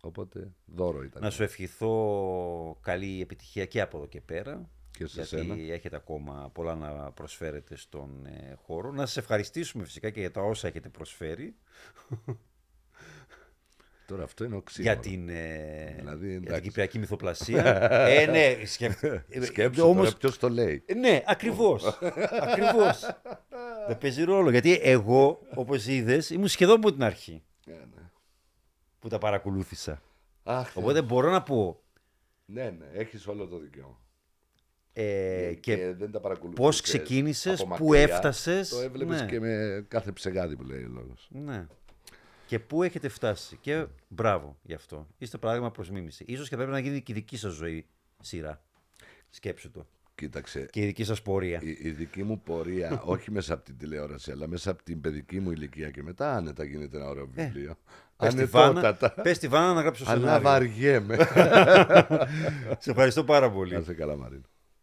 [0.00, 1.22] Οπότε δώρο ήταν.
[1.22, 4.70] Να σου ευχηθώ καλή επιτυχία και από εδώ και πέρα.
[4.90, 5.72] Και σε γιατί σένα.
[5.72, 8.92] έχετε ακόμα πολλά να προσφέρετε στον ε, χώρο.
[8.92, 11.56] Να σας ευχαριστήσουμε φυσικά και για τα όσα έχετε προσφέρει.
[14.10, 14.92] Τώρα αυτό είναι οξύμορο.
[14.92, 17.90] Για την, ε, δηλαδή, για την κυπριακή μυθοπλασία.
[18.08, 19.24] ε, ναι, σκέφτε.
[19.40, 20.16] Σκέψου όμως...
[20.16, 20.82] ποιος το λέει.
[20.86, 21.98] Ε, ναι, ακριβώς.
[22.40, 23.10] ακριβώς.
[23.86, 24.50] Δεν παίζει ρόλο.
[24.50, 27.42] Γιατί εγώ, όπως είδες, ήμουν σχεδόν από την αρχή.
[27.66, 28.00] Yeah, ναι
[29.00, 30.02] που τα παρακολούθησα.
[30.42, 31.82] Αχ, Οπότε μπορώ να πω.
[32.44, 33.98] Ναι, ναι, έχεις όλο το δικαίωμα.
[34.92, 36.20] Ε, και, και δεν τα
[36.54, 38.68] πώς ξεκίνησες, πού έφτασες.
[38.68, 39.26] Το έβλεπες ναι.
[39.26, 41.28] και με κάθε ψεγάδι που λέει ο λόγος.
[41.32, 41.66] Ναι.
[42.50, 43.58] Και πού έχετε φτάσει.
[43.60, 45.06] Και μπράβο γι' αυτό.
[45.18, 46.24] Είστε παράδειγμα προς μίμηση.
[46.26, 47.86] Ίσως και πρέπει να γίνει και η δική σας ζωή
[48.20, 48.62] σειρά.
[49.28, 49.86] Σκέψου το.
[50.14, 50.68] Κοίταξε.
[50.70, 51.60] Και η δική σας πορεία.
[51.62, 55.40] Η, η, δική μου πορεία, όχι μέσα από την τηλεόραση, αλλά μέσα από την παιδική
[55.40, 57.70] μου ηλικία και μετά άνετα γίνεται ένα ωραίο ε, βιβλίο.
[58.16, 58.28] Ε,
[59.22, 60.28] Πες τη Βάνα να γράψω σενάριο.
[60.28, 61.16] Αλλά βαριέμαι.
[62.78, 63.72] Σε ευχαριστώ πάρα πολύ.
[63.72, 64.44] Να είσαι καλά Μαρίνο.